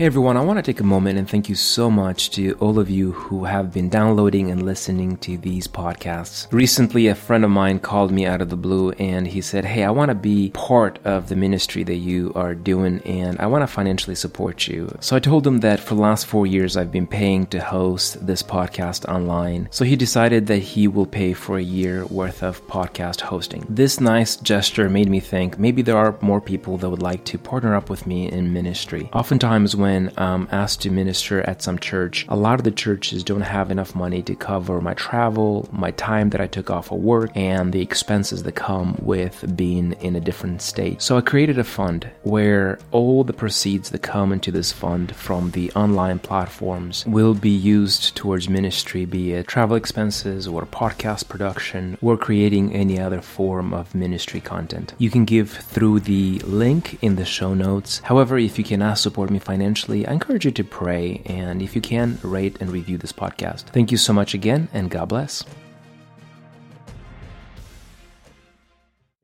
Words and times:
Hey 0.00 0.06
everyone, 0.06 0.38
I 0.38 0.40
want 0.40 0.56
to 0.56 0.62
take 0.62 0.80
a 0.80 0.82
moment 0.82 1.18
and 1.18 1.28
thank 1.28 1.50
you 1.50 1.54
so 1.54 1.90
much 1.90 2.30
to 2.30 2.54
all 2.54 2.78
of 2.78 2.88
you 2.88 3.12
who 3.12 3.44
have 3.44 3.70
been 3.70 3.90
downloading 3.90 4.50
and 4.50 4.64
listening 4.64 5.18
to 5.18 5.36
these 5.36 5.68
podcasts. 5.68 6.50
Recently, 6.50 7.08
a 7.08 7.14
friend 7.14 7.44
of 7.44 7.50
mine 7.50 7.80
called 7.80 8.10
me 8.10 8.24
out 8.24 8.40
of 8.40 8.48
the 8.48 8.56
blue 8.56 8.92
and 8.92 9.28
he 9.28 9.42
said, 9.42 9.66
Hey, 9.66 9.84
I 9.84 9.90
want 9.90 10.08
to 10.08 10.14
be 10.14 10.52
part 10.54 10.98
of 11.04 11.28
the 11.28 11.36
ministry 11.36 11.84
that 11.84 11.96
you 11.96 12.32
are 12.34 12.54
doing 12.54 13.02
and 13.02 13.38
I 13.40 13.46
want 13.48 13.60
to 13.60 13.66
financially 13.66 14.14
support 14.14 14.66
you. 14.66 14.96
So 15.00 15.16
I 15.16 15.20
told 15.20 15.46
him 15.46 15.58
that 15.58 15.80
for 15.80 15.96
the 15.96 16.00
last 16.00 16.24
four 16.24 16.46
years 16.46 16.78
I've 16.78 16.90
been 16.90 17.06
paying 17.06 17.44
to 17.48 17.60
host 17.60 18.26
this 18.26 18.42
podcast 18.42 19.06
online. 19.06 19.68
So 19.70 19.84
he 19.84 19.96
decided 19.96 20.46
that 20.46 20.60
he 20.60 20.88
will 20.88 21.04
pay 21.04 21.34
for 21.34 21.58
a 21.58 21.62
year 21.62 22.06
worth 22.06 22.42
of 22.42 22.66
podcast 22.68 23.20
hosting. 23.20 23.66
This 23.68 24.00
nice 24.00 24.36
gesture 24.36 24.88
made 24.88 25.10
me 25.10 25.20
think 25.20 25.58
maybe 25.58 25.82
there 25.82 25.98
are 25.98 26.16
more 26.22 26.40
people 26.40 26.78
that 26.78 26.88
would 26.88 27.02
like 27.02 27.26
to 27.26 27.36
partner 27.36 27.74
up 27.74 27.90
with 27.90 28.06
me 28.06 28.32
in 28.32 28.54
ministry. 28.54 29.10
Oftentimes, 29.12 29.76
when 29.76 29.89
when 29.90 30.12
I'm 30.16 30.46
asked 30.52 30.82
to 30.82 30.90
minister 30.90 31.40
at 31.50 31.62
some 31.62 31.76
church, 31.76 32.24
a 32.28 32.36
lot 32.36 32.60
of 32.60 32.64
the 32.64 32.70
churches 32.70 33.24
don't 33.24 33.40
have 33.40 33.72
enough 33.72 33.92
money 33.96 34.22
to 34.22 34.36
cover 34.36 34.80
my 34.80 34.94
travel, 34.94 35.68
my 35.72 35.90
time 35.90 36.30
that 36.30 36.40
I 36.40 36.46
took 36.46 36.70
off 36.70 36.92
of 36.92 37.00
work, 37.00 37.32
and 37.34 37.72
the 37.72 37.82
expenses 37.82 38.44
that 38.44 38.52
come 38.52 38.96
with 39.02 39.56
being 39.56 39.94
in 39.94 40.14
a 40.14 40.20
different 40.20 40.62
state. 40.62 41.02
So 41.02 41.16
I 41.16 41.22
created 41.22 41.58
a 41.58 41.64
fund 41.64 42.08
where 42.22 42.78
all 42.92 43.24
the 43.24 43.32
proceeds 43.32 43.90
that 43.90 44.02
come 44.02 44.32
into 44.32 44.52
this 44.52 44.70
fund 44.70 45.16
from 45.16 45.50
the 45.50 45.72
online 45.72 46.20
platforms 46.20 47.04
will 47.06 47.34
be 47.34 47.50
used 47.50 48.14
towards 48.14 48.48
ministry, 48.48 49.04
be 49.04 49.32
it 49.32 49.48
travel 49.48 49.76
expenses 49.76 50.46
or 50.46 50.66
podcast 50.66 51.28
production 51.28 51.98
or 52.00 52.16
creating 52.16 52.72
any 52.72 53.00
other 53.00 53.20
form 53.20 53.74
of 53.74 53.92
ministry 53.92 54.40
content. 54.40 54.94
You 54.98 55.10
can 55.10 55.24
give 55.24 55.50
through 55.50 56.00
the 56.00 56.38
link 56.44 57.02
in 57.02 57.16
the 57.16 57.24
show 57.24 57.54
notes. 57.54 57.98
However, 58.04 58.38
if 58.38 58.56
you 58.56 58.62
cannot 58.62 58.98
support 58.98 59.30
me 59.30 59.40
financially, 59.40 59.79
I 59.88 60.12
encourage 60.12 60.44
you 60.44 60.50
to 60.50 60.64
pray 60.64 61.22
and 61.26 61.62
if 61.62 61.74
you 61.74 61.80
can, 61.80 62.18
rate 62.22 62.58
and 62.60 62.70
review 62.70 62.98
this 62.98 63.12
podcast. 63.12 63.64
Thank 63.64 63.90
you 63.90 63.96
so 63.96 64.12
much 64.12 64.34
again 64.34 64.68
and 64.72 64.90
God 64.90 65.08
bless. 65.08 65.42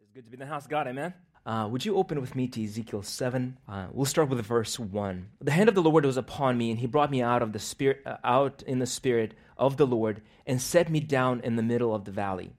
It's 0.00 0.12
good 0.14 0.24
to 0.24 0.30
be 0.30 0.34
in 0.34 0.40
the 0.40 0.46
house 0.46 0.66
God, 0.66 0.86
amen. 0.86 1.14
Uh, 1.46 1.68
would 1.70 1.84
you 1.84 1.96
open 1.96 2.20
with 2.20 2.34
me 2.34 2.48
to 2.48 2.64
Ezekiel 2.64 3.04
7? 3.04 3.56
Uh, 3.68 3.86
we'll 3.92 4.04
start 4.04 4.28
with 4.28 4.44
verse 4.44 4.80
1. 4.80 5.28
The 5.40 5.52
hand 5.52 5.68
of 5.68 5.76
the 5.76 5.82
Lord 5.82 6.04
was 6.04 6.16
upon 6.16 6.58
me, 6.58 6.72
and 6.72 6.80
he 6.80 6.88
brought 6.88 7.10
me 7.10 7.22
out 7.22 7.40
of 7.40 7.52
the 7.52 7.60
spirit, 7.60 8.02
uh, 8.04 8.16
out 8.24 8.64
in 8.66 8.80
the 8.80 8.86
spirit 8.86 9.32
of 9.56 9.76
the 9.76 9.86
Lord, 9.86 10.22
and 10.44 10.60
set 10.60 10.90
me 10.90 10.98
down 10.98 11.40
in 11.44 11.54
the 11.54 11.62
middle 11.62 11.94
of 11.94 12.04
the 12.04 12.10
valley. 12.10 12.50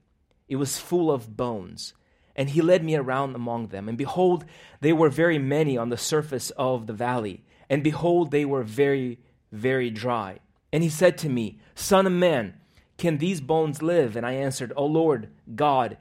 It 0.48 0.56
was 0.56 0.78
full 0.78 1.10
of 1.10 1.36
bones, 1.36 1.92
and 2.34 2.48
he 2.48 2.62
led 2.62 2.82
me 2.82 2.96
around 2.96 3.36
among 3.36 3.66
them. 3.68 3.90
And 3.90 3.98
behold, 3.98 4.46
they 4.80 4.94
were 4.94 5.10
very 5.10 5.38
many 5.38 5.76
on 5.76 5.90
the 5.90 5.98
surface 5.98 6.48
of 6.52 6.86
the 6.86 6.94
valley, 6.94 7.44
and 7.70 7.82
behold, 7.82 8.30
they 8.30 8.44
were 8.44 8.62
very, 8.62 9.18
very 9.52 9.90
dry. 9.90 10.38
And 10.72 10.82
he 10.82 10.88
said 10.88 11.18
to 11.18 11.28
me, 11.28 11.58
Son 11.74 12.06
of 12.06 12.12
man, 12.12 12.54
can 12.96 13.18
these 13.18 13.40
bones 13.40 13.82
live? 13.82 14.16
And 14.16 14.26
I 14.26 14.32
answered, 14.32 14.72
O 14.76 14.84
Lord 14.84 15.28
God, 15.54 15.96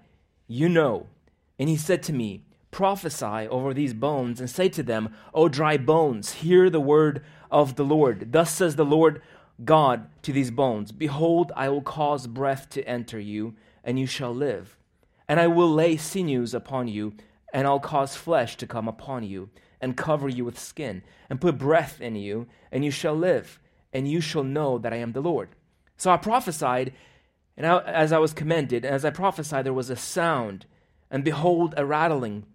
you 0.47 0.67
know. 0.69 1.07
And 1.59 1.69
he 1.69 1.77
said 1.77 2.03
to 2.03 2.13
me, 2.13 2.43
Prophesy 2.71 3.47
over 3.47 3.73
these 3.73 3.93
bones 3.93 4.39
and 4.39 4.49
say 4.49 4.69
to 4.69 4.83
them, 4.83 5.13
O 5.33 5.47
dry 5.47 5.77
bones, 5.77 6.33
hear 6.33 6.69
the 6.69 6.81
word 6.81 7.23
of 7.49 7.75
the 7.75 7.85
Lord. 7.85 8.31
Thus 8.31 8.51
says 8.51 8.75
the 8.75 8.85
Lord 8.85 9.21
God 9.63 10.07
to 10.23 10.33
these 10.33 10.51
bones 10.51 10.91
Behold, 10.91 11.51
I 11.55 11.69
will 11.69 11.81
cause 11.81 12.27
breath 12.27 12.69
to 12.71 12.87
enter 12.87 13.19
you, 13.19 13.55
and 13.83 13.97
you 13.97 14.05
shall 14.05 14.33
live. 14.33 14.77
And 15.27 15.39
I 15.39 15.47
will 15.47 15.71
lay 15.71 15.97
sinews 15.97 16.53
upon 16.53 16.87
you, 16.87 17.13
and 17.53 17.65
I'll 17.65 17.79
cause 17.79 18.15
flesh 18.15 18.57
to 18.57 18.67
come 18.67 18.87
upon 18.87 19.23
you 19.23 19.49
and 19.81 19.97
cover 19.97 20.27
you 20.27 20.45
with 20.45 20.59
skin, 20.59 21.03
and 21.29 21.41
put 21.41 21.57
breath 21.57 22.01
in 22.01 22.15
you, 22.15 22.47
and 22.71 22.83
you 22.83 22.91
shall 22.91 23.15
live, 23.15 23.59
and 23.93 24.07
you 24.07 24.21
shall 24.21 24.43
know 24.43 24.77
that 24.77 24.93
I 24.93 24.97
am 24.97 25.11
the 25.11 25.21
Lord. 25.21 25.49
So 25.97 26.11
I 26.11 26.17
prophesied, 26.17 26.93
and 27.55 27.65
I, 27.65 27.79
as 27.79 28.11
I 28.11 28.17
was 28.17 28.33
commanded, 28.33 28.85
and 28.85 28.93
as 28.93 29.05
I 29.05 29.09
prophesied, 29.09 29.65
there 29.65 29.73
was 29.73 29.89
a 29.89 29.95
sound, 29.95 30.65
and 31.09 31.23
behold, 31.23 31.73
a 31.77 31.85
rattling. 31.85 32.45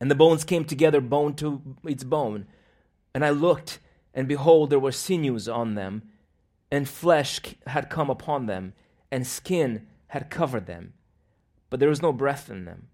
And 0.00 0.10
the 0.10 0.14
bones 0.14 0.44
came 0.44 0.64
together, 0.64 1.00
bone 1.00 1.34
to 1.34 1.62
its 1.84 2.04
bone. 2.04 2.46
And 3.14 3.24
I 3.24 3.30
looked, 3.30 3.78
and 4.14 4.28
behold, 4.28 4.70
there 4.70 4.78
were 4.78 4.92
sinews 4.92 5.48
on 5.48 5.74
them, 5.74 6.02
and 6.70 6.88
flesh 6.88 7.40
had 7.66 7.90
come 7.90 8.10
upon 8.10 8.46
them, 8.46 8.74
and 9.10 9.26
skin 9.26 9.86
had 10.08 10.30
covered 10.30 10.66
them, 10.66 10.94
but 11.70 11.80
there 11.80 11.88
was 11.88 12.02
no 12.02 12.12
breath 12.12 12.50
in 12.50 12.64
them. 12.64 12.88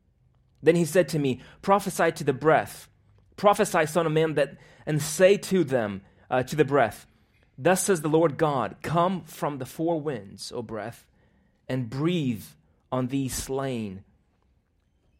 Then 0.63 0.77
he 0.77 0.85
said 0.85 1.09
to 1.11 1.19
me, 1.19 1.41
Prophesy 1.63 2.13
to 2.13 2.25
the 2.25 2.33
breath 2.33 2.89
Prophesy, 3.37 3.87
Son 3.87 4.07
of 4.07 4.13
Man, 4.13 4.35
that, 4.35 4.57
and 4.87 5.01
say 5.03 5.37
to 5.37 5.65
them, 5.65 6.03
uh, 6.31 6.43
to 6.43 6.57
the 6.57 6.65
breath, 6.65 7.07
Thus 7.57 7.85
says 7.85 8.01
the 8.01 8.09
Lord 8.09 8.37
God, 8.37 8.77
Come 8.83 9.23
from 9.23 9.59
the 9.59 9.67
four 9.67 10.01
winds, 10.01 10.53
O 10.53 10.63
breath, 10.63 11.07
and 11.69 11.91
breathe 11.91 12.45
on 12.91 13.09
these 13.09 13.35
slain, 13.35 14.05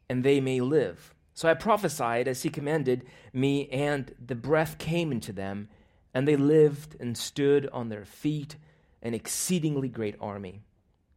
and 0.09 0.25
they 0.25 0.41
may 0.41 0.61
live. 0.61 1.15
So 1.33 1.49
I 1.49 1.55
prophesied 1.55 2.29
as 2.29 2.43
he 2.43 2.51
commanded 2.51 3.05
me, 3.33 3.69
and 3.69 4.15
the 4.25 4.35
breath 4.35 4.79
came 4.79 5.11
into 5.11 5.33
them, 5.33 5.69
and 6.13 6.29
they 6.29 6.37
lived 6.37 6.97
and 7.01 7.17
stood 7.17 7.69
on 7.73 7.89
their 7.89 8.05
feet, 8.05 8.57
an 9.03 9.15
exceedingly 9.15 9.89
great 9.89 10.17
army. 10.21 10.63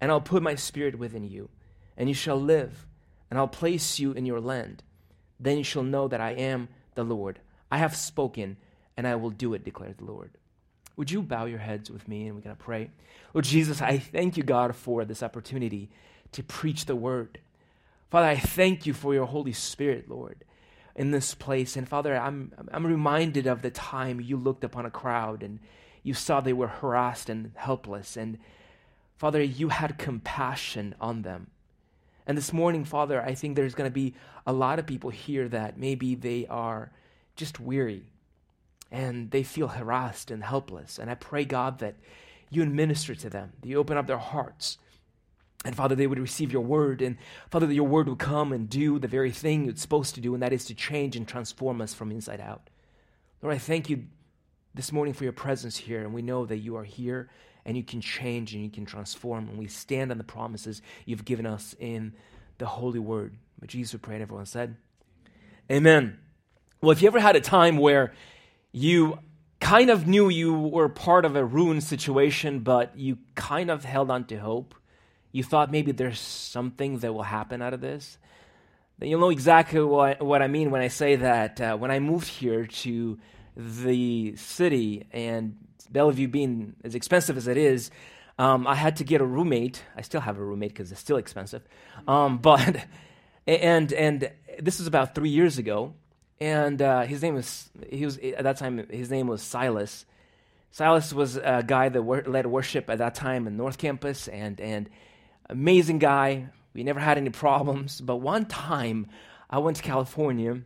and 0.00 0.10
I'll 0.10 0.20
put 0.20 0.42
my 0.42 0.54
spirit 0.54 0.98
within 0.98 1.24
you, 1.24 1.48
and 1.96 2.08
you 2.08 2.14
shall 2.14 2.40
live, 2.40 2.86
and 3.30 3.38
I'll 3.38 3.48
place 3.48 3.98
you 3.98 4.12
in 4.12 4.26
your 4.26 4.40
land. 4.40 4.82
Then 5.38 5.58
you 5.58 5.64
shall 5.64 5.82
know 5.82 6.08
that 6.08 6.20
I 6.20 6.32
am 6.32 6.68
the 6.94 7.04
Lord. 7.04 7.40
I 7.70 7.78
have 7.78 7.96
spoken, 7.96 8.56
and 8.96 9.06
I 9.06 9.16
will 9.16 9.30
do 9.30 9.54
it, 9.54 9.64
declares 9.64 9.96
the 9.96 10.04
Lord. 10.04 10.30
Would 10.96 11.10
you 11.10 11.22
bow 11.22 11.44
your 11.44 11.58
heads 11.58 11.90
with 11.90 12.08
me 12.08 12.26
and 12.26 12.34
we're 12.34 12.42
going 12.42 12.56
to 12.56 12.62
pray? 12.62 12.90
Lord 13.34 13.44
Jesus, 13.44 13.82
I 13.82 13.98
thank 13.98 14.36
you, 14.36 14.42
God, 14.42 14.74
for 14.74 15.04
this 15.04 15.22
opportunity 15.22 15.90
to 16.32 16.42
preach 16.42 16.86
the 16.86 16.96
word. 16.96 17.38
Father, 18.10 18.28
I 18.28 18.36
thank 18.36 18.86
you 18.86 18.94
for 18.94 19.12
your 19.12 19.26
Holy 19.26 19.52
Spirit, 19.52 20.08
Lord, 20.08 20.44
in 20.94 21.10
this 21.10 21.34
place. 21.34 21.76
And 21.76 21.86
Father, 21.86 22.16
I'm, 22.16 22.52
I'm 22.72 22.86
reminded 22.86 23.46
of 23.46 23.60
the 23.60 23.70
time 23.70 24.20
you 24.20 24.38
looked 24.38 24.64
upon 24.64 24.86
a 24.86 24.90
crowd 24.90 25.42
and 25.42 25.58
you 26.02 26.14
saw 26.14 26.40
they 26.40 26.54
were 26.54 26.68
harassed 26.68 27.28
and 27.28 27.52
helpless. 27.56 28.16
And 28.16 28.38
Father, 29.16 29.42
you 29.42 29.70
had 29.70 29.98
compassion 29.98 30.94
on 31.00 31.22
them. 31.22 31.48
And 32.26 32.36
this 32.36 32.52
morning, 32.52 32.84
Father, 32.84 33.22
I 33.22 33.34
think 33.34 33.56
there's 33.56 33.74
going 33.74 33.88
to 33.88 33.94
be 33.94 34.14
a 34.46 34.52
lot 34.52 34.78
of 34.78 34.86
people 34.86 35.10
here 35.10 35.48
that 35.48 35.78
maybe 35.78 36.14
they 36.14 36.46
are 36.48 36.90
just 37.36 37.60
weary 37.60 38.04
and 38.90 39.30
they 39.30 39.42
feel 39.42 39.68
harassed 39.68 40.30
and 40.30 40.42
helpless. 40.42 40.98
And 40.98 41.10
I 41.10 41.14
pray, 41.14 41.44
God, 41.44 41.78
that 41.78 41.94
you 42.50 42.62
administer 42.62 43.14
to 43.14 43.30
them, 43.30 43.52
that 43.60 43.68
you 43.68 43.78
open 43.78 43.96
up 43.96 44.06
their 44.06 44.18
hearts. 44.18 44.78
And 45.64 45.74
Father, 45.74 45.94
they 45.94 46.06
would 46.06 46.18
receive 46.18 46.52
your 46.52 46.62
word. 46.62 47.00
And 47.00 47.16
Father, 47.50 47.66
that 47.66 47.74
your 47.74 47.88
word 47.88 48.08
would 48.08 48.18
come 48.18 48.52
and 48.52 48.68
do 48.68 48.98
the 48.98 49.08
very 49.08 49.30
thing 49.30 49.68
it's 49.68 49.82
supposed 49.82 50.14
to 50.14 50.20
do, 50.20 50.34
and 50.34 50.42
that 50.42 50.52
is 50.52 50.64
to 50.66 50.74
change 50.74 51.16
and 51.16 51.26
transform 51.26 51.80
us 51.80 51.94
from 51.94 52.12
inside 52.12 52.40
out. 52.40 52.70
Lord, 53.42 53.54
I 53.54 53.58
thank 53.58 53.90
you 53.90 54.04
this 54.74 54.92
morning 54.92 55.14
for 55.14 55.24
your 55.24 55.32
presence 55.32 55.76
here. 55.76 56.02
And 56.02 56.12
we 56.12 56.22
know 56.22 56.46
that 56.46 56.58
you 56.58 56.76
are 56.76 56.84
here 56.84 57.30
and 57.66 57.76
you 57.76 57.82
can 57.82 58.00
change 58.00 58.54
and 58.54 58.62
you 58.62 58.70
can 58.70 58.86
transform. 58.86 59.48
And 59.48 59.58
we 59.58 59.66
stand 59.66 60.10
on 60.12 60.18
the 60.18 60.24
promises 60.24 60.80
you've 61.04 61.24
given 61.24 61.44
us 61.44 61.74
in 61.78 62.14
the 62.58 62.64
Holy 62.64 63.00
Word. 63.00 63.34
But 63.58 63.68
Jesus 63.68 63.92
would 63.92 64.02
pray, 64.02 64.14
and 64.14 64.22
everyone 64.22 64.46
said, 64.46 64.76
Amen. 65.70 66.18
Well, 66.80 66.92
if 66.92 67.02
you 67.02 67.08
ever 67.08 67.18
had 67.18 67.34
a 67.34 67.40
time 67.40 67.76
where 67.76 68.14
you 68.70 69.18
kind 69.60 69.90
of 69.90 70.06
knew 70.06 70.28
you 70.28 70.54
were 70.54 70.88
part 70.88 71.24
of 71.24 71.34
a 71.34 71.44
ruined 71.44 71.82
situation, 71.82 72.60
but 72.60 72.96
you 72.96 73.18
kind 73.34 73.70
of 73.70 73.84
held 73.84 74.10
on 74.10 74.24
to 74.26 74.36
hope, 74.36 74.74
you 75.32 75.42
thought 75.42 75.72
maybe 75.72 75.90
there's 75.90 76.20
something 76.20 76.98
that 77.00 77.12
will 77.12 77.24
happen 77.24 77.60
out 77.62 77.74
of 77.74 77.80
this, 77.80 78.18
then 78.98 79.08
you'll 79.08 79.20
know 79.20 79.30
exactly 79.30 79.80
what, 79.80 80.22
what 80.22 80.40
I 80.40 80.46
mean 80.46 80.70
when 80.70 80.82
I 80.82 80.88
say 80.88 81.16
that 81.16 81.60
uh, 81.60 81.76
when 81.76 81.90
I 81.90 81.98
moved 81.98 82.28
here 82.28 82.66
to 82.66 83.18
the 83.56 84.36
city 84.36 85.06
and 85.12 85.56
Bellevue 85.90 86.28
being 86.28 86.74
as 86.84 86.94
expensive 86.94 87.36
as 87.36 87.46
it 87.46 87.56
is, 87.56 87.90
um, 88.38 88.66
I 88.66 88.74
had 88.74 88.96
to 88.96 89.04
get 89.04 89.20
a 89.20 89.24
roommate. 89.24 89.82
I 89.96 90.02
still 90.02 90.20
have 90.20 90.38
a 90.38 90.44
roommate 90.44 90.72
because 90.72 90.92
it's 90.92 91.00
still 91.00 91.16
expensive. 91.16 91.62
Um, 92.06 92.38
but 92.42 92.84
and 93.46 93.92
and 93.92 94.30
this 94.58 94.78
was 94.78 94.86
about 94.86 95.14
three 95.14 95.30
years 95.30 95.58
ago, 95.58 95.94
and 96.40 96.80
uh, 96.82 97.02
his 97.02 97.22
name 97.22 97.34
was 97.34 97.70
he 97.90 98.04
was 98.04 98.18
at 98.18 98.44
that 98.44 98.58
time 98.58 98.86
his 98.90 99.10
name 99.10 99.26
was 99.26 99.42
Silas. 99.42 100.04
Silas 100.70 101.12
was 101.12 101.36
a 101.36 101.64
guy 101.66 101.88
that 101.88 102.02
wor- 102.02 102.24
led 102.26 102.46
worship 102.46 102.90
at 102.90 102.98
that 102.98 103.14
time 103.14 103.46
in 103.46 103.56
North 103.56 103.78
Campus, 103.78 104.28
and 104.28 104.60
and 104.60 104.90
amazing 105.48 105.98
guy. 105.98 106.48
We 106.74 106.82
never 106.82 107.00
had 107.00 107.16
any 107.16 107.30
problems. 107.30 108.02
But 108.02 108.16
one 108.16 108.44
time, 108.44 109.06
I 109.48 109.58
went 109.60 109.78
to 109.78 109.82
California, 109.82 110.60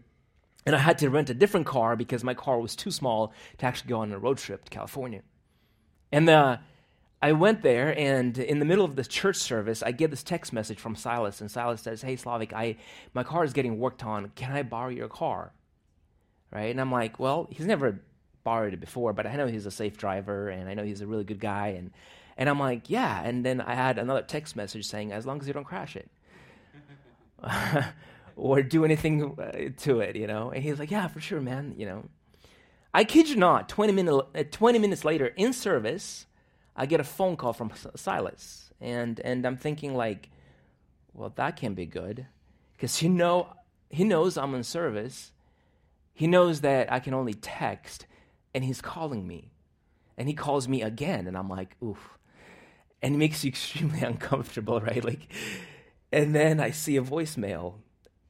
and 0.66 0.76
I 0.76 0.78
had 0.78 0.98
to 0.98 1.10
rent 1.10 1.30
a 1.30 1.34
different 1.34 1.66
car 1.66 1.96
because 1.96 2.22
my 2.22 2.34
car 2.34 2.58
was 2.60 2.76
too 2.76 2.90
small 2.90 3.32
to 3.58 3.66
actually 3.66 3.88
go 3.88 4.00
on 4.00 4.12
a 4.12 4.18
road 4.18 4.38
trip 4.38 4.64
to 4.64 4.70
California. 4.70 5.22
And 6.12 6.28
uh, 6.28 6.58
I 7.22 7.32
went 7.32 7.62
there, 7.62 7.96
and 7.98 8.36
in 8.38 8.58
the 8.58 8.64
middle 8.64 8.84
of 8.84 8.96
the 8.96 9.04
church 9.04 9.36
service, 9.36 9.82
I 9.82 9.92
get 9.92 10.10
this 10.10 10.22
text 10.22 10.52
message 10.52 10.78
from 10.78 10.96
Silas, 10.96 11.40
and 11.40 11.50
Silas 11.50 11.80
says, 11.80 12.02
"Hey, 12.02 12.16
Slavic, 12.16 12.52
I 12.52 12.76
my 13.14 13.22
car 13.22 13.44
is 13.44 13.52
getting 13.52 13.78
worked 13.78 14.04
on. 14.04 14.32
Can 14.34 14.52
I 14.52 14.62
borrow 14.62 14.90
your 14.90 15.08
car?" 15.08 15.52
Right? 16.50 16.70
And 16.70 16.80
I'm 16.80 16.90
like, 16.90 17.18
"Well, 17.18 17.46
he's 17.50 17.66
never 17.66 18.00
borrowed 18.42 18.74
it 18.74 18.80
before, 18.80 19.12
but 19.12 19.26
I 19.26 19.36
know 19.36 19.46
he's 19.46 19.66
a 19.66 19.70
safe 19.70 19.96
driver, 19.96 20.48
and 20.48 20.68
I 20.68 20.74
know 20.74 20.82
he's 20.82 21.00
a 21.00 21.06
really 21.06 21.24
good 21.24 21.40
guy." 21.40 21.68
And 21.68 21.92
and 22.36 22.48
I'm 22.48 22.58
like, 22.58 22.90
"Yeah." 22.90 23.22
And 23.22 23.44
then 23.44 23.60
I 23.60 23.74
had 23.74 23.98
another 23.98 24.22
text 24.22 24.56
message 24.56 24.86
saying, 24.86 25.12
"As 25.12 25.26
long 25.26 25.40
as 25.40 25.46
you 25.46 25.52
don't 25.52 25.64
crash 25.64 25.96
it." 25.96 26.10
or 28.40 28.62
do 28.62 28.84
anything 28.84 29.38
uh, 29.38 29.69
to 29.76 30.00
it, 30.00 30.16
you 30.16 30.26
know? 30.26 30.50
And 30.50 30.64
he's 30.64 30.78
like, 30.78 30.90
yeah, 30.90 31.06
for 31.08 31.20
sure, 31.20 31.40
man, 31.40 31.75
you 31.76 31.84
know. 31.84 32.08
I 32.92 33.04
kid 33.04 33.28
you 33.28 33.37
not, 33.37 33.69
20, 33.69 33.92
minute, 33.92 34.26
uh, 34.34 34.44
20 34.50 34.78
minutes 34.78 35.04
later 35.04 35.26
in 35.26 35.52
service, 35.52 36.26
I 36.75 36.87
get 36.87 37.00
a 37.00 37.04
phone 37.04 37.37
call 37.37 37.52
from 37.52 37.70
Silas. 37.94 38.70
And, 38.81 39.20
and 39.20 39.46
I'm 39.46 39.58
thinking, 39.58 39.94
like, 39.94 40.31
well, 41.12 41.32
that 41.37 41.56
can't 41.56 41.76
be 41.76 41.84
good. 41.84 42.26
Because 42.72 43.02
you 43.02 43.10
know, 43.10 43.48
he 43.90 44.04
knows 44.04 44.38
I'm 44.38 44.54
in 44.54 44.64
service. 44.64 45.32
He 46.14 46.26
knows 46.26 46.62
that 46.62 46.90
I 46.90 46.98
can 46.98 47.12
only 47.12 47.34
text, 47.34 48.06
and 48.54 48.64
he's 48.64 48.81
calling 48.81 49.26
me. 49.26 49.52
And 50.16 50.28
he 50.28 50.34
calls 50.34 50.66
me 50.66 50.81
again, 50.81 51.26
and 51.26 51.37
I'm 51.37 51.48
like, 51.48 51.76
oof. 51.82 52.19
And 53.02 53.14
it 53.14 53.19
makes 53.19 53.44
you 53.44 53.48
extremely 53.50 54.00
uncomfortable, 54.00 54.81
right? 54.81 55.04
Like, 55.04 55.31
and 56.10 56.34
then 56.34 56.58
I 56.58 56.70
see 56.70 56.96
a 56.96 57.02
voicemail, 57.02 57.75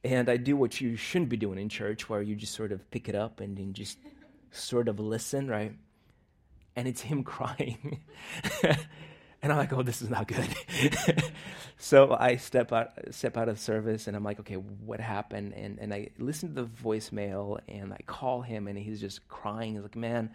and 0.03 0.29
I 0.29 0.37
do 0.37 0.55
what 0.55 0.81
you 0.81 0.95
shouldn't 0.95 1.29
be 1.29 1.37
doing 1.37 1.59
in 1.59 1.69
church, 1.69 2.09
where 2.09 2.21
you 2.21 2.35
just 2.35 2.53
sort 2.53 2.71
of 2.71 2.89
pick 2.91 3.07
it 3.07 3.15
up 3.15 3.39
and, 3.39 3.57
and 3.57 3.73
just 3.73 3.97
sort 4.51 4.87
of 4.87 4.99
listen, 4.99 5.47
right? 5.47 5.73
And 6.75 6.87
it's 6.87 7.01
him 7.01 7.23
crying. 7.23 8.01
and 8.63 9.51
I'm 9.51 9.57
like, 9.57 9.73
oh, 9.73 9.83
this 9.83 10.01
is 10.01 10.09
not 10.09 10.27
good. 10.27 10.49
so 11.77 12.15
I 12.19 12.35
step 12.37 12.71
out, 12.71 12.91
step 13.11 13.37
out 13.37 13.49
of 13.49 13.59
service, 13.59 14.07
and 14.07 14.15
I'm 14.15 14.23
like, 14.23 14.39
okay, 14.39 14.55
what 14.55 14.99
happened? 14.99 15.53
And 15.53 15.79
and 15.79 15.93
I 15.93 16.09
listen 16.17 16.55
to 16.55 16.63
the 16.63 16.67
voicemail, 16.67 17.59
and 17.67 17.93
I 17.93 17.99
call 18.05 18.41
him, 18.41 18.67
and 18.67 18.77
he's 18.77 18.99
just 18.99 19.27
crying. 19.27 19.73
He's 19.73 19.83
like, 19.83 19.95
man, 19.95 20.33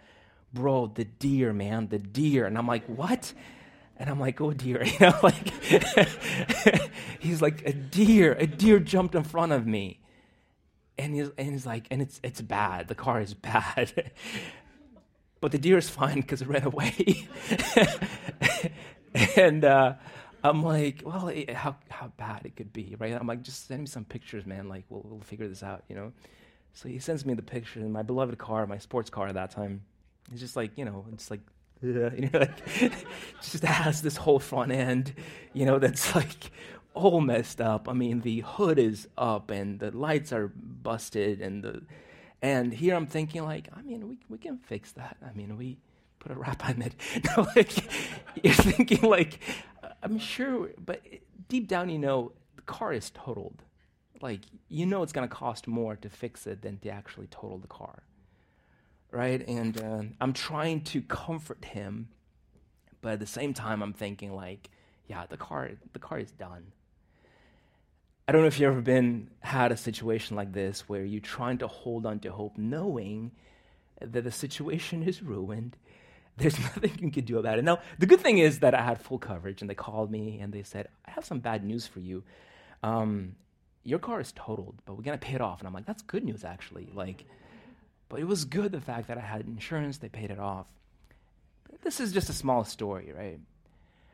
bro, 0.53 0.87
the 0.87 1.05
deer, 1.05 1.53
man, 1.53 1.87
the 1.89 1.99
deer. 1.99 2.45
And 2.45 2.57
I'm 2.57 2.67
like, 2.67 2.85
what? 2.85 3.33
And 3.97 4.09
I'm 4.09 4.19
like, 4.19 4.39
oh 4.39 4.53
dear, 4.53 4.83
you 4.85 4.99
know, 4.99 5.19
like 5.23 5.49
he's 7.19 7.41
like 7.41 7.65
a 7.67 7.73
deer, 7.73 8.33
a 8.33 8.47
deer 8.47 8.79
jumped 8.79 9.15
in 9.15 9.23
front 9.23 9.51
of 9.51 9.65
me. 9.65 9.99
And 10.99 11.15
he's, 11.15 11.29
and 11.37 11.51
he's 11.51 11.65
like, 11.65 11.87
and 11.91 12.01
it's, 12.01 12.19
it's 12.23 12.41
bad. 12.41 12.87
The 12.87 12.95
car 12.95 13.21
is 13.21 13.33
bad. 13.35 14.11
but 15.41 15.51
the 15.51 15.57
deer 15.57 15.77
is 15.77 15.89
fine 15.89 16.21
because 16.21 16.41
it 16.41 16.47
ran 16.47 16.63
away. 16.63 17.27
and 19.35 19.63
uh, 19.63 19.93
I'm 20.43 20.63
like, 20.63 21.03
well, 21.05 21.27
it, 21.27 21.51
how, 21.51 21.75
how 21.89 22.11
bad 22.17 22.45
it 22.45 22.55
could 22.55 22.73
be, 22.73 22.95
right? 22.99 23.13
I'm 23.13 23.27
like, 23.27 23.43
just 23.43 23.67
send 23.67 23.81
me 23.81 23.87
some 23.87 24.05
pictures, 24.05 24.45
man. 24.45 24.69
Like, 24.69 24.85
we'll, 24.89 25.03
we'll 25.05 25.19
figure 25.21 25.47
this 25.47 25.61
out, 25.61 25.83
you 25.87 25.95
know? 25.95 26.13
So 26.73 26.89
he 26.89 26.99
sends 26.99 27.25
me 27.25 27.33
the 27.33 27.41
picture 27.41 27.79
and 27.79 27.91
my 27.91 28.03
beloved 28.03 28.37
car, 28.37 28.65
my 28.67 28.77
sports 28.77 29.09
car 29.09 29.27
at 29.27 29.33
that 29.33 29.51
time. 29.51 29.81
He's 30.29 30.39
just 30.39 30.55
like, 30.55 30.71
you 30.75 30.85
know, 30.85 31.05
it's 31.11 31.31
like 31.31 31.41
yeah, 31.81 32.09
you 32.17 32.29
know, 32.31 32.39
like, 32.39 32.93
just 33.41 33.63
has 33.63 34.01
this 34.01 34.17
whole 34.17 34.39
front 34.39 34.71
end, 34.71 35.13
you 35.53 35.65
know, 35.65 35.79
that's 35.79 36.15
like 36.15 36.51
all 36.93 37.21
messed 37.21 37.61
up. 37.61 37.87
I 37.87 37.93
mean, 37.93 38.21
the 38.21 38.41
hood 38.41 38.79
is 38.79 39.07
up 39.17 39.51
and 39.51 39.79
the 39.79 39.95
lights 39.95 40.31
are 40.33 40.47
busted, 40.47 41.41
and 41.41 41.63
the 41.63 41.81
and 42.41 42.73
here 42.73 42.95
I'm 42.95 43.07
thinking 43.07 43.43
like, 43.43 43.69
I 43.75 43.81
mean, 43.81 44.07
we 44.07 44.17
we 44.29 44.37
can 44.37 44.57
fix 44.57 44.91
that. 44.93 45.17
I 45.25 45.35
mean, 45.35 45.57
we 45.57 45.77
put 46.19 46.31
a 46.31 46.35
wrap 46.35 46.67
on 46.67 46.81
it. 46.81 46.93
like 47.55 47.75
you're 48.43 48.53
thinking 48.53 49.01
like, 49.01 49.39
I'm 50.01 50.19
sure, 50.19 50.69
but 50.83 51.01
deep 51.47 51.67
down, 51.67 51.89
you 51.89 51.99
know, 51.99 52.33
the 52.55 52.61
car 52.63 52.93
is 52.93 53.11
totaled. 53.11 53.63
Like 54.19 54.41
you 54.67 54.87
know, 54.87 55.03
it's 55.03 55.13
going 55.13 55.27
to 55.27 55.33
cost 55.33 55.67
more 55.67 55.95
to 55.95 56.09
fix 56.09 56.47
it 56.47 56.63
than 56.63 56.79
to 56.79 56.89
actually 56.89 57.27
total 57.27 57.59
the 57.59 57.67
car 57.67 58.03
right? 59.11 59.45
And 59.47 59.81
uh, 59.81 60.03
I'm 60.19 60.33
trying 60.33 60.81
to 60.85 61.01
comfort 61.01 61.65
him, 61.65 62.09
but 63.01 63.13
at 63.13 63.19
the 63.19 63.27
same 63.27 63.53
time, 63.53 63.81
I'm 63.81 63.93
thinking 63.93 64.33
like, 64.33 64.69
yeah, 65.07 65.25
the 65.27 65.37
car, 65.37 65.71
the 65.93 65.99
car 65.99 66.19
is 66.19 66.31
done. 66.31 66.71
I 68.27 68.33
don't 68.33 68.41
know 68.41 68.47
if 68.47 68.59
you've 68.59 68.71
ever 68.71 68.81
been 68.81 69.29
had 69.39 69.71
a 69.71 69.77
situation 69.77 70.35
like 70.35 70.51
this 70.51 70.81
where 70.89 71.05
you're 71.05 71.21
trying 71.21 71.59
to 71.59 71.67
hold 71.67 72.05
on 72.05 72.19
to 72.19 72.31
hope, 72.31 72.57
knowing 72.57 73.31
that 74.01 74.23
the 74.23 74.31
situation 74.31 75.01
is 75.01 75.23
ruined. 75.23 75.77
There's 76.37 76.59
nothing 76.59 76.91
you 76.99 77.09
can 77.09 77.23
do 77.23 77.39
about 77.39 77.57
it. 77.57 77.63
Now, 77.63 77.79
the 77.97 78.05
good 78.05 78.19
thing 78.19 78.37
is 78.37 78.59
that 78.59 78.75
I 78.75 78.83
had 78.83 79.01
full 79.01 79.17
coverage, 79.17 79.61
and 79.61 79.69
they 79.69 79.75
called 79.75 80.11
me 80.11 80.39
and 80.39 80.53
they 80.53 80.61
said, 80.61 80.87
"I 81.05 81.11
have 81.11 81.25
some 81.25 81.39
bad 81.39 81.63
news 81.63 81.87
for 81.87 81.99
you. 81.99 82.23
Um, 82.83 83.35
your 83.83 83.97
car 83.97 84.19
is 84.19 84.33
totaled, 84.33 84.75
but 84.85 84.95
we're 84.95 85.03
gonna 85.03 85.17
pay 85.17 85.33
it 85.33 85.41
off." 85.41 85.59
And 85.59 85.67
I'm 85.67 85.73
like, 85.73 85.85
"That's 85.85 86.03
good 86.03 86.23
news, 86.23 86.43
actually." 86.43 86.89
Like, 86.93 87.25
but 88.09 88.19
it 88.19 88.27
was 88.27 88.45
good 88.45 88.71
the 88.71 88.81
fact 88.81 89.07
that 89.07 89.17
I 89.17 89.21
had 89.21 89.41
insurance, 89.41 89.97
they 89.97 90.09
paid 90.09 90.31
it 90.31 90.39
off. 90.39 90.67
But 91.69 91.81
this 91.81 91.99
is 91.99 92.13
just 92.13 92.29
a 92.29 92.33
small 92.33 92.63
story, 92.63 93.11
right? 93.15 93.39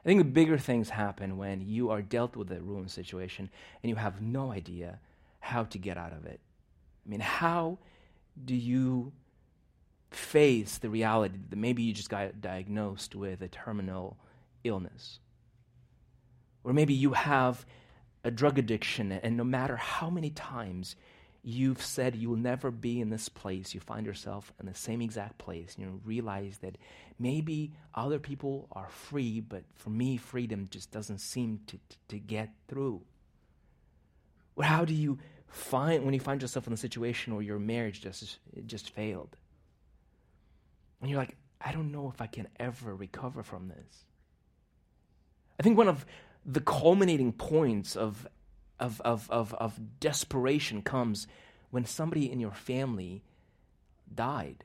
I 0.04 0.08
think 0.08 0.20
the 0.20 0.26
bigger 0.26 0.58
things 0.58 0.90
happen 0.90 1.38
when 1.38 1.62
you 1.62 1.90
are 1.90 2.02
dealt 2.02 2.36
with 2.36 2.52
a 2.52 2.60
ruined 2.60 2.92
situation 2.92 3.50
and 3.82 3.90
you 3.90 3.96
have 3.96 4.22
no 4.22 4.52
idea 4.52 5.00
how 5.40 5.64
to 5.66 5.78
get 5.78 5.98
out 5.98 6.12
of 6.12 6.26
it. 6.26 6.40
I 7.06 7.10
mean, 7.10 7.20
how 7.20 7.78
do 8.44 8.56
you 8.56 9.14
face 10.12 10.78
the 10.78 10.90
reality 10.90 11.36
that 11.50 11.56
maybe 11.56 11.84
you 11.84 11.94
just 11.94 12.10
got 12.10 12.42
diagnosed 12.42 13.16
with 13.16 13.42
a 13.42 13.48
terminal 13.48 14.18
illness? 14.64 15.20
Or 16.64 16.74
maybe 16.74 16.94
you 16.94 17.14
have 17.14 17.66
a 18.24 18.32
drug 18.32 18.58
addiction, 18.58 19.12
and 19.12 19.36
no 19.36 19.44
matter 19.44 19.76
how 19.76 20.10
many 20.10 20.30
times 20.30 20.96
you've 21.44 21.82
said 21.82 22.16
you'll 22.16 22.38
never 22.38 22.72
be 22.72 23.02
in 23.02 23.10
this 23.10 23.28
place, 23.28 23.74
you 23.74 23.80
find 23.82 24.06
yourself 24.06 24.54
in 24.60 24.66
the 24.66 24.74
same 24.74 25.02
exact 25.02 25.38
place, 25.38 25.76
you 25.78 26.02
realize 26.06 26.60
that 26.60 26.78
maybe 27.20 27.74
other 27.94 28.18
people 28.18 28.68
are 28.72 28.90
free, 28.90 29.42
but 29.42 29.64
for 29.76 29.90
me, 29.90 30.16
freedom 30.16 30.68
just 30.72 30.90
doesn't 30.92 31.20
seem 31.20 31.60
to, 31.68 31.78
to, 31.78 31.98
to 32.08 32.20
get 32.20 32.50
through. 32.68 33.02
Or 34.56 34.64
how 34.64 34.86
do 34.86 34.94
you 34.94 35.20
find 35.48 36.06
when 36.06 36.14
you 36.14 36.20
find 36.20 36.42
yourself 36.42 36.66
in 36.66 36.74
a 36.74 36.78
situation 36.78 37.36
where 37.36 37.44
your 37.44 37.60
marriage 37.60 38.02
just 38.02 38.40
just 38.66 38.92
failed? 38.92 39.36
And 41.02 41.10
you're 41.10 41.20
like, 41.20 41.36
I 41.60 41.72
don't 41.72 41.92
know 41.92 42.10
if 42.14 42.22
I 42.22 42.28
can 42.28 42.48
ever 42.60 42.96
recover 42.96 43.44
from 43.44 43.68
this. 43.68 44.06
I 45.60 45.64
think 45.64 45.78
one 45.78 45.88
of 45.90 46.06
the 46.46 46.62
culminating 46.62 47.34
points 47.34 47.96
of 47.96 48.28
of, 48.80 49.02
of, 49.02 49.30
of, 49.32 49.54
of 49.56 50.00
desperation 50.00 50.82
comes 50.82 51.28
when 51.72 51.86
somebody 51.86 52.32
in 52.32 52.40
your 52.40 52.54
family 52.54 53.24
died. 54.14 54.64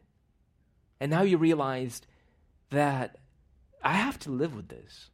And 1.00 1.10
now 1.10 1.22
you 1.22 1.38
realized 1.38 2.06
that 2.70 3.16
I 3.82 3.94
have 3.94 4.18
to 4.20 4.30
live 4.30 4.54
with 4.54 4.68
this. 4.68 5.10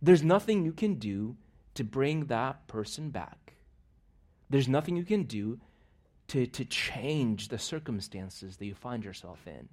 There's 0.00 0.22
nothing 0.22 0.64
you 0.64 0.72
can 0.72 0.94
do 0.94 1.36
to 1.74 1.84
bring 1.84 2.26
that 2.26 2.66
person 2.68 3.10
back. 3.10 3.54
There's 4.48 4.68
nothing 4.68 4.96
you 4.96 5.04
can 5.04 5.24
do 5.24 5.60
to, 6.28 6.46
to 6.46 6.64
change 6.64 7.48
the 7.48 7.58
circumstances 7.58 8.56
that 8.56 8.66
you 8.66 8.74
find 8.74 9.04
yourself 9.04 9.46
in. 9.46 9.68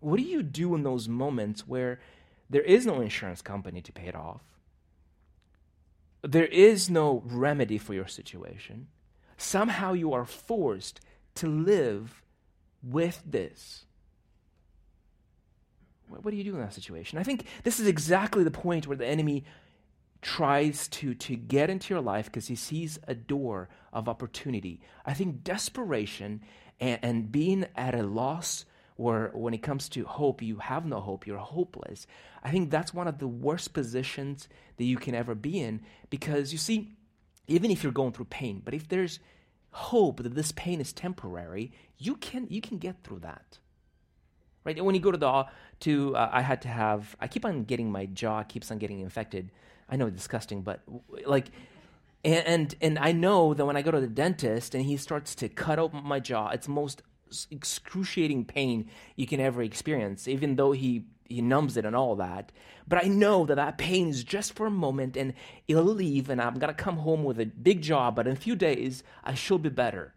What 0.00 0.18
do 0.18 0.22
you 0.24 0.42
do 0.42 0.74
in 0.74 0.82
those 0.82 1.08
moments 1.08 1.66
where 1.66 2.00
there 2.50 2.62
is 2.62 2.86
no 2.86 3.00
insurance 3.00 3.40
company 3.40 3.80
to 3.82 3.92
pay 3.92 4.08
it 4.08 4.16
off? 4.16 4.42
There 6.22 6.46
is 6.46 6.88
no 6.88 7.22
remedy 7.26 7.78
for 7.78 7.94
your 7.94 8.06
situation. 8.06 8.88
Somehow 9.36 9.92
you 9.92 10.12
are 10.12 10.24
forced 10.24 11.00
to 11.36 11.48
live 11.48 12.22
with 12.82 13.22
this. 13.26 13.86
What 16.08 16.30
do 16.30 16.36
you 16.36 16.44
do 16.44 16.54
in 16.54 16.60
that 16.60 16.74
situation? 16.74 17.18
I 17.18 17.22
think 17.22 17.46
this 17.64 17.80
is 17.80 17.86
exactly 17.86 18.44
the 18.44 18.50
point 18.50 18.86
where 18.86 18.96
the 18.96 19.06
enemy 19.06 19.44
tries 20.20 20.86
to, 20.88 21.14
to 21.14 21.34
get 21.34 21.70
into 21.70 21.92
your 21.92 22.02
life 22.02 22.26
because 22.26 22.46
he 22.46 22.54
sees 22.54 22.98
a 23.08 23.14
door 23.14 23.68
of 23.92 24.08
opportunity. 24.08 24.80
I 25.04 25.14
think 25.14 25.42
desperation 25.42 26.42
and, 26.78 26.98
and 27.02 27.32
being 27.32 27.66
at 27.74 27.94
a 27.94 28.02
loss 28.02 28.64
or 28.96 29.30
when 29.34 29.54
it 29.54 29.62
comes 29.62 29.88
to 29.90 30.04
hope, 30.04 30.42
you 30.42 30.58
have 30.58 30.86
no 30.86 31.00
hope, 31.00 31.26
you're 31.26 31.38
hopeless. 31.38 32.06
I 32.42 32.50
think 32.50 32.70
that's 32.70 32.94
one 32.94 33.08
of 33.08 33.18
the 33.18 33.28
worst 33.28 33.72
positions 33.74 34.48
that 34.76 34.84
you 34.84 34.96
can 34.96 35.14
ever 35.14 35.34
be 35.34 35.60
in 35.60 35.82
because 36.10 36.52
you 36.52 36.58
see, 36.58 36.92
even 37.46 37.70
if 37.70 37.82
you're 37.82 37.92
going 37.92 38.12
through 38.12 38.26
pain, 38.26 38.62
but 38.64 38.74
if 38.74 38.88
there's 38.88 39.18
hope 39.70 40.22
that 40.22 40.34
this 40.34 40.52
pain 40.52 40.80
is 40.80 40.92
temporary, 40.92 41.72
you 41.98 42.16
can 42.16 42.46
you 42.50 42.60
can 42.60 42.78
get 42.78 43.02
through 43.04 43.20
that. 43.20 43.58
right? 44.64 44.82
When 44.84 44.94
you 44.94 45.00
go 45.00 45.10
to 45.12 45.18
the 45.18 45.46
to, 45.80 46.16
uh, 46.16 46.30
I 46.32 46.42
had 46.42 46.62
to 46.62 46.68
have. 46.68 47.16
I 47.20 47.28
keep 47.28 47.44
on 47.44 47.64
getting 47.64 47.90
my 47.90 48.06
jaw 48.06 48.42
keeps 48.42 48.70
on 48.70 48.78
getting 48.78 49.00
infected. 49.00 49.50
I 49.88 49.96
know 49.96 50.06
it's 50.06 50.16
disgusting, 50.16 50.62
but 50.62 50.80
like, 51.26 51.50
and, 52.24 52.46
and 52.46 52.74
and 52.80 52.98
I 52.98 53.12
know 53.12 53.54
that 53.54 53.64
when 53.66 53.76
I 53.76 53.82
go 53.82 53.90
to 53.90 54.00
the 54.00 54.06
dentist 54.06 54.74
and 54.74 54.84
he 54.84 54.96
starts 54.96 55.34
to 55.36 55.48
cut 55.48 55.78
open 55.78 56.04
my 56.04 56.20
jaw, 56.20 56.48
it's 56.50 56.68
most 56.68 57.02
excruciating 57.50 58.44
pain 58.44 58.88
you 59.16 59.26
can 59.26 59.40
ever 59.40 59.62
experience. 59.62 60.28
Even 60.28 60.56
though 60.56 60.72
he 60.72 61.04
he 61.32 61.40
numbs 61.40 61.76
it 61.76 61.84
and 61.84 61.96
all 61.96 62.16
that. 62.16 62.52
But 62.86 63.04
I 63.04 63.08
know 63.08 63.46
that 63.46 63.54
that 63.54 63.78
pain 63.78 64.08
is 64.08 64.22
just 64.22 64.52
for 64.54 64.66
a 64.66 64.70
moment 64.70 65.16
and 65.16 65.32
it'll 65.66 65.84
leave 65.84 66.28
and 66.28 66.40
I'm 66.40 66.58
going 66.58 66.74
to 66.74 66.82
come 66.82 66.98
home 66.98 67.24
with 67.24 67.40
a 67.40 67.46
big 67.46 67.80
job, 67.80 68.16
but 68.16 68.26
in 68.26 68.34
a 68.34 68.36
few 68.36 68.54
days 68.54 69.02
I 69.24 69.34
should 69.34 69.62
be 69.62 69.70
better. 69.70 70.14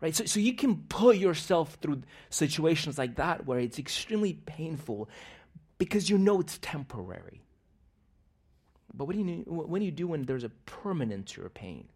Right? 0.00 0.16
So, 0.16 0.24
so 0.24 0.40
you 0.40 0.54
can 0.54 0.78
put 0.88 1.16
yourself 1.16 1.78
through 1.80 2.02
situations 2.30 2.98
like 2.98 3.16
that 3.16 3.46
where 3.46 3.60
it's 3.60 3.78
extremely 3.78 4.32
painful 4.32 5.08
because 5.78 6.10
you 6.10 6.18
know 6.18 6.40
it's 6.40 6.58
temporary. 6.58 7.42
But 8.94 9.06
what 9.06 9.16
do 9.16 9.22
you, 9.22 9.42
what 9.46 9.78
do, 9.78 9.84
you 9.84 9.90
do 9.90 10.08
when 10.08 10.24
there's 10.24 10.44
a 10.44 10.50
permanent 10.66 11.28
to 11.28 11.40
your 11.40 11.50
pain? 11.50 11.88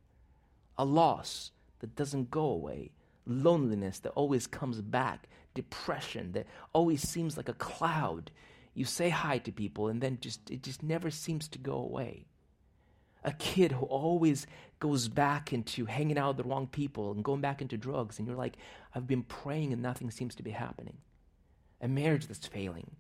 A 0.79 0.85
loss 0.85 1.51
that 1.81 1.95
doesn't 1.95 2.31
go 2.31 2.45
away, 2.45 2.93
loneliness 3.27 3.99
that 4.01 4.11
always 4.11 4.47
comes 4.47 4.81
back, 4.81 5.29
depression 5.55 6.33
that 6.33 6.47
always 6.73 7.07
seems 7.07 7.37
like 7.37 7.49
a 7.49 7.55
cloud. 7.55 8.31
You 8.75 8.85
say 8.85 9.09
hi 9.09 9.39
to 9.39 9.53
people 9.53 9.89
and 9.89 10.01
then 10.01 10.19
just 10.21 10.51
it 10.51 10.63
just 10.63 10.83
never 10.83 11.11
seems 11.11 11.49
to 11.49 11.59
go 11.59 11.75
away. 11.75 12.27
A 13.25 13.33
kid 13.33 13.73
who 13.73 13.87
always 13.87 14.47
goes 14.79 15.09
back 15.09 15.53
into 15.53 15.87
hanging 15.87 16.19
out 16.19 16.37
with 16.37 16.45
the 16.45 16.49
wrong 16.51 16.67
people 16.69 17.11
and 17.11 17.25
going 17.25 17.41
back 17.41 17.61
into 17.61 17.77
drugs, 17.77 18.19
and 18.19 18.29
you're 18.29 18.37
like, 18.37 18.57
I've 18.95 19.07
been 19.07 19.25
praying 19.25 19.73
and 19.73 19.83
nothing 19.83 20.11
seems 20.11 20.35
to 20.37 20.43
be 20.45 20.53
happening. 20.53 20.99
A 21.81 21.89
marriage 21.89 22.27
that's 22.27 22.47
failing, 22.47 22.93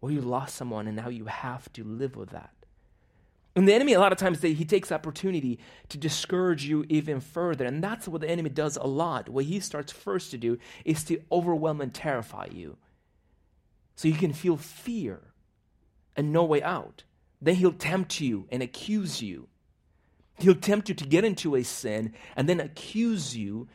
or 0.00 0.10
you 0.12 0.20
lost 0.20 0.54
someone 0.54 0.86
and 0.86 0.96
now 0.96 1.08
you 1.08 1.24
have 1.24 1.72
to 1.72 1.82
live 1.82 2.14
with 2.14 2.30
that. 2.30 2.52
And 3.56 3.66
the 3.66 3.72
enemy, 3.72 3.94
a 3.94 4.00
lot 4.00 4.12
of 4.12 4.18
times, 4.18 4.42
he 4.42 4.66
takes 4.66 4.92
opportunity 4.92 5.58
to 5.88 5.96
discourage 5.96 6.66
you 6.66 6.84
even 6.90 7.20
further. 7.20 7.64
And 7.64 7.82
that's 7.82 8.06
what 8.06 8.20
the 8.20 8.28
enemy 8.28 8.50
does 8.50 8.76
a 8.76 8.86
lot. 8.86 9.30
What 9.30 9.46
he 9.46 9.60
starts 9.60 9.90
first 9.90 10.30
to 10.32 10.38
do 10.38 10.58
is 10.84 11.02
to 11.04 11.22
overwhelm 11.32 11.80
and 11.80 11.92
terrify 11.92 12.48
you. 12.52 12.76
So 13.94 14.08
you 14.08 14.14
can 14.14 14.34
feel 14.34 14.58
fear 14.58 15.32
and 16.14 16.34
no 16.34 16.44
way 16.44 16.62
out. 16.62 17.04
Then 17.40 17.54
he'll 17.54 17.72
tempt 17.72 18.20
you 18.20 18.46
and 18.50 18.62
accuse 18.62 19.22
you. 19.22 19.48
He'll 20.38 20.54
tempt 20.54 20.90
you 20.90 20.94
to 20.94 21.06
get 21.06 21.24
into 21.24 21.56
a 21.56 21.62
sin 21.62 22.12
and 22.36 22.46
then 22.46 22.60
accuse 22.60 23.34
you. 23.34 23.68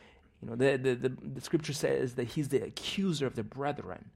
You 0.43 0.49
know, 0.49 0.55
the, 0.55 0.77
the, 0.77 0.93
the, 0.93 1.09
the 1.09 1.41
scripture 1.41 1.73
says 1.73 2.13
that 2.15 2.25
he's 2.25 2.49
the 2.49 2.63
accuser 2.63 3.25
of 3.25 3.35
the 3.35 3.43
brethren 3.43 4.11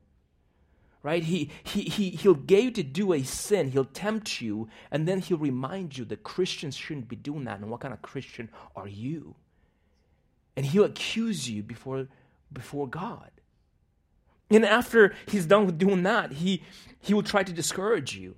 right? 1.05 1.23
He, 1.23 1.51
he, 1.63 1.83
he, 1.83 2.09
he'll 2.09 2.33
get 2.33 2.63
you 2.63 2.71
to 2.71 2.81
do 2.81 3.13
a 3.13 3.21
sin, 3.21 3.69
he'll 3.69 3.85
tempt 3.85 4.41
you, 4.41 4.67
and 4.89 5.07
then 5.07 5.19
he'll 5.19 5.37
remind 5.37 5.99
you 5.99 6.03
that 6.05 6.23
Christians 6.23 6.75
shouldn't 6.75 7.07
be 7.07 7.15
doing 7.15 7.43
that. 7.43 7.59
And 7.59 7.69
what 7.69 7.81
kind 7.81 7.93
of 7.93 8.01
Christian 8.01 8.49
are 8.75 8.87
you? 8.87 9.35
And 10.57 10.65
he'll 10.65 10.85
accuse 10.85 11.47
you 11.47 11.61
before, 11.61 12.07
before 12.51 12.87
God. 12.87 13.29
And 14.49 14.65
after 14.65 15.13
he's 15.27 15.45
done 15.45 15.67
with 15.67 15.77
doing 15.77 16.01
that, 16.03 16.31
he, 16.31 16.63
he 16.99 17.13
will 17.13 17.21
try 17.21 17.43
to 17.43 17.53
discourage 17.53 18.15
you. 18.15 18.33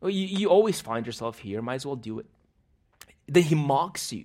Well, 0.00 0.10
you. 0.10 0.26
You 0.26 0.50
always 0.50 0.80
find 0.80 1.04
yourself 1.04 1.40
here, 1.40 1.60
might 1.60 1.74
as 1.74 1.86
well 1.86 1.96
do 1.96 2.20
it. 2.20 2.26
Then 3.26 3.42
he 3.42 3.56
mocks 3.56 4.12
you. 4.12 4.24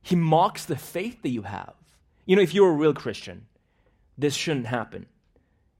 He 0.00 0.16
mocks 0.16 0.64
the 0.64 0.76
faith 0.76 1.20
that 1.20 1.28
you 1.28 1.42
have. 1.42 1.74
You 2.24 2.36
know, 2.36 2.42
if 2.42 2.54
you're 2.54 2.70
a 2.70 2.72
real 2.76 2.94
Christian, 2.94 3.46
this 4.16 4.34
shouldn't 4.34 4.66
happen. 4.66 5.04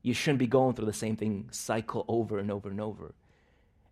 You 0.03 0.15
shouldn't 0.15 0.41
be 0.41 0.47
going 0.47 0.75
through 0.75 0.87
the 0.87 0.93
same 0.93 1.17
thing 1.17 1.49
cycle 1.51 2.05
over 2.09 2.39
and 2.39 2.51
over 2.51 2.69
and 2.69 2.81
over. 2.81 3.15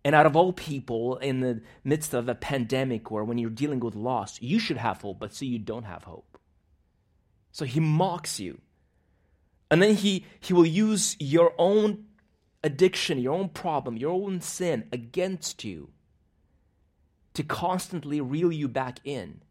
And 0.04 0.14
out 0.14 0.26
of 0.26 0.34
all 0.34 0.52
people, 0.52 1.18
in 1.18 1.40
the 1.40 1.60
midst 1.84 2.14
of 2.14 2.28
a 2.28 2.34
pandemic 2.34 3.12
or 3.12 3.22
when 3.24 3.38
you're 3.38 3.50
dealing 3.50 3.80
with 3.80 3.94
loss, 3.94 4.40
you 4.40 4.58
should 4.58 4.78
have 4.78 5.02
hope, 5.02 5.20
but 5.20 5.34
see, 5.34 5.46
you 5.46 5.58
don't 5.58 5.84
have 5.84 6.04
hope. 6.04 6.38
So 7.52 7.64
he 7.64 7.80
mocks 7.80 8.40
you. 8.40 8.60
And 9.70 9.82
then 9.82 9.94
he, 9.94 10.24
he 10.40 10.52
will 10.52 10.66
use 10.66 11.16
your 11.20 11.52
own 11.58 12.06
addiction, 12.64 13.18
your 13.18 13.34
own 13.34 13.50
problem, 13.50 13.96
your 13.96 14.12
own 14.12 14.40
sin 14.40 14.88
against 14.92 15.64
you 15.64 15.90
to 17.34 17.42
constantly 17.42 18.20
reel 18.20 18.50
you 18.50 18.68
back 18.68 18.98
in. 19.04 19.42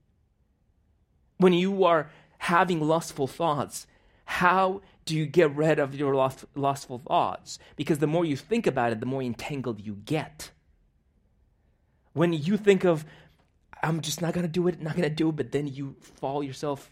When 1.37 1.53
you 1.53 1.85
are 1.85 2.09
having 2.39 2.81
lustful 2.81 3.27
thoughts, 3.27 3.87
how 4.25 4.81
do 5.09 5.17
you 5.17 5.25
get 5.25 5.55
rid 5.55 5.79
of 5.79 5.95
your 5.95 6.13
lust, 6.13 6.45
lustful 6.53 6.99
thoughts? 6.99 7.57
Because 7.75 7.97
the 7.97 8.05
more 8.05 8.23
you 8.23 8.37
think 8.37 8.67
about 8.67 8.91
it, 8.91 8.99
the 8.99 9.07
more 9.07 9.23
entangled 9.23 9.81
you 9.81 9.95
get. 10.05 10.51
When 12.13 12.31
you 12.31 12.57
think 12.57 12.83
of, 12.83 13.05
I'm 13.81 14.01
just 14.01 14.21
not 14.21 14.33
going 14.33 14.45
to 14.45 14.51
do 14.51 14.67
it, 14.67 14.79
not 14.79 14.95
going 14.95 15.09
to 15.09 15.13
do 15.13 15.29
it, 15.29 15.35
but 15.35 15.51
then 15.51 15.65
you 15.65 15.95
fall 15.99 16.43
yourself 16.43 16.91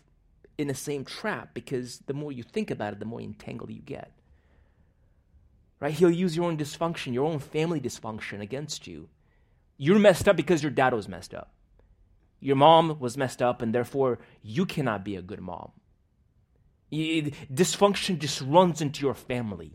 in 0.58 0.68
the 0.68 0.74
same 0.74 1.06
trap 1.06 1.54
because 1.54 2.00
the 2.08 2.14
more 2.16 2.32
you 2.32 2.42
think 2.42 2.72
about 2.72 2.94
it, 2.94 3.00
the 3.00 3.06
more 3.06 3.22
entangled 3.22 3.70
you 3.70 3.82
get. 3.82 4.12
Right? 5.80 5.94
He'll 5.94 6.10
use 6.10 6.36
your 6.36 6.46
own 6.46 6.58
dysfunction, 6.58 7.14
your 7.14 7.28
own 7.28 7.38
family 7.38 7.80
dysfunction 7.80 8.42
against 8.42 8.88
you. 8.88 9.10
You're 9.78 10.00
messed 10.00 10.28
up 10.28 10.36
because 10.36 10.64
your 10.64 10.72
dad 10.72 10.96
was 10.96 11.08
messed 11.08 11.36
up. 11.36 11.52
Your 12.40 12.56
mom 12.56 13.00
was 13.00 13.16
messed 13.16 13.44
up, 13.44 13.62
and 13.62 13.76
therefore 13.76 14.18
you 14.42 14.66
cannot 14.66 15.06
be 15.06 15.16
a 15.16 15.22
good 15.22 15.42
mom. 15.42 15.72
Dysfunction 16.92 18.20
just 18.20 18.42
runs 18.42 18.82
into 18.82 19.02
your 19.06 19.14
family. 19.14 19.74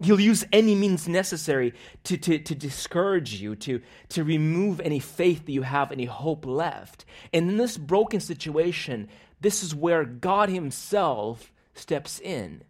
He'll 0.00 0.20
use 0.20 0.44
any 0.52 0.76
means 0.76 1.08
necessary 1.08 1.74
to, 2.04 2.16
to, 2.18 2.38
to 2.38 2.54
discourage 2.54 3.34
you, 3.34 3.56
to, 3.56 3.80
to 4.10 4.22
remove 4.22 4.80
any 4.80 5.00
faith 5.00 5.46
that 5.46 5.52
you 5.52 5.62
have, 5.62 5.90
any 5.90 6.04
hope 6.04 6.46
left. 6.46 7.04
And 7.32 7.50
in 7.50 7.56
this 7.56 7.76
broken 7.76 8.20
situation, 8.20 9.08
this 9.40 9.62
is 9.64 9.74
where 9.74 10.04
God 10.04 10.50
Himself 10.50 11.52
steps 11.74 12.20
in. 12.20 12.62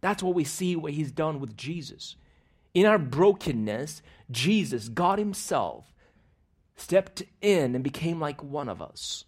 That's 0.00 0.22
what 0.22 0.34
we 0.34 0.44
see 0.44 0.74
what 0.74 0.92
He's 0.92 1.12
done 1.12 1.38
with 1.38 1.54
Jesus. 1.54 2.16
In 2.72 2.86
our 2.86 2.98
brokenness, 2.98 4.00
Jesus, 4.30 4.88
God 4.88 5.18
Himself, 5.18 5.92
stepped 6.76 7.22
in 7.42 7.74
and 7.74 7.84
became 7.84 8.18
like 8.18 8.42
one 8.42 8.70
of 8.70 8.80
us 8.80 9.26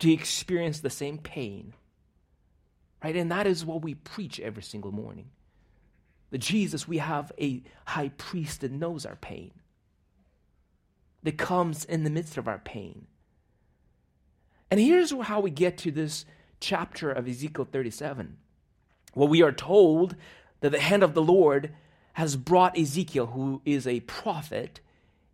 to 0.00 0.12
experience 0.12 0.80
the 0.80 0.90
same 0.90 1.16
pain 1.16 1.72
Right? 3.02 3.16
And 3.16 3.30
that 3.30 3.46
is 3.46 3.64
what 3.64 3.82
we 3.82 3.94
preach 3.94 4.40
every 4.40 4.62
single 4.62 4.92
morning. 4.92 5.30
The 6.30 6.38
Jesus, 6.38 6.86
we 6.86 6.98
have 6.98 7.32
a 7.40 7.62
high 7.86 8.10
priest 8.10 8.60
that 8.60 8.72
knows 8.72 9.06
our 9.06 9.16
pain, 9.16 9.52
that 11.22 11.38
comes 11.38 11.84
in 11.84 12.04
the 12.04 12.10
midst 12.10 12.36
of 12.36 12.48
our 12.48 12.58
pain. 12.58 13.06
And 14.70 14.78
here's 14.78 15.12
how 15.12 15.40
we 15.40 15.50
get 15.50 15.78
to 15.78 15.90
this 15.90 16.26
chapter 16.60 17.10
of 17.10 17.26
Ezekiel 17.26 17.66
37. 17.70 18.36
Well, 19.14 19.28
we 19.28 19.42
are 19.42 19.52
told 19.52 20.16
that 20.60 20.70
the 20.70 20.80
hand 20.80 21.02
of 21.02 21.14
the 21.14 21.22
Lord 21.22 21.72
has 22.14 22.36
brought 22.36 22.78
Ezekiel, 22.78 23.26
who 23.26 23.62
is 23.64 23.86
a 23.86 24.00
prophet, 24.00 24.80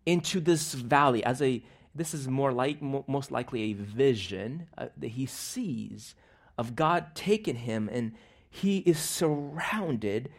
into 0.07 0.41
this 0.41 0.75
valley 0.75 1.25
as 1.25 1.41
a 1.41 1.63
this 1.95 2.13
is 2.13 2.27
more 2.27 2.53
like 2.53 2.83
most 2.83 3.31
likely 3.31 3.71
a 3.71 3.73
vision 3.73 4.67
uh, 4.77 4.89
that 4.97 5.13
he 5.13 5.27
sees 5.27 6.17
of 6.57 6.77
God 6.77 7.15
taking 7.15 7.57
him, 7.57 7.89
and 7.93 8.13
he 8.49 8.79
is 8.79 8.99
surrounded 8.99 10.31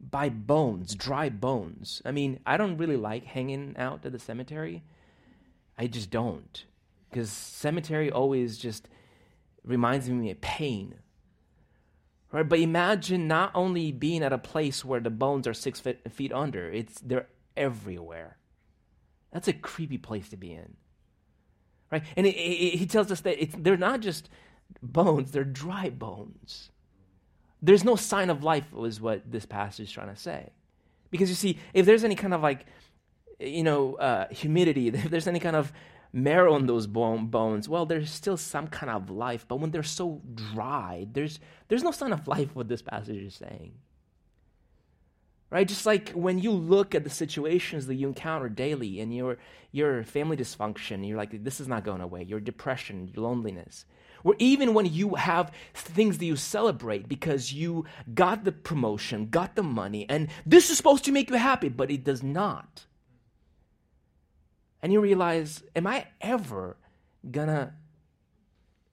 by 0.00 0.28
bones, 0.28 0.94
dry 0.94 1.28
bones. 1.30 2.02
I 2.04 2.12
mean, 2.12 2.40
I 2.44 2.56
don't 2.56 2.76
really 2.76 2.96
like 2.96 3.24
hanging 3.24 3.74
out 3.78 4.04
at 4.04 4.12
the 4.12 4.18
cemetery. 4.18 4.82
I 5.78 5.86
just 5.86 6.10
don't. 6.10 6.64
Because 7.10 7.30
cemetery 7.30 8.10
always 8.10 8.58
just 8.58 8.88
reminds 9.64 10.08
me 10.10 10.30
of 10.30 10.40
pain. 10.40 10.96
Right? 12.32 12.48
But 12.48 12.58
imagine 12.58 13.28
not 13.28 13.52
only 13.54 13.92
being 13.92 14.22
at 14.22 14.32
a 14.32 14.38
place 14.38 14.84
where 14.84 15.00
the 15.00 15.10
bones 15.10 15.46
are 15.46 15.54
six 15.54 15.80
feet, 15.80 16.00
feet 16.12 16.32
under, 16.32 16.68
it's 16.70 17.00
they're 17.00 17.28
everywhere. 17.56 18.36
That's 19.32 19.48
a 19.48 19.52
creepy 19.52 19.98
place 19.98 20.28
to 20.30 20.36
be 20.36 20.52
in. 20.52 20.74
Right? 21.90 22.02
And 22.16 22.26
he 22.26 22.86
tells 22.86 23.12
us 23.12 23.20
that 23.20 23.38
they're 23.56 23.76
not 23.76 24.00
just 24.00 24.28
bones, 24.82 25.32
they're 25.32 25.44
dry 25.44 25.90
bones. 25.90 26.70
There's 27.62 27.84
no 27.84 27.96
sign 27.96 28.30
of 28.30 28.44
life, 28.44 28.72
was 28.72 29.00
what 29.00 29.30
this 29.30 29.46
passage 29.46 29.88
is 29.88 29.92
trying 29.92 30.14
to 30.14 30.20
say. 30.20 30.50
Because 31.10 31.28
you 31.28 31.34
see, 31.34 31.58
if 31.72 31.86
there's 31.86 32.04
any 32.04 32.14
kind 32.14 32.34
of 32.34 32.42
like, 32.42 32.66
you 33.40 33.62
know, 33.62 33.94
uh, 33.94 34.28
humidity, 34.28 34.88
if 34.94 35.10
there's 35.10 35.26
any 35.26 35.40
kind 35.40 35.56
of 35.56 35.72
marrow 36.12 36.56
in 36.56 36.66
those 36.66 36.86
bone, 36.86 37.26
bones, 37.26 37.68
well, 37.68 37.86
there's 37.86 38.10
still 38.10 38.36
some 38.36 38.68
kind 38.68 38.90
of 38.90 39.10
life. 39.10 39.46
But 39.48 39.56
when 39.56 39.70
they're 39.70 39.82
so 39.82 40.20
dry, 40.34 41.06
there's, 41.12 41.40
there's 41.68 41.82
no 41.82 41.90
sign 41.90 42.12
of 42.12 42.28
life, 42.28 42.54
what 42.54 42.68
this 42.68 42.82
passage 42.82 43.22
is 43.22 43.34
saying. 43.34 43.72
Right? 45.50 45.68
Just 45.68 45.86
like 45.86 46.10
when 46.10 46.40
you 46.40 46.50
look 46.50 46.94
at 46.94 47.04
the 47.04 47.10
situations 47.10 47.86
that 47.86 47.94
you 47.94 48.08
encounter 48.08 48.48
daily 48.48 49.00
and 49.00 49.14
your, 49.14 49.38
your 49.70 50.02
family 50.02 50.36
dysfunction, 50.36 51.06
you're 51.06 51.16
like, 51.16 51.44
this 51.44 51.60
is 51.60 51.68
not 51.68 51.84
going 51.84 52.00
away. 52.00 52.24
Your 52.24 52.40
depression, 52.40 53.08
your 53.14 53.24
loneliness. 53.24 53.84
Or 54.24 54.34
even 54.38 54.72
when 54.72 54.86
you 54.86 55.14
have 55.16 55.52
things 55.74 56.18
that 56.18 56.24
you 56.24 56.34
celebrate 56.34 57.08
because 57.08 57.52
you 57.52 57.84
got 58.14 58.44
the 58.44 58.52
promotion, 58.52 59.28
got 59.28 59.54
the 59.54 59.62
money, 59.62 60.06
and 60.08 60.28
this 60.46 60.70
is 60.70 60.78
supposed 60.78 61.04
to 61.04 61.12
make 61.12 61.30
you 61.30 61.36
happy, 61.36 61.68
but 61.68 61.90
it 61.90 62.02
does 62.02 62.22
not. 62.22 62.86
And 64.82 64.92
you 64.92 65.00
realize, 65.00 65.62
am 65.76 65.86
I 65.86 66.06
ever 66.20 66.78
gonna 67.30 67.74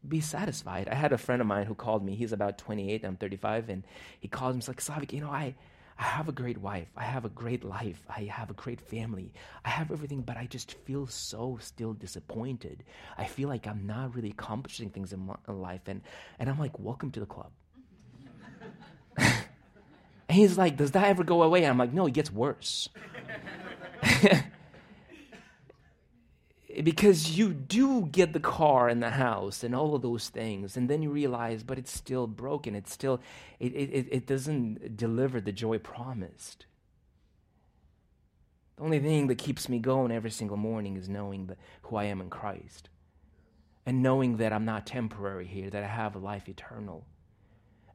be 0.07 0.19
satisfied? 0.19 0.89
I 0.89 0.95
had 0.95 1.13
a 1.13 1.17
friend 1.17 1.41
of 1.41 1.47
mine 1.47 1.65
who 1.65 1.75
called 1.75 2.03
me. 2.03 2.15
He's 2.15 2.33
about 2.33 2.57
28, 2.57 3.03
I'm 3.05 3.15
35, 3.15 3.69
and 3.69 3.83
he 4.19 4.27
called 4.27 4.55
me. 4.55 4.59
He's 4.59 4.67
like, 4.67 4.81
Slavik, 4.81 5.13
you 5.13 5.21
know, 5.21 5.31
I, 5.31 5.55
I 6.01 6.05
have 6.05 6.27
a 6.27 6.31
great 6.31 6.57
wife. 6.57 6.87
I 6.97 7.03
have 7.03 7.25
a 7.25 7.29
great 7.29 7.63
life. 7.63 8.03
I 8.09 8.23
have 8.23 8.49
a 8.49 8.55
great 8.55 8.81
family. 8.81 9.31
I 9.63 9.69
have 9.69 9.91
everything, 9.91 10.21
but 10.21 10.35
I 10.35 10.47
just 10.47 10.73
feel 10.83 11.05
so 11.05 11.59
still 11.61 11.93
disappointed. 11.93 12.83
I 13.19 13.25
feel 13.25 13.47
like 13.47 13.67
I'm 13.67 13.85
not 13.85 14.15
really 14.15 14.31
accomplishing 14.31 14.89
things 14.89 15.13
in, 15.13 15.19
my, 15.19 15.35
in 15.47 15.61
life. 15.61 15.81
And, 15.85 16.01
and 16.39 16.49
I'm 16.49 16.57
like, 16.57 16.79
welcome 16.79 17.11
to 17.11 17.19
the 17.19 17.27
club. 17.27 17.51
and 19.17 19.29
he's 20.31 20.57
like, 20.57 20.75
does 20.75 20.89
that 20.91 21.05
ever 21.05 21.23
go 21.23 21.43
away? 21.43 21.59
And 21.59 21.67
I'm 21.67 21.77
like, 21.77 21.93
no, 21.93 22.07
it 22.07 22.13
gets 22.13 22.31
worse. 22.31 22.89
because 26.81 27.37
you 27.37 27.53
do 27.53 28.05
get 28.05 28.33
the 28.33 28.39
car 28.39 28.87
and 28.87 29.03
the 29.03 29.11
house 29.11 29.63
and 29.63 29.75
all 29.75 29.93
of 29.93 30.01
those 30.01 30.29
things 30.29 30.77
and 30.77 30.89
then 30.89 31.01
you 31.01 31.09
realize 31.09 31.63
but 31.63 31.77
it's 31.77 31.91
still 31.91 32.27
broken. 32.27 32.75
It's 32.75 32.91
still 32.91 33.19
it, 33.59 33.73
it, 33.73 34.07
it 34.11 34.25
doesn't 34.25 34.95
deliver 34.95 35.41
the 35.41 35.51
joy 35.51 35.79
promised. 35.79 36.65
The 38.77 38.83
only 38.83 38.99
thing 38.99 39.27
that 39.27 39.37
keeps 39.37 39.69
me 39.69 39.79
going 39.79 40.11
every 40.11 40.31
single 40.31 40.57
morning 40.57 40.97
is 40.97 41.09
knowing 41.09 41.47
that 41.47 41.57
who 41.83 41.97
i 41.97 42.05
am 42.05 42.21
in 42.21 42.29
christ 42.29 42.89
and 43.85 44.01
knowing 44.01 44.37
that 44.37 44.53
i'm 44.53 44.65
not 44.65 44.87
temporary 44.87 45.45
here 45.45 45.69
that 45.69 45.83
i 45.83 45.87
have 45.87 46.15
a 46.15 46.19
life 46.19 46.47
eternal. 46.47 47.05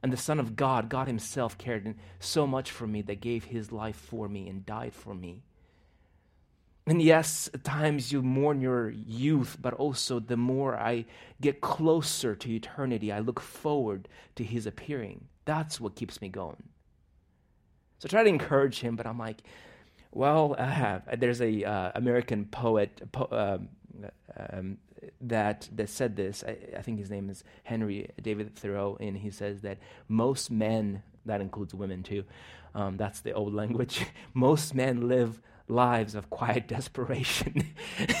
And 0.03 0.13
the 0.13 0.17
son 0.17 0.39
of 0.39 0.55
god 0.55 0.87
god 0.87 1.07
himself 1.07 1.57
cared 1.57 1.95
so 2.19 2.45
much 2.45 2.69
for 2.69 2.85
me 2.85 3.01
that 3.01 3.21
gave 3.21 3.45
his 3.45 3.71
life 3.71 3.97
for 3.97 4.29
me 4.29 4.47
and 4.47 4.65
died 4.65 4.93
for 4.93 5.15
me 5.15 5.43
and 6.87 7.01
yes, 7.01 7.49
at 7.53 7.63
times 7.65 8.11
you 8.11 8.21
mourn 8.21 8.61
your 8.61 8.89
youth, 8.89 9.57
but 9.61 9.73
also 9.73 10.19
the 10.19 10.37
more 10.37 10.77
I 10.77 11.05
get 11.41 11.59
closer 11.59 12.33
to 12.35 12.49
eternity, 12.49 13.11
I 13.11 13.19
look 13.19 13.41
forward 13.41 14.07
to 14.35 14.43
his 14.43 14.65
appearing. 14.65 15.25
That's 15.43 15.81
what 15.81 15.95
keeps 15.95 16.21
me 16.21 16.29
going. 16.29 16.63
So 17.99 18.07
I 18.07 18.09
try 18.09 18.23
to 18.23 18.29
encourage 18.29 18.79
him, 18.79 18.95
but 18.95 19.05
I'm 19.05 19.19
like, 19.19 19.43
well, 20.11 20.55
uh, 20.57 20.99
there's 21.17 21.41
a 21.41 21.63
uh, 21.63 21.91
American 21.95 22.45
poet 22.45 23.01
po- 23.11 23.27
um, 23.31 23.69
um, 24.37 24.77
that 25.21 25.67
that 25.75 25.89
said 25.89 26.15
this. 26.15 26.43
I, 26.47 26.57
I, 26.77 26.81
think 26.81 26.99
his 26.99 27.09
name 27.09 27.29
is 27.29 27.43
Henry 27.63 28.09
David 28.21 28.55
Thoreau, 28.55 28.97
and 28.99 29.17
he 29.17 29.29
says 29.29 29.61
that 29.61 29.77
most 30.07 30.49
men, 30.49 31.03
that 31.25 31.41
includes 31.41 31.73
women 31.73 32.03
too, 32.03 32.23
um, 32.73 32.97
that's 32.97 33.21
the 33.21 33.33
old 33.33 33.53
language. 33.53 34.05
most 34.33 34.73
men 34.73 35.07
live 35.07 35.41
lives 35.67 36.15
of 36.15 36.29
quiet 36.29 36.67
desperation. 36.67 37.73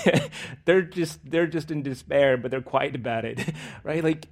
they're 0.65 0.81
just 0.81 1.19
they're 1.29 1.47
just 1.47 1.71
in 1.71 1.83
despair, 1.83 2.37
but 2.37 2.51
they're 2.51 2.61
quiet 2.61 2.95
about 2.95 3.25
it, 3.25 3.39
right? 3.83 4.03
Like 4.03 4.27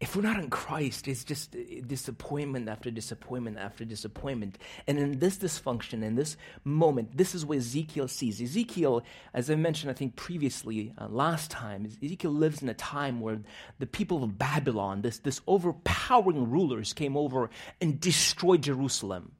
if 0.00 0.14
we're 0.14 0.22
not 0.22 0.38
in 0.38 0.48
Christ, 0.48 1.08
it's 1.08 1.24
just 1.24 1.56
disappointment 1.88 2.68
after 2.68 2.88
disappointment 2.88 3.58
after 3.58 3.84
disappointment. 3.84 4.56
And 4.86 4.96
in 4.96 5.18
this 5.18 5.38
dysfunction, 5.38 6.04
in 6.04 6.14
this 6.14 6.36
moment, 6.62 7.16
this 7.16 7.34
is 7.34 7.44
what 7.44 7.58
Ezekiel 7.58 8.06
sees. 8.06 8.40
Ezekiel, 8.40 9.02
as 9.34 9.50
I 9.50 9.56
mentioned, 9.56 9.90
I 9.90 9.94
think 9.94 10.14
previously, 10.14 10.92
uh, 10.98 11.08
last 11.08 11.50
time, 11.50 11.84
Ezekiel 12.00 12.30
lives 12.30 12.62
in 12.62 12.68
a 12.68 12.74
time 12.74 13.20
where 13.20 13.40
the 13.80 13.88
people 13.88 14.22
of 14.22 14.38
Babylon, 14.38 15.02
this, 15.02 15.18
this 15.18 15.40
overpowering 15.48 16.48
rulers, 16.48 16.92
came 16.92 17.16
over 17.16 17.50
and 17.80 17.98
destroyed 18.00 18.62
Jerusalem. 18.62 19.32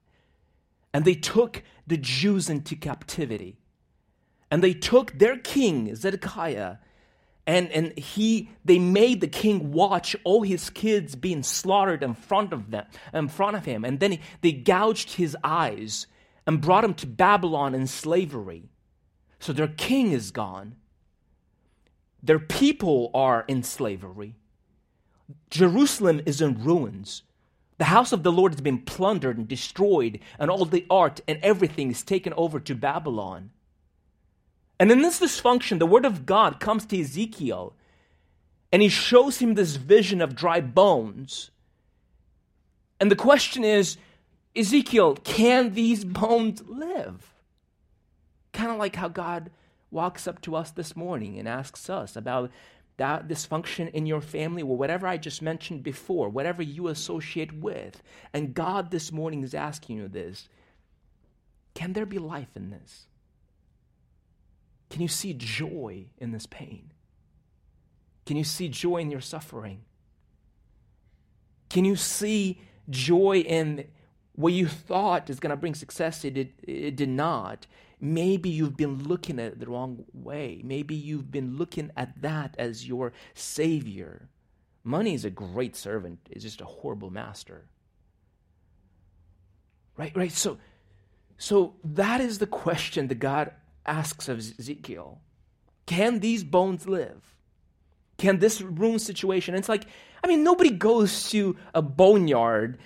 And 0.93 1.05
they 1.05 1.15
took 1.15 1.63
the 1.85 1.97
Jews 1.97 2.49
into 2.49 2.75
captivity. 2.75 3.57
And 4.51 4.63
they 4.63 4.73
took 4.73 5.17
their 5.17 5.37
king, 5.37 5.95
Zedekiah, 5.95 6.77
and, 7.49 7.71
and 7.71 7.97
he 7.97 8.51
they 8.63 8.77
made 8.77 9.21
the 9.21 9.27
king 9.27 9.71
watch 9.71 10.15
all 10.23 10.43
his 10.43 10.69
kids 10.69 11.15
being 11.15 11.41
slaughtered 11.41 12.03
in 12.03 12.13
front 12.13 12.53
of 12.53 12.69
them 12.69 12.85
in 13.11 13.27
front 13.27 13.57
of 13.57 13.65
him. 13.65 13.83
And 13.83 13.99
then 13.99 14.11
he, 14.11 14.21
they 14.41 14.51
gouged 14.51 15.13
his 15.13 15.35
eyes 15.43 16.05
and 16.45 16.61
brought 16.61 16.83
him 16.83 16.93
to 16.95 17.07
Babylon 17.07 17.73
in 17.73 17.87
slavery. 17.87 18.69
So 19.39 19.51
their 19.51 19.67
king 19.67 20.11
is 20.11 20.29
gone. 20.29 20.75
Their 22.21 22.37
people 22.37 23.09
are 23.15 23.45
in 23.47 23.63
slavery. 23.63 24.35
Jerusalem 25.49 26.21
is 26.27 26.41
in 26.41 26.63
ruins. 26.63 27.23
The 27.79 27.85
house 27.85 28.11
of 28.11 28.23
the 28.23 28.31
Lord 28.31 28.51
has 28.51 28.61
been 28.61 28.81
plundered 28.81 29.37
and 29.37 29.47
destroyed, 29.47 30.19
and 30.37 30.51
all 30.51 30.65
the 30.65 30.85
art 30.89 31.21
and 31.27 31.39
everything 31.41 31.89
is 31.89 32.03
taken 32.03 32.33
over 32.33 32.59
to 32.59 32.75
Babylon. 32.75 33.51
And 34.77 34.91
in 34.91 35.01
this 35.01 35.21
dysfunction, 35.21 35.79
the 35.79 35.85
word 35.85 36.05
of 36.05 36.25
God 36.25 36.59
comes 36.59 36.85
to 36.85 36.99
Ezekiel, 36.99 37.73
and 38.71 38.81
he 38.81 38.89
shows 38.89 39.39
him 39.39 39.55
this 39.55 39.77
vision 39.77 40.21
of 40.21 40.35
dry 40.35 40.59
bones. 40.59 41.51
And 42.99 43.09
the 43.09 43.15
question 43.15 43.63
is 43.63 43.97
Ezekiel, 44.55 45.15
can 45.15 45.73
these 45.73 46.03
bones 46.03 46.61
live? 46.67 47.33
Kind 48.51 48.71
of 48.71 48.77
like 48.77 48.97
how 48.97 49.07
God 49.07 49.51
walks 49.89 50.27
up 50.27 50.41
to 50.41 50.55
us 50.55 50.69
this 50.71 50.97
morning 50.97 51.39
and 51.39 51.47
asks 51.47 51.89
us 51.89 52.17
about 52.17 52.51
that 52.99 53.27
dysfunction 53.27 53.89
in 53.91 54.05
your 54.05 54.21
family 54.21 54.61
or 54.61 54.77
whatever 54.77 55.07
I 55.07 55.17
just 55.17 55.41
mentioned 55.41 55.83
before, 55.83 56.29
whatever 56.29 56.61
you 56.61 56.89
associate 56.89 57.53
with. 57.53 58.03
And 58.33 58.53
God 58.53 58.91
this 58.91 59.11
morning 59.11 59.41
is 59.41 59.53
asking 59.53 59.97
you 59.97 60.07
this 60.07 60.49
can 61.73 61.93
there 61.93 62.05
be 62.05 62.19
life 62.19 62.49
in 62.55 62.71
this? 62.71 63.07
Can 64.89 65.01
you 65.01 65.07
see 65.07 65.33
joy 65.33 66.07
in 66.17 66.31
this 66.31 66.45
pain? 66.45 66.91
Can 68.25 68.35
you 68.37 68.43
see 68.43 68.67
joy 68.67 68.97
in 68.97 69.11
your 69.11 69.21
suffering? 69.21 69.81
Can 71.69 71.85
you 71.85 71.95
see 71.95 72.61
joy 72.89 73.37
in 73.37 73.85
what 74.33 74.51
you 74.53 74.67
thought 74.67 75.29
is 75.29 75.39
going 75.39 75.51
to 75.51 75.57
bring 75.57 75.75
success? 75.75 76.25
It 76.25 76.33
did, 76.33 76.53
it 76.63 76.95
did 76.95 77.09
not. 77.09 77.65
Maybe 78.01 78.49
you've 78.49 78.77
been 78.77 79.03
looking 79.03 79.39
at 79.39 79.53
it 79.53 79.59
the 79.59 79.67
wrong 79.67 80.05
way. 80.13 80.61
Maybe 80.63 80.95
you've 80.95 81.31
been 81.31 81.57
looking 81.57 81.91
at 81.97 82.21
that 82.21 82.55
as 82.57 82.87
your 82.87 83.11
savior. 83.33 84.29
Money 84.83 85.13
is 85.13 85.25
a 85.25 85.29
great 85.29 85.75
servant, 85.75 86.19
it's 86.29 86.43
just 86.43 86.61
a 86.61 86.65
horrible 86.65 87.09
master. 87.09 87.65
Right, 89.97 90.15
right. 90.15 90.31
So, 90.31 90.57
so 91.37 91.75
that 91.83 92.21
is 92.21 92.39
the 92.39 92.47
question 92.47 93.09
that 93.09 93.19
God 93.19 93.51
asks 93.85 94.29
of 94.29 94.39
Ezekiel. 94.39 95.19
Can 95.85 96.19
these 96.19 96.43
bones 96.45 96.87
live? 96.87 97.35
Can 98.17 98.39
this 98.39 98.61
room 98.61 98.97
situation? 98.97 99.55
it's 99.55 99.67
like, 99.67 99.85
I 100.23 100.27
mean, 100.27 100.43
nobody 100.43 100.69
goes 100.69 101.29
to 101.31 101.57
a 101.73 101.81
boneyard 101.81 102.79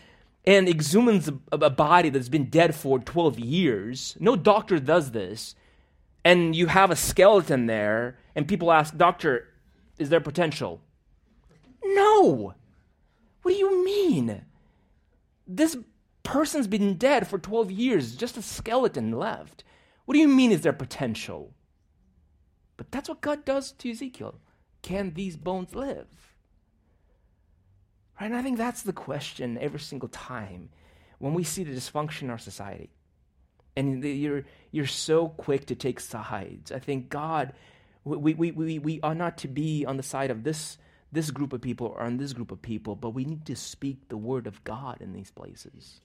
and 0.46 0.68
exhumes 0.68 1.40
a, 1.52 1.56
a 1.56 1.70
body 1.70 2.10
that's 2.10 2.30
been 2.30 2.50
dead 2.50 2.76
for 2.76 3.00
12 3.00 3.40
years. 3.40 4.18
No 4.20 4.36
doctor 4.36 4.80
does 4.80 5.12
this. 5.12 5.56
And 6.26 6.56
you 6.56 6.68
have 6.68 6.90
a 6.90 6.96
skeleton 6.96 7.66
there, 7.66 8.18
and 8.34 8.48
people 8.48 8.72
ask, 8.72 8.96
Doctor, 8.96 9.50
is 9.98 10.10
there 10.10 10.22
potential? 10.22 10.82
No. 11.84 12.56
What 13.42 13.52
do 13.52 13.58
you 13.58 13.84
mean? 13.84 14.46
This 15.46 15.76
person's 16.24 16.68
been 16.68 16.98
dead 16.98 17.28
for 17.28 17.38
12 17.38 17.72
years, 17.72 18.16
just 18.16 18.38
a 18.38 18.42
skeleton 18.42 19.12
left. 19.12 19.64
What 20.06 20.14
do 20.14 20.20
you 20.20 20.28
mean, 20.28 20.52
is 20.52 20.62
there 20.62 20.74
potential? 20.74 21.54
But 22.78 22.92
that's 22.92 23.10
what 23.10 23.22
God 23.22 23.46
does 23.46 23.72
to 23.74 23.92
Ezekiel. 23.92 24.40
Can 24.82 25.14
these 25.14 25.38
bones 25.38 25.76
live? 25.76 26.33
Right? 28.24 28.32
And 28.32 28.40
I 28.40 28.42
think 28.42 28.58
that's 28.58 28.84
the 28.84 28.94
question 28.94 29.58
every 29.60 29.82
single 29.82 30.08
time 30.08 30.70
when 31.20 31.34
we 31.34 31.44
see 31.44 31.66
the 31.66 31.74
dysfunction 31.74 32.24
in 32.24 32.30
our 32.30 32.38
society. 32.38 32.90
And 33.76 34.02
you're, 34.02 34.46
you're 34.72 34.86
so 34.86 35.28
quick 35.28 35.66
to 35.66 35.76
take 35.76 36.00
sides. 36.00 36.72
I 36.72 36.80
think 36.80 37.10
God, 37.10 37.52
we, 38.06 38.34
we, 38.34 38.52
we, 38.52 38.80
we 38.80 39.02
are 39.02 39.14
not 39.14 39.38
to 39.40 39.50
be 39.50 39.86
on 39.86 39.98
the 39.98 40.04
side 40.04 40.32
of 40.32 40.46
this, 40.46 40.78
this 41.12 41.32
group 41.32 41.52
of 41.52 41.60
people 41.60 41.88
or 41.88 42.04
on 42.04 42.16
this 42.16 42.32
group 42.32 42.52
of 42.52 42.62
people, 42.62 42.96
but 42.96 43.10
we 43.10 43.26
need 43.26 43.46
to 43.48 43.58
speak 43.58 44.08
the 44.08 44.16
word 44.16 44.48
of 44.48 44.64
God 44.64 45.02
in 45.02 45.12
these 45.12 45.32
places. 45.32 46.00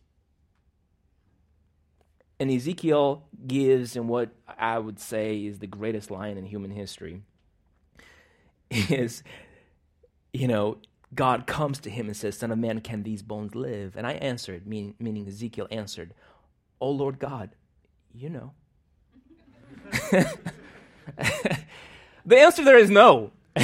And 2.40 2.50
Ezekiel 2.50 3.28
gives 3.46 3.94
in 3.94 4.08
what 4.08 4.30
I 4.58 4.80
would 4.80 4.98
say 4.98 5.44
is 5.44 5.60
the 5.60 5.68
greatest 5.68 6.10
line 6.10 6.36
in 6.36 6.46
human 6.46 6.72
history 6.72 7.22
is, 8.70 9.22
you 10.32 10.48
know, 10.48 10.78
God 11.14 11.46
comes 11.46 11.78
to 11.80 11.90
him 11.90 12.06
and 12.06 12.16
says, 12.16 12.38
Son 12.38 12.50
of 12.50 12.58
man, 12.58 12.80
can 12.80 13.02
these 13.02 13.22
bones 13.22 13.54
live? 13.54 13.96
And 13.96 14.06
I 14.06 14.12
answered, 14.12 14.66
meaning, 14.66 14.94
meaning 14.98 15.26
Ezekiel 15.26 15.66
answered, 15.70 16.14
Oh 16.80 16.90
Lord 16.90 17.18
God, 17.18 17.50
you 18.14 18.28
know. 18.28 18.52
the 22.26 22.38
answer 22.38 22.64
there 22.64 22.78
is 22.78 22.90
no. 22.90 23.32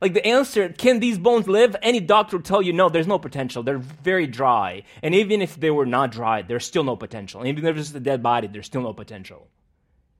Like 0.00 0.14
the 0.14 0.24
answer, 0.24 0.68
can 0.68 1.00
these 1.00 1.18
bones 1.18 1.48
live? 1.48 1.74
Any 1.82 1.98
doctor 1.98 2.36
will 2.36 2.44
tell 2.44 2.62
you 2.62 2.72
no, 2.72 2.88
there's 2.88 3.08
no 3.08 3.18
potential. 3.18 3.62
They're 3.62 3.78
very 3.78 4.26
dry. 4.26 4.84
And 5.02 5.14
even 5.14 5.42
if 5.42 5.58
they 5.58 5.70
were 5.70 5.86
not 5.86 6.12
dry, 6.12 6.42
there's 6.42 6.64
still 6.64 6.84
no 6.84 6.94
potential. 6.94 7.44
even 7.44 7.66
if 7.66 7.76
it's 7.76 7.88
just 7.88 7.96
a 7.96 8.00
dead 8.00 8.22
body, 8.22 8.46
there's 8.46 8.66
still 8.66 8.82
no 8.82 8.92
potential. 8.92 9.48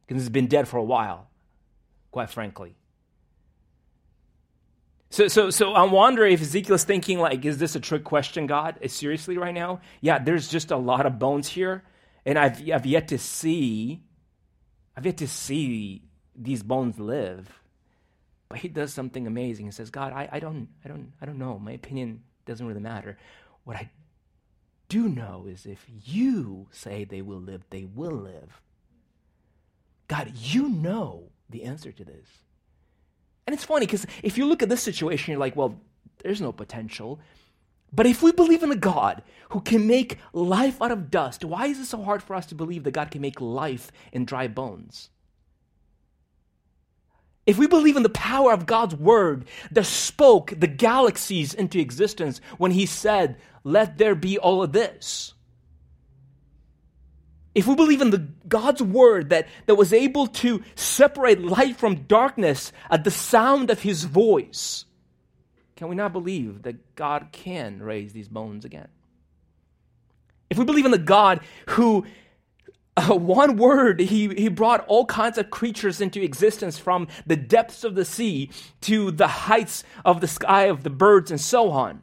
Because 0.06 0.22
it's 0.22 0.30
been 0.30 0.48
dead 0.48 0.66
for 0.66 0.78
a 0.78 0.84
while, 0.84 1.28
quite 2.10 2.30
frankly. 2.30 2.74
So, 5.18 5.26
so, 5.26 5.50
so 5.50 5.72
I 5.72 5.82
wonder 5.82 6.24
if 6.24 6.40
Ezekiel's 6.40 6.84
thinking 6.84 7.18
like, 7.18 7.44
is 7.44 7.58
this 7.58 7.74
a 7.74 7.80
trick 7.80 8.04
question, 8.04 8.46
God? 8.46 8.78
Eh, 8.80 8.86
seriously, 8.86 9.36
right 9.36 9.52
now? 9.52 9.80
Yeah, 10.00 10.20
there's 10.20 10.46
just 10.46 10.70
a 10.70 10.76
lot 10.76 11.06
of 11.06 11.18
bones 11.18 11.48
here, 11.48 11.82
and 12.24 12.38
I've, 12.38 12.60
I've 12.70 12.86
yet 12.86 13.08
to 13.08 13.18
see, 13.18 14.04
I've 14.96 15.04
yet 15.04 15.16
to 15.16 15.26
see 15.26 16.02
these 16.36 16.62
bones 16.62 17.00
live. 17.00 17.50
But 18.48 18.58
he 18.58 18.68
does 18.68 18.94
something 18.94 19.26
amazing. 19.26 19.66
He 19.66 19.72
says, 19.72 19.90
God, 19.90 20.12
I, 20.12 20.28
I 20.30 20.38
don't, 20.38 20.68
I 20.84 20.88
don't, 20.88 21.12
I 21.20 21.26
don't 21.26 21.38
know. 21.38 21.58
My 21.58 21.72
opinion 21.72 22.22
doesn't 22.46 22.64
really 22.64 22.78
matter. 22.78 23.18
What 23.64 23.76
I 23.76 23.90
do 24.88 25.08
know 25.08 25.46
is 25.48 25.66
if 25.66 25.84
you 26.04 26.68
say 26.70 27.02
they 27.02 27.22
will 27.22 27.40
live, 27.40 27.64
they 27.70 27.86
will 27.86 28.12
live. 28.12 28.62
God, 30.06 30.30
you 30.36 30.68
know 30.68 31.30
the 31.50 31.64
answer 31.64 31.90
to 31.90 32.04
this. 32.04 32.28
And 33.48 33.54
it's 33.54 33.64
funny 33.64 33.86
because 33.86 34.06
if 34.22 34.36
you 34.36 34.44
look 34.44 34.62
at 34.62 34.68
this 34.68 34.82
situation, 34.82 35.32
you're 35.32 35.40
like, 35.40 35.56
well, 35.56 35.80
there's 36.22 36.42
no 36.42 36.52
potential. 36.52 37.18
But 37.90 38.04
if 38.04 38.22
we 38.22 38.30
believe 38.30 38.62
in 38.62 38.70
a 38.70 38.76
God 38.76 39.22
who 39.48 39.62
can 39.62 39.86
make 39.86 40.18
life 40.34 40.82
out 40.82 40.90
of 40.90 41.10
dust, 41.10 41.46
why 41.46 41.68
is 41.68 41.78
it 41.78 41.86
so 41.86 42.02
hard 42.02 42.22
for 42.22 42.36
us 42.36 42.44
to 42.48 42.54
believe 42.54 42.84
that 42.84 42.90
God 42.90 43.10
can 43.10 43.22
make 43.22 43.40
life 43.40 43.90
in 44.12 44.26
dry 44.26 44.48
bones? 44.48 45.08
If 47.46 47.56
we 47.56 47.66
believe 47.66 47.96
in 47.96 48.02
the 48.02 48.10
power 48.10 48.52
of 48.52 48.66
God's 48.66 48.94
word 48.94 49.46
that 49.70 49.86
spoke 49.86 50.52
the 50.54 50.66
galaxies 50.66 51.54
into 51.54 51.78
existence 51.78 52.42
when 52.58 52.72
he 52.72 52.84
said, 52.84 53.38
Let 53.64 53.96
there 53.96 54.14
be 54.14 54.36
all 54.38 54.62
of 54.62 54.72
this, 54.74 55.32
if 57.58 57.66
we 57.66 57.74
believe 57.74 58.00
in 58.00 58.10
the 58.10 58.24
God's 58.46 58.80
word 58.80 59.30
that, 59.30 59.48
that 59.66 59.74
was 59.74 59.92
able 59.92 60.28
to 60.28 60.62
separate 60.76 61.40
light 61.40 61.76
from 61.76 62.04
darkness 62.04 62.72
at 62.88 63.02
the 63.02 63.10
sound 63.10 63.68
of 63.68 63.80
his 63.80 64.04
voice, 64.04 64.84
can 65.74 65.88
we 65.88 65.96
not 65.96 66.12
believe 66.12 66.62
that 66.62 66.94
God 66.94 67.30
can 67.32 67.82
raise 67.82 68.12
these 68.12 68.28
bones 68.28 68.64
again? 68.64 68.86
If 70.48 70.56
we 70.56 70.64
believe 70.64 70.84
in 70.84 70.92
the 70.92 70.98
God 70.98 71.40
who, 71.70 72.06
uh, 72.96 73.16
one 73.16 73.56
word, 73.56 73.98
he, 73.98 74.28
he 74.28 74.46
brought 74.46 74.86
all 74.86 75.04
kinds 75.04 75.36
of 75.36 75.50
creatures 75.50 76.00
into 76.00 76.22
existence 76.22 76.78
from 76.78 77.08
the 77.26 77.34
depths 77.34 77.82
of 77.82 77.96
the 77.96 78.04
sea 78.04 78.52
to 78.82 79.10
the 79.10 79.26
heights 79.26 79.82
of 80.04 80.20
the 80.20 80.28
sky 80.28 80.66
of 80.66 80.84
the 80.84 80.90
birds 80.90 81.32
and 81.32 81.40
so 81.40 81.72
on. 81.72 82.02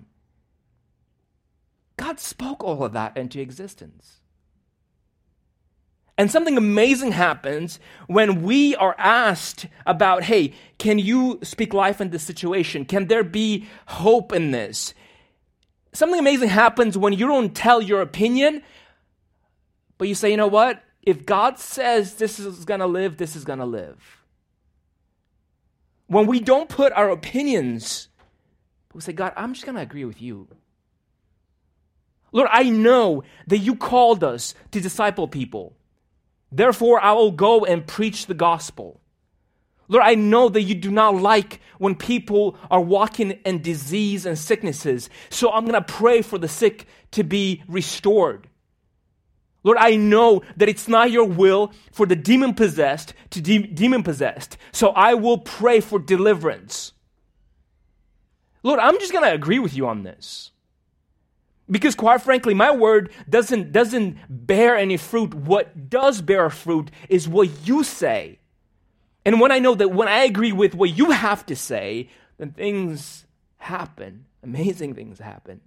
God 1.96 2.20
spoke 2.20 2.62
all 2.62 2.84
of 2.84 2.92
that 2.92 3.16
into 3.16 3.40
existence. 3.40 4.20
And 6.18 6.32
something 6.32 6.58
amazing 6.58 7.12
happens 7.12 7.80
when 8.08 8.42
we 8.44 8.76
are 8.78 8.96
asked 8.98 9.68
about, 9.86 10.24
hey, 10.24 10.54
can 10.78 10.98
you 10.98 11.40
speak 11.44 11.74
life 11.74 12.00
in 12.00 12.10
this 12.10 12.24
situation? 12.24 12.86
Can 12.86 13.08
there 13.08 13.24
be 13.24 13.68
hope 13.88 14.32
in 14.32 14.52
this? 14.52 14.94
Something 15.92 16.20
amazing 16.20 16.50
happens 16.50 16.98
when 16.98 17.14
you 17.14 17.28
don't 17.28 17.54
tell 17.54 17.82
your 17.82 18.02
opinion, 18.02 18.64
but 19.98 20.08
you 20.08 20.16
say, 20.16 20.32
you 20.32 20.38
know 20.38 20.48
what? 20.48 20.82
If 21.02 21.26
God 21.26 21.60
says 21.60 22.16
this 22.16 22.40
is 22.40 22.64
going 22.66 22.80
to 22.80 22.88
live, 22.88 23.18
this 23.18 23.36
is 23.36 23.44
going 23.44 23.60
to 23.60 23.66
live. 23.66 24.24
When 26.08 26.28
we 26.28 26.40
don't 26.40 26.70
put 26.70 26.94
our 26.94 27.10
opinions, 27.10 28.08
we 28.94 29.02
say, 29.02 29.12
God, 29.14 29.34
I'm 29.36 29.54
just 29.54 29.66
going 29.66 29.76
to 29.76 29.82
agree 29.82 30.06
with 30.06 30.22
you. 30.22 30.48
Lord, 32.32 32.50
I 32.52 32.70
know 32.70 33.24
that 33.48 33.60
you 33.60 33.76
called 33.76 34.24
us 34.24 34.56
to 34.72 34.82
disciple 34.82 35.28
people. 35.28 35.76
Therefore, 36.56 37.02
I 37.02 37.12
will 37.12 37.32
go 37.32 37.66
and 37.66 37.86
preach 37.86 38.28
the 38.28 38.34
gospel. 38.34 39.02
Lord, 39.90 40.06
I 40.06 40.16
know 40.16 40.48
that 40.48 40.62
you 40.62 40.74
do 40.74 40.90
not 40.90 41.16
like 41.16 41.60
when 41.80 41.96
people 41.96 42.58
are 42.72 42.80
walking 42.80 43.32
in 43.46 43.62
disease 43.62 44.26
and 44.26 44.40
sicknesses. 44.40 45.10
So 45.30 45.52
I'm 45.52 45.66
going 45.66 45.74
to 45.74 45.94
pray 45.94 46.22
for 46.22 46.38
the 46.38 46.48
sick 46.48 46.88
to 47.12 47.24
be 47.24 47.62
restored. 47.68 48.48
Lord, 49.64 49.78
I 49.80 49.98
know 49.98 50.44
that 50.56 50.70
it's 50.70 50.88
not 50.88 51.12
your 51.12 51.26
will 51.26 51.74
for 51.92 52.06
the 52.06 52.16
demon 52.16 52.54
possessed 52.54 53.14
to 53.32 53.42
de- 53.42 53.68
demon 53.68 54.02
possessed. 54.02 54.58
So 54.72 54.90
I 54.90 55.14
will 55.16 55.40
pray 55.40 55.82
for 55.82 56.00
deliverance. 56.00 56.94
Lord, 58.64 58.80
I'm 58.80 58.98
just 59.00 59.12
going 59.12 59.26
to 59.26 59.34
agree 59.34 59.60
with 59.60 59.76
you 59.76 59.88
on 59.88 60.04
this. 60.04 60.52
Because 61.70 61.96
quite 61.96 62.22
frankly, 62.22 62.54
my 62.54 62.72
word 62.72 63.12
doesn't, 63.30 63.72
doesn't 63.72 64.18
bear 64.30 64.76
any 64.76 64.98
fruit. 64.98 65.34
What 65.34 65.90
does 65.90 66.22
bear 66.22 66.50
fruit 66.50 66.92
is 67.10 67.28
what 67.28 67.50
you 67.68 67.84
say. 67.84 68.40
And 69.26 69.42
when 69.42 69.52
I 69.52 69.60
know 69.60 69.74
that 69.74 69.92
when 69.92 70.08
I 70.08 70.24
agree 70.26 70.52
with 70.52 70.76
what 70.76 70.96
you 70.96 71.10
have 71.10 71.46
to 71.48 71.56
say, 71.56 72.10
then 72.38 72.52
things 72.52 73.26
happen. 73.58 74.26
Amazing 74.44 74.94
things 74.94 75.18
happen. 75.18 75.62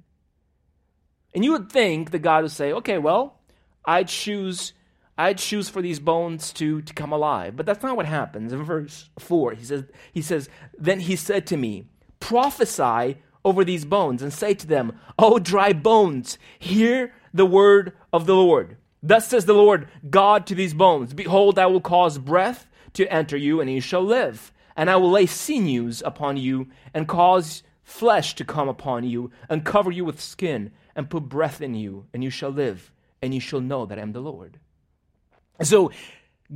And 1.35 1.45
you 1.45 1.53
would 1.53 1.71
think 1.71 2.13
that 2.13 2.21
God 2.21 2.43
would 2.43 2.53
say, 2.53 2.73
okay, 2.73 2.99
well, 2.99 3.41
I 3.85 4.05
choose 4.05 4.73
I 5.21 5.35
choose 5.35 5.69
for 5.69 5.83
these 5.83 5.99
bones 5.99 6.53
to, 6.55 6.81
to 6.81 6.95
come 6.95 7.13
alive. 7.13 7.57
But 7.57 7.67
that's 7.67 7.83
not 7.83 7.97
what 7.97 8.07
happens. 8.07 8.53
In 8.53 8.63
verse 8.63 9.11
4, 9.19 9.55
he 9.55 9.65
says, 9.65 9.85
he 10.13 10.23
says, 10.23 10.49
Then 10.79 11.01
he 11.01 11.17
said 11.17 11.45
to 11.49 11.57
me, 11.57 11.87
Prophesy 12.21 13.19
over 13.49 13.65
these 13.65 13.85
bones 13.85 14.23
and 14.23 14.33
say 14.33 14.53
to 14.55 14.67
them, 14.67 14.99
O 15.19 15.39
dry 15.39 15.73
bones, 15.73 16.39
hear 16.59 17.15
the 17.33 17.47
word 17.47 17.97
of 18.13 18.27
the 18.27 18.37
Lord. 18.37 18.77
Thus 19.03 19.29
says 19.29 19.47
the 19.47 19.55
Lord 19.55 19.89
God 20.11 20.47
to 20.47 20.55
these 20.55 20.75
bones 20.75 21.15
Behold, 21.15 21.59
I 21.59 21.67
will 21.67 21.81
cause 21.81 22.19
breath 22.19 22.67
to 22.93 23.11
enter 23.13 23.37
you, 23.37 23.61
and 23.61 23.71
you 23.71 23.81
shall 23.81 24.03
live. 24.03 24.53
And 24.77 24.91
I 24.91 24.97
will 24.97 25.11
lay 25.11 25.27
sinews 25.27 26.03
upon 26.05 26.37
you, 26.37 26.69
and 26.95 27.09
cause 27.09 27.63
flesh 27.83 28.35
to 28.35 28.45
come 28.45 28.69
upon 28.69 29.05
you, 29.05 29.31
and 29.49 29.65
cover 29.65 29.91
you 29.91 30.05
with 30.05 30.21
skin, 30.21 30.71
and 30.95 31.11
put 31.11 31.29
breath 31.29 31.61
in 31.61 31.75
you, 31.75 32.07
and 32.13 32.23
you 32.23 32.31
shall 32.31 32.51
live, 32.51 32.93
and 33.23 33.35
you 33.35 33.41
shall 33.41 33.61
know 33.61 33.87
that 33.87 33.99
I 33.99 34.03
am 34.03 34.13
the 34.13 34.21
Lord. 34.21 34.59
So, 35.63 35.91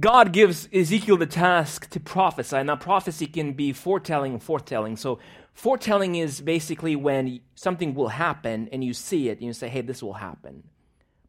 God 0.00 0.33
gives 0.33 0.68
Ezekiel 0.72 1.18
the 1.18 1.26
task 1.26 1.90
to 1.90 2.00
prophesy. 2.00 2.62
Now, 2.62 2.76
prophecy 2.76 3.26
can 3.26 3.52
be 3.52 3.72
foretelling 3.72 4.33
and 4.33 4.42
forthtelling. 4.42 4.98
So, 4.98 5.18
Foretelling 5.55 6.14
is 6.14 6.40
basically 6.40 6.96
when 6.96 7.40
something 7.55 7.94
will 7.94 8.09
happen 8.09 8.68
and 8.72 8.83
you 8.83 8.94
see 8.94 9.28
it 9.28 9.38
and 9.38 9.46
you 9.46 9.52
say, 9.52 9.68
hey, 9.68 9.83
this 9.83 10.02
will 10.02 10.14
happen. 10.14 10.64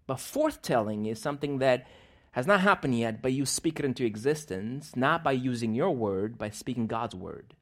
But 0.08 0.17
forthtelling 0.17 1.10
is 1.10 1.19
something 1.19 1.60
that 1.60 1.88
has 2.32 2.47
not 2.47 2.62
happened 2.62 2.97
yet, 2.97 3.21
but 3.21 3.34
you 3.34 3.45
speak 3.45 3.80
it 3.80 3.86
into 3.86 4.06
existence, 4.06 4.95
not 4.95 5.23
by 5.23 5.34
using 5.34 5.73
your 5.73 5.91
word, 5.91 6.38
by 6.38 6.49
speaking 6.49 6.88
God's 6.88 7.13
word. 7.13 7.54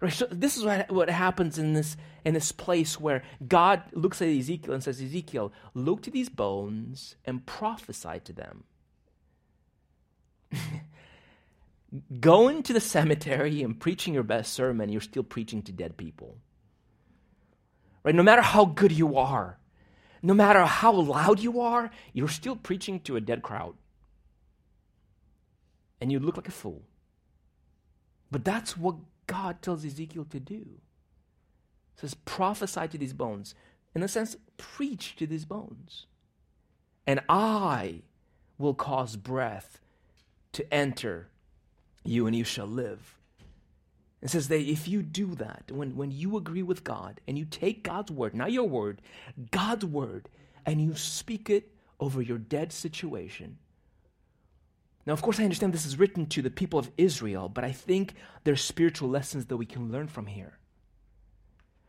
Right, 0.00 0.12
so 0.12 0.26
this 0.30 0.58
is 0.58 0.64
what, 0.64 0.90
what 0.90 1.08
happens 1.08 1.56
in 1.56 1.72
this, 1.72 1.96
in 2.24 2.34
this 2.34 2.52
place 2.52 3.00
where 3.00 3.22
God 3.48 3.82
looks 3.92 4.20
at 4.20 4.28
Ezekiel 4.28 4.74
and 4.74 4.82
says, 4.82 5.00
Ezekiel, 5.00 5.52
look 5.72 6.02
to 6.02 6.10
these 6.10 6.28
bones 6.28 7.16
and 7.24 7.46
prophesy 7.46 8.20
to 8.24 8.32
them. 8.34 8.64
going 12.20 12.62
to 12.64 12.72
the 12.72 12.80
cemetery 12.80 13.62
and 13.62 13.78
preaching 13.78 14.14
your 14.14 14.22
best 14.22 14.52
sermon, 14.52 14.88
you're 14.90 15.00
still 15.00 15.22
preaching 15.22 15.62
to 15.62 15.72
dead 15.72 15.96
people. 15.96 16.36
Right? 18.04 18.14
No 18.14 18.22
matter 18.22 18.42
how 18.42 18.64
good 18.64 18.92
you 18.92 19.16
are, 19.16 19.58
no 20.22 20.34
matter 20.34 20.64
how 20.64 20.92
loud 20.92 21.40
you 21.40 21.60
are, 21.60 21.90
you're 22.12 22.28
still 22.28 22.56
preaching 22.56 23.00
to 23.00 23.16
a 23.16 23.20
dead 23.20 23.42
crowd. 23.42 23.74
And 26.00 26.12
you 26.12 26.18
look 26.18 26.36
like 26.36 26.48
a 26.48 26.52
fool. 26.52 26.82
But 28.30 28.44
that's 28.44 28.76
what 28.76 28.96
God 29.26 29.62
tells 29.62 29.84
Ezekiel 29.84 30.26
to 30.30 30.40
do. 30.40 30.64
He 31.94 32.00
says, 32.00 32.14
prophesy 32.14 32.88
to 32.88 32.98
these 32.98 33.12
bones. 33.12 33.54
In 33.94 34.02
a 34.02 34.08
sense, 34.08 34.36
preach 34.56 35.16
to 35.16 35.26
these 35.26 35.44
bones. 35.44 36.06
And 37.06 37.20
I 37.28 38.02
will 38.58 38.74
cause 38.74 39.16
breath 39.16 39.80
to 40.56 40.74
enter 40.74 41.28
you 42.04 42.26
and 42.26 42.34
you 42.34 42.44
shall 42.44 42.66
live. 42.66 43.16
It 44.22 44.30
says 44.30 44.48
that 44.48 44.60
if 44.60 44.88
you 44.88 45.02
do 45.02 45.34
that, 45.36 45.70
when, 45.70 45.96
when 45.96 46.10
you 46.10 46.36
agree 46.36 46.62
with 46.62 46.82
God 46.82 47.20
and 47.28 47.38
you 47.38 47.44
take 47.44 47.82
God's 47.82 48.10
word, 48.10 48.34
not 48.34 48.52
your 48.52 48.68
word, 48.68 49.02
God's 49.50 49.84
word, 49.84 50.28
and 50.64 50.80
you 50.80 50.94
speak 50.94 51.50
it 51.50 51.70
over 52.00 52.22
your 52.22 52.38
dead 52.38 52.72
situation. 52.72 53.58
Now, 55.04 55.12
of 55.12 55.22
course, 55.22 55.38
I 55.38 55.44
understand 55.44 55.72
this 55.72 55.86
is 55.86 55.98
written 55.98 56.26
to 56.26 56.42
the 56.42 56.50
people 56.50 56.78
of 56.78 56.90
Israel, 56.96 57.48
but 57.48 57.62
I 57.62 57.70
think 57.72 58.14
there's 58.44 58.60
spiritual 58.60 59.08
lessons 59.08 59.46
that 59.46 59.56
we 59.56 59.66
can 59.66 59.92
learn 59.92 60.08
from 60.08 60.26
here. 60.26 60.58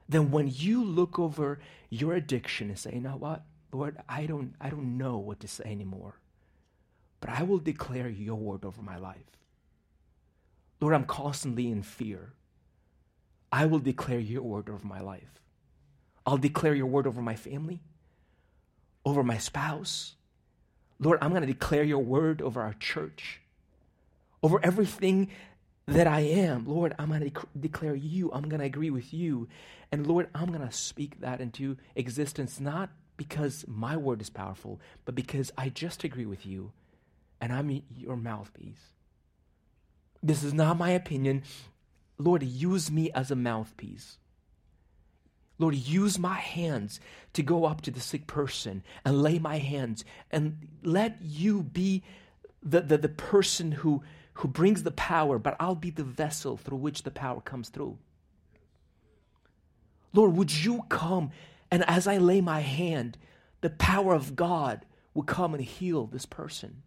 Then 0.08 0.30
when 0.30 0.52
you 0.54 0.84
look 0.84 1.18
over 1.18 1.60
your 1.90 2.14
addiction 2.14 2.70
and 2.70 2.78
say, 2.78 2.92
you 2.94 3.02
know 3.02 3.18
what, 3.18 3.44
Lord, 3.72 3.98
I 4.08 4.26
don't, 4.26 4.54
I 4.62 4.70
don't 4.70 4.98
know 4.98 5.18
what 5.18 5.40
to 5.40 5.48
say 5.48 5.66
anymore, 5.66 6.20
but 7.20 7.30
I 7.30 7.44
will 7.44 7.60
declare 7.60 8.10
your 8.10 8.36
word 8.36 8.64
over 8.64 8.82
my 8.82 8.98
life. 8.98 9.38
Lord, 10.80 10.94
I'm 10.94 11.06
constantly 11.06 11.72
in 11.72 11.82
fear. 11.82 12.34
I 13.52 13.66
will 13.66 13.80
declare 13.80 14.20
your 14.20 14.44
word 14.44 14.70
over 14.70 14.86
my 14.86 15.00
life. 15.00 15.42
I'll 16.26 16.38
declare 16.38 16.76
your 16.76 16.86
word 16.86 17.08
over 17.08 17.22
my 17.22 17.36
family, 17.36 17.82
over 19.06 19.24
my 19.24 19.38
spouse. 19.38 20.16
Lord, 21.00 21.20
I'm 21.22 21.30
going 21.30 21.42
to 21.42 21.48
declare 21.48 21.84
your 21.84 22.04
word 22.04 22.42
over 22.42 22.62
our 22.62 22.74
church, 22.74 23.42
over 24.44 24.60
everything 24.64 25.30
that 25.88 26.06
I 26.06 26.20
am. 26.20 26.68
Lord, 26.68 26.94
I'm 27.00 27.08
going 27.08 27.22
to 27.22 27.30
dec- 27.30 27.48
declare 27.60 27.96
you. 27.96 28.30
I'm 28.34 28.50
going 28.50 28.60
to 28.60 28.66
agree 28.66 28.90
with 28.90 29.14
you. 29.14 29.48
And 29.92 30.06
Lord, 30.06 30.28
I'm 30.36 30.48
going 30.48 30.68
to 30.68 30.72
speak 30.72 31.22
that 31.22 31.40
into 31.40 31.78
existence, 31.96 32.60
not 32.60 32.90
because 33.16 33.66
my 33.68 33.96
word 33.96 34.22
is 34.22 34.30
powerful, 34.30 34.82
but 35.06 35.16
because 35.16 35.52
I 35.58 35.70
just 35.70 36.04
agree 36.04 36.26
with 36.26 36.46
you 36.46 36.74
and 37.40 37.54
I'm 37.54 37.82
your 37.96 38.16
mouthpiece. 38.16 38.94
This 40.22 40.44
is 40.44 40.54
not 40.54 40.78
my 40.78 40.92
opinion. 40.92 41.44
Lord, 42.18 42.44
use 42.44 42.92
me 42.92 43.12
as 43.12 43.32
a 43.32 43.36
mouthpiece. 43.36 44.18
Lord, 45.60 45.76
use 45.76 46.20
my 46.20 46.36
hands 46.36 47.00
to 47.34 47.42
go 47.42 47.66
up 47.66 47.82
to 47.82 47.92
the 47.92 48.00
sick 48.00 48.28
person 48.28 48.84
and 49.04 49.22
lay 49.22 49.40
my 49.40 49.58
hands 49.58 50.04
and 50.32 50.68
let 50.84 51.18
you 51.22 51.64
be 51.64 52.04
the, 52.62 52.82
the, 52.82 52.98
the 52.98 53.10
person 53.10 53.72
who, 53.72 54.04
who 54.34 54.48
brings 54.48 54.84
the 54.84 54.92
power, 54.92 55.40
but 55.40 55.56
I'll 55.60 55.76
be 55.76 55.90
the 55.90 56.04
vessel 56.04 56.58
through 56.58 56.78
which 56.78 57.04
the 57.04 57.12
power 57.12 57.42
comes 57.42 57.70
through. 57.70 57.98
Lord, 60.14 60.36
would 60.36 60.56
you 60.56 60.84
come 60.90 61.32
and 61.70 61.84
as 61.88 62.08
I 62.08 62.18
lay 62.18 62.42
my 62.42 62.62
hand, 62.62 63.18
the 63.62 63.70
power 63.70 64.14
of 64.14 64.36
God 64.36 64.86
will 65.14 65.24
come 65.24 65.54
and 65.54 65.64
heal 65.64 66.06
this 66.06 66.26
person? 66.26 66.84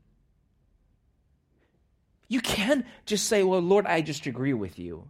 You 2.31 2.41
can't 2.41 2.87
just 3.07 3.27
say, 3.27 3.43
Well, 3.43 3.61
Lord, 3.61 3.87
I 3.87 4.03
just 4.03 4.25
agree 4.25 4.55
with 4.55 4.79
you. 4.79 5.09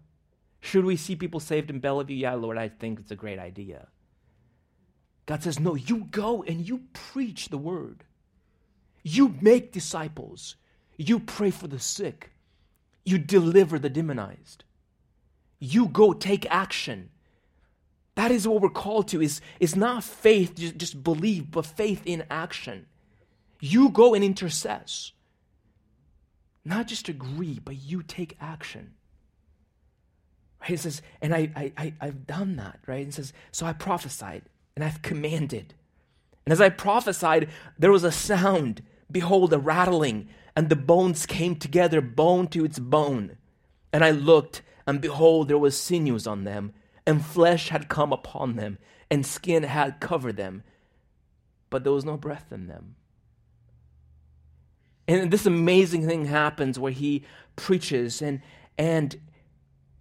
Should 0.63 0.87
we 0.87 0.97
see 0.97 1.15
people 1.17 1.39
saved 1.39 1.69
in 1.69 1.79
Bellevue? 1.79 2.17
Yeah, 2.17 2.33
Lord, 2.33 2.57
I 2.57 2.69
think 2.69 2.99
it's 2.99 3.11
a 3.11 3.17
great 3.17 3.39
idea. 3.39 3.89
God 5.27 5.43
says, 5.43 5.61
No, 5.61 5.75
you 5.75 6.09
go 6.11 6.43
and 6.43 6.67
you 6.67 6.81
preach 6.95 7.51
the 7.51 7.59
word. 7.59 8.05
You 9.03 9.37
make 9.43 9.71
disciples. 9.71 10.57
You 10.97 11.21
pray 11.21 11.51
for 11.51 11.69
the 11.69 11.79
sick. 11.79 12.31
You 13.05 13.19
deliver 13.19 13.79
the 13.79 13.91
demonized. 13.91 14.65
You 15.59 15.89
go 15.89 16.15
take 16.15 16.51
action. 16.51 17.11
That 18.15 18.31
is 18.31 18.49
what 18.49 18.63
we're 18.63 18.71
called 18.71 19.09
to 19.09 19.21
is, 19.21 19.43
is 19.61 19.77
not 19.77 20.05
faith, 20.05 20.55
just, 20.57 20.79
just 20.79 21.05
believe, 21.05 21.51
but 21.51 21.67
faith 21.67 22.03
in 22.07 22.25
action. 22.31 22.87
You 23.61 23.91
go 23.91 24.15
and 24.15 24.25
intercess. 24.25 25.13
Not 26.65 26.87
just 26.87 27.09
agree, 27.09 27.59
but 27.63 27.77
you 27.77 28.03
take 28.03 28.37
action. 28.41 28.95
Right? 30.61 30.73
It 30.73 30.81
says, 30.81 31.03
and 31.23 31.35
I, 31.35 31.51
I, 31.57 31.73
I, 31.77 31.95
I've 32.01 32.27
done 32.27 32.57
that, 32.57 32.81
right? 32.87 33.07
It 33.07 33.15
says, 33.15 33.33
so 33.51 33.67
I 33.67 33.73
prophesied 33.73 34.43
and 34.77 34.85
I've 34.85 35.03
commanded. 35.03 35.75
And 36.45 36.53
as 36.53 36.61
I 36.61 36.69
prophesied, 36.69 37.49
there 37.79 37.93
was 37.93 38.05
a 38.05 38.13
sound, 38.13 38.83
behold, 39.11 39.53
a 39.53 39.59
rattling, 39.59 40.29
and 40.57 40.69
the 40.69 40.77
bones 40.77 41.27
came 41.27 41.57
together, 41.57 42.01
bone 42.01 42.49
to 42.49 42.65
its 42.65 42.79
bone. 42.79 43.37
And 43.93 44.05
I 44.05 44.11
looked, 44.11 44.63
and 44.87 45.01
behold, 45.01 45.49
there 45.49 45.59
was 45.59 45.81
sinews 45.81 46.27
on 46.27 46.45
them, 46.45 46.73
and 47.07 47.25
flesh 47.25 47.69
had 47.69 47.89
come 47.89 48.13
upon 48.13 48.57
them, 48.57 48.79
and 49.11 49.25
skin 49.25 49.63
had 49.63 50.01
covered 50.01 50.37
them, 50.37 50.63
but 51.71 51.85
there 51.85 51.93
was 51.93 52.05
no 52.05 52.17
breath 52.17 52.53
in 52.53 52.67
them. 52.67 52.97
And 55.11 55.31
this 55.31 55.47
amazing 55.47 56.07
thing 56.07 56.27
happens 56.27 56.79
where 56.79 56.93
he 56.93 57.25
preaches, 57.57 58.23
and 58.23 58.41
and 58.79 59.21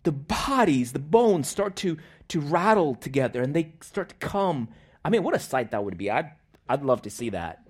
the 0.04 0.12
bodies, 0.12 0.94
the 0.94 1.00
bones 1.00 1.48
start 1.48 1.76
to, 1.78 1.98
to 2.30 2.40
rattle 2.40 2.96
together 2.96 3.42
and 3.42 3.54
they 3.54 3.74
start 3.82 4.10
to 4.10 4.16
come. 4.16 4.70
I 5.04 5.10
mean, 5.10 5.24
what 5.24 5.36
a 5.36 5.40
sight 5.40 5.72
that 5.72 5.84
would 5.84 5.98
be. 5.98 6.10
I'd, 6.10 6.32
I'd 6.68 6.84
love 6.84 7.02
to 7.04 7.10
see 7.10 7.30
that. 7.30 7.64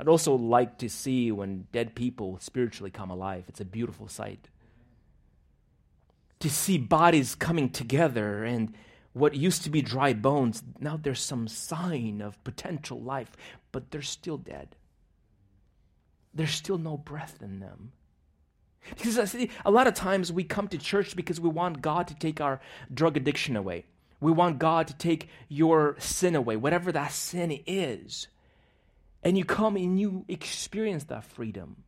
I'd 0.00 0.08
also 0.08 0.34
like 0.34 0.78
to 0.78 0.88
see 0.88 1.30
when 1.30 1.66
dead 1.72 1.94
people 1.94 2.38
spiritually 2.40 2.90
come 2.90 3.10
alive. 3.10 3.44
It's 3.48 3.60
a 3.60 3.64
beautiful 3.64 4.08
sight. 4.08 4.48
To 6.40 6.50
see 6.50 6.78
bodies 6.78 7.34
coming 7.34 7.70
together 7.70 8.44
and 8.44 8.74
what 9.12 9.36
used 9.36 9.62
to 9.62 9.70
be 9.70 9.82
dry 9.82 10.14
bones, 10.14 10.62
now 10.80 10.96
there's 10.96 11.20
some 11.20 11.46
sign 11.46 12.20
of 12.20 12.42
potential 12.42 13.00
life, 13.00 13.36
but 13.70 13.90
they're 13.90 14.02
still 14.02 14.38
dead. 14.38 14.74
There's 16.34 16.50
still 16.50 16.78
no 16.78 16.96
breath 16.96 17.38
in 17.42 17.60
them. 17.60 17.92
Because 18.90 19.18
I 19.18 19.24
see, 19.24 19.50
a 19.64 19.70
lot 19.70 19.86
of 19.86 19.94
times 19.94 20.32
we 20.32 20.44
come 20.44 20.68
to 20.68 20.78
church 20.78 21.16
because 21.16 21.40
we 21.40 21.48
want 21.48 21.80
God 21.80 22.08
to 22.08 22.14
take 22.14 22.40
our 22.40 22.60
drug 22.92 23.16
addiction 23.16 23.56
away. 23.56 23.86
We 24.20 24.32
want 24.32 24.58
God 24.58 24.88
to 24.88 24.94
take 24.94 25.28
your 25.48 25.96
sin 25.98 26.34
away, 26.34 26.56
whatever 26.56 26.92
that 26.92 27.12
sin 27.12 27.60
is. 27.66 28.28
And 29.22 29.38
you 29.38 29.44
come 29.44 29.76
and 29.76 29.98
you 29.98 30.24
experience 30.28 31.04
that 31.04 31.24
freedom. 31.24 31.84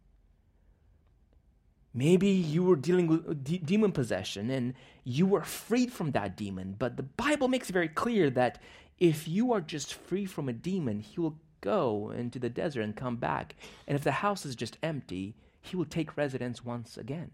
Maybe 1.92 2.28
you 2.28 2.62
were 2.62 2.76
dealing 2.76 3.06
with 3.06 3.44
de- 3.44 3.58
demon 3.58 3.92
possession 3.92 4.50
and 4.50 4.74
you 5.04 5.26
were 5.26 5.42
freed 5.42 5.92
from 5.92 6.10
that 6.12 6.36
demon, 6.36 6.76
but 6.78 6.96
the 6.96 7.02
Bible 7.02 7.48
makes 7.48 7.70
it 7.70 7.72
very 7.72 7.88
clear 7.88 8.28
that 8.30 8.60
if 8.98 9.26
you 9.26 9.52
are 9.52 9.60
just 9.60 9.94
free 9.94 10.26
from 10.26 10.48
a 10.48 10.52
demon, 10.52 11.00
he 11.00 11.20
will 11.20 11.38
go 11.66 12.12
into 12.16 12.38
the 12.38 12.48
desert 12.48 12.82
and 12.82 12.94
come 12.94 13.16
back. 13.16 13.56
And 13.88 13.96
if 13.96 14.04
the 14.04 14.12
house 14.12 14.46
is 14.46 14.54
just 14.54 14.78
empty, 14.84 15.34
he 15.60 15.76
will 15.76 15.84
take 15.84 16.16
residence 16.16 16.64
once 16.64 16.96
again. 16.96 17.32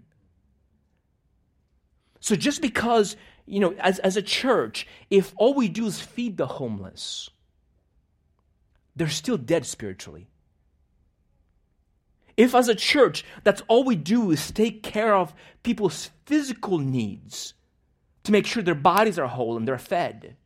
So 2.18 2.35
just 2.35 2.62
because, 2.62 3.16
you 3.45 3.61
know, 3.61 3.75
as, 3.79 3.99
as 3.99 4.16
a 4.16 4.23
church, 4.23 4.87
if 5.11 5.35
all 5.37 5.53
we 5.53 5.68
do 5.68 5.87
is 5.87 6.01
feed 6.01 6.38
the 6.38 6.47
homeless, 6.47 7.29
they're 8.97 9.09
still 9.09 9.37
dead 9.37 9.66
spiritually. 9.66 10.29
If 12.37 12.55
as 12.55 12.68
a 12.68 12.75
church, 12.75 13.25
that's 13.45 13.62
all 13.68 13.85
we 13.85 13.97
do 13.97 14.31
is 14.31 14.51
take 14.51 14.83
care 14.83 15.14
of 15.14 15.35
people's 15.62 16.09
physical 16.25 16.79
needs 16.79 17.53
to 18.25 18.33
make 18.33 18.47
sure 18.47 18.62
their 18.62 18.75
bodies 18.75 19.18
are 19.18 19.27
whole 19.27 19.59
and 19.59 19.68
they're 19.68 19.77
fed, 19.77 20.37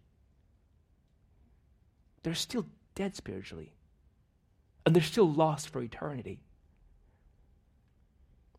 they're 2.25 2.35
still 2.35 2.67
dead 2.97 3.15
spiritually. 3.15 3.76
And 4.87 4.95
they're 4.95 5.03
still 5.03 5.31
lost 5.31 5.69
for 5.69 5.83
eternity. 5.83 6.39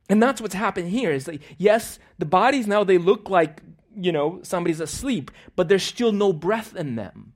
And 0.09 0.21
that's 0.21 0.41
what's 0.41 0.53
happening 0.53 0.91
here 0.91 1.11
is 1.11 1.27
like, 1.27 1.41
yes, 1.57 1.99
the 2.19 2.25
bodies 2.25 2.67
now 2.67 2.83
they 2.83 2.97
look 2.97 3.29
like, 3.29 3.61
you 3.95 4.11
know, 4.11 4.39
somebody's 4.43 4.79
asleep, 4.79 5.31
but 5.55 5.69
there's 5.69 5.83
still 5.83 6.11
no 6.11 6.31
breath 6.33 6.75
in 6.75 6.95
them. 6.95 7.33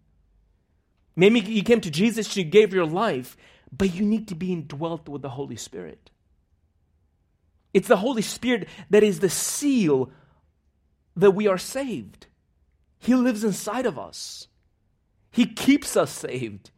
Maybe 1.15 1.39
you 1.39 1.63
came 1.63 1.81
to 1.81 1.91
Jesus, 1.91 2.35
you 2.37 2.43
gave 2.43 2.73
your 2.73 2.85
life, 2.85 3.35
but 3.75 3.93
you 3.93 4.05
need 4.05 4.27
to 4.27 4.35
be 4.35 4.53
indwelt 4.53 5.09
with 5.09 5.21
the 5.21 5.29
Holy 5.29 5.55
Spirit. 5.55 6.09
It's 7.73 7.87
the 7.87 7.97
Holy 7.97 8.21
Spirit 8.21 8.67
that 8.89 9.03
is 9.03 9.19
the 9.19 9.29
seal 9.29 10.11
that 11.15 11.31
we 11.31 11.47
are 11.47 11.57
saved. 11.57 12.27
He 12.99 13.15
lives 13.15 13.43
inside 13.43 13.85
of 13.85 13.97
us. 13.97 14.47
He 15.31 15.45
keeps 15.45 15.97
us 15.97 16.11
saved. 16.11 16.71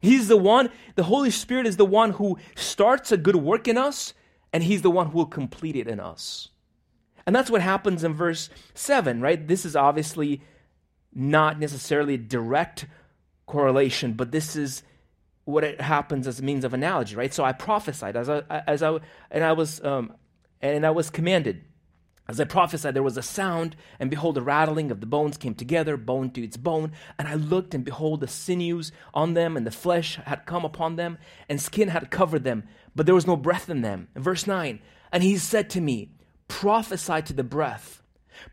He's 0.00 0.28
the 0.28 0.36
one, 0.36 0.70
the 0.94 1.04
Holy 1.04 1.30
Spirit 1.30 1.66
is 1.66 1.76
the 1.76 1.84
one 1.84 2.12
who 2.12 2.38
starts 2.54 3.10
a 3.10 3.16
good 3.16 3.36
work 3.36 3.66
in 3.66 3.76
us 3.76 4.14
and 4.52 4.62
he's 4.62 4.82
the 4.82 4.90
one 4.90 5.08
who 5.08 5.18
will 5.18 5.26
complete 5.26 5.76
it 5.76 5.88
in 5.88 6.00
us. 6.00 6.50
And 7.26 7.36
that's 7.36 7.50
what 7.50 7.60
happens 7.60 8.04
in 8.04 8.14
verse 8.14 8.48
7, 8.74 9.20
right? 9.20 9.46
This 9.46 9.66
is 9.66 9.76
obviously 9.76 10.40
not 11.12 11.58
necessarily 11.58 12.14
a 12.14 12.18
direct 12.18 12.86
correlation, 13.46 14.12
but 14.14 14.30
this 14.30 14.56
is 14.56 14.82
what 15.44 15.64
it 15.64 15.80
happens 15.80 16.26
as 16.26 16.40
a 16.40 16.42
means 16.42 16.64
of 16.64 16.74
analogy, 16.74 17.16
right? 17.16 17.32
So 17.32 17.44
I 17.44 17.52
prophesied 17.52 18.16
as 18.16 18.28
I, 18.28 18.42
as 18.66 18.82
I 18.82 18.98
and 19.30 19.42
I 19.42 19.52
was 19.52 19.82
um, 19.82 20.12
and 20.60 20.86
I 20.86 20.90
was 20.90 21.10
commanded. 21.10 21.64
As 22.30 22.38
I 22.38 22.44
prophesied, 22.44 22.92
there 22.92 23.02
was 23.02 23.16
a 23.16 23.22
sound, 23.22 23.74
and 23.98 24.10
behold, 24.10 24.34
the 24.34 24.42
rattling 24.42 24.90
of 24.90 25.00
the 25.00 25.06
bones 25.06 25.38
came 25.38 25.54
together, 25.54 25.96
bone 25.96 26.30
to 26.32 26.44
its 26.44 26.58
bone. 26.58 26.92
And 27.18 27.26
I 27.26 27.34
looked, 27.34 27.74
and 27.74 27.84
behold, 27.84 28.20
the 28.20 28.28
sinews 28.28 28.92
on 29.14 29.32
them, 29.32 29.56
and 29.56 29.66
the 29.66 29.70
flesh 29.70 30.16
had 30.26 30.44
come 30.44 30.64
upon 30.64 30.96
them, 30.96 31.16
and 31.48 31.58
skin 31.58 31.88
had 31.88 32.10
covered 32.10 32.44
them, 32.44 32.64
but 32.94 33.06
there 33.06 33.14
was 33.14 33.26
no 33.26 33.36
breath 33.36 33.70
in 33.70 33.80
them. 33.80 34.08
In 34.14 34.22
verse 34.22 34.46
9, 34.46 34.78
and 35.10 35.22
he 35.22 35.38
said 35.38 35.70
to 35.70 35.80
me, 35.80 36.10
Prophesy 36.48 37.22
to 37.22 37.32
the 37.32 37.44
breath. 37.44 38.02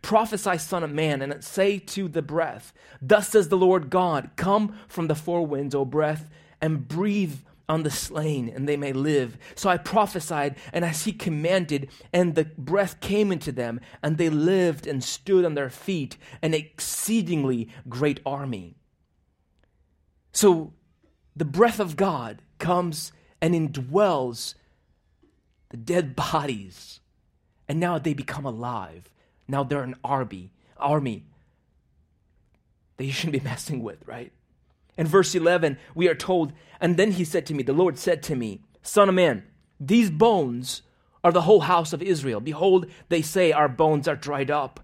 Prophesy, 0.01 0.57
Son 0.57 0.83
of 0.83 0.91
Man, 0.91 1.21
and 1.21 1.43
say 1.43 1.77
to 1.79 2.07
the 2.07 2.21
breath, 2.21 2.73
Thus 3.01 3.29
says 3.29 3.49
the 3.49 3.57
Lord 3.57 3.89
God, 3.89 4.31
Come 4.37 4.77
from 4.87 5.07
the 5.07 5.15
four 5.15 5.45
winds, 5.45 5.75
O 5.75 5.83
breath, 5.83 6.29
and 6.61 6.87
breathe 6.87 7.39
on 7.67 7.83
the 7.83 7.91
slain, 7.91 8.49
and 8.49 8.67
they 8.67 8.77
may 8.77 8.93
live. 8.93 9.37
So 9.55 9.69
I 9.69 9.77
prophesied, 9.77 10.55
and 10.71 10.85
as 10.85 11.05
he 11.05 11.11
commanded, 11.11 11.89
and 12.13 12.35
the 12.35 12.45
breath 12.45 12.99
came 12.99 13.31
into 13.31 13.51
them, 13.51 13.79
and 14.03 14.17
they 14.17 14.29
lived 14.29 14.85
and 14.85 15.03
stood 15.03 15.45
on 15.45 15.55
their 15.55 15.69
feet, 15.69 16.17
an 16.41 16.53
exceedingly 16.53 17.69
great 17.89 18.19
army. 18.25 18.75
So 20.31 20.73
the 21.35 21.45
breath 21.45 21.79
of 21.79 21.95
God 21.95 22.41
comes 22.59 23.11
and 23.41 23.53
indwells 23.53 24.55
the 25.69 25.77
dead 25.77 26.15
bodies, 26.15 26.99
and 27.67 27.79
now 27.79 27.97
they 27.97 28.13
become 28.13 28.45
alive. 28.45 29.09
Now 29.47 29.63
they're 29.63 29.83
an 29.83 29.95
army, 30.03 30.51
army 30.77 31.25
that 32.97 33.05
you 33.05 33.11
shouldn't 33.11 33.43
be 33.43 33.49
messing 33.49 33.81
with, 33.81 34.07
right? 34.07 34.31
In 34.97 35.07
verse 35.07 35.35
11, 35.35 35.77
we 35.93 36.07
are 36.07 36.15
told, 36.15 36.53
And 36.79 36.97
then 36.97 37.11
he 37.11 37.25
said 37.25 37.45
to 37.47 37.53
me, 37.53 37.63
The 37.63 37.73
Lord 37.73 37.97
said 37.97 38.23
to 38.23 38.35
me, 38.35 38.61
Son 38.81 39.09
of 39.09 39.15
man, 39.15 39.43
these 39.79 40.09
bones 40.09 40.81
are 41.23 41.31
the 41.31 41.41
whole 41.41 41.61
house 41.61 41.91
of 41.91 42.01
Israel. 42.01 42.39
Behold, 42.39 42.85
they 43.09 43.21
say, 43.21 43.51
Our 43.51 43.67
bones 43.67 44.07
are 44.07 44.15
dried 44.15 44.51
up, 44.51 44.79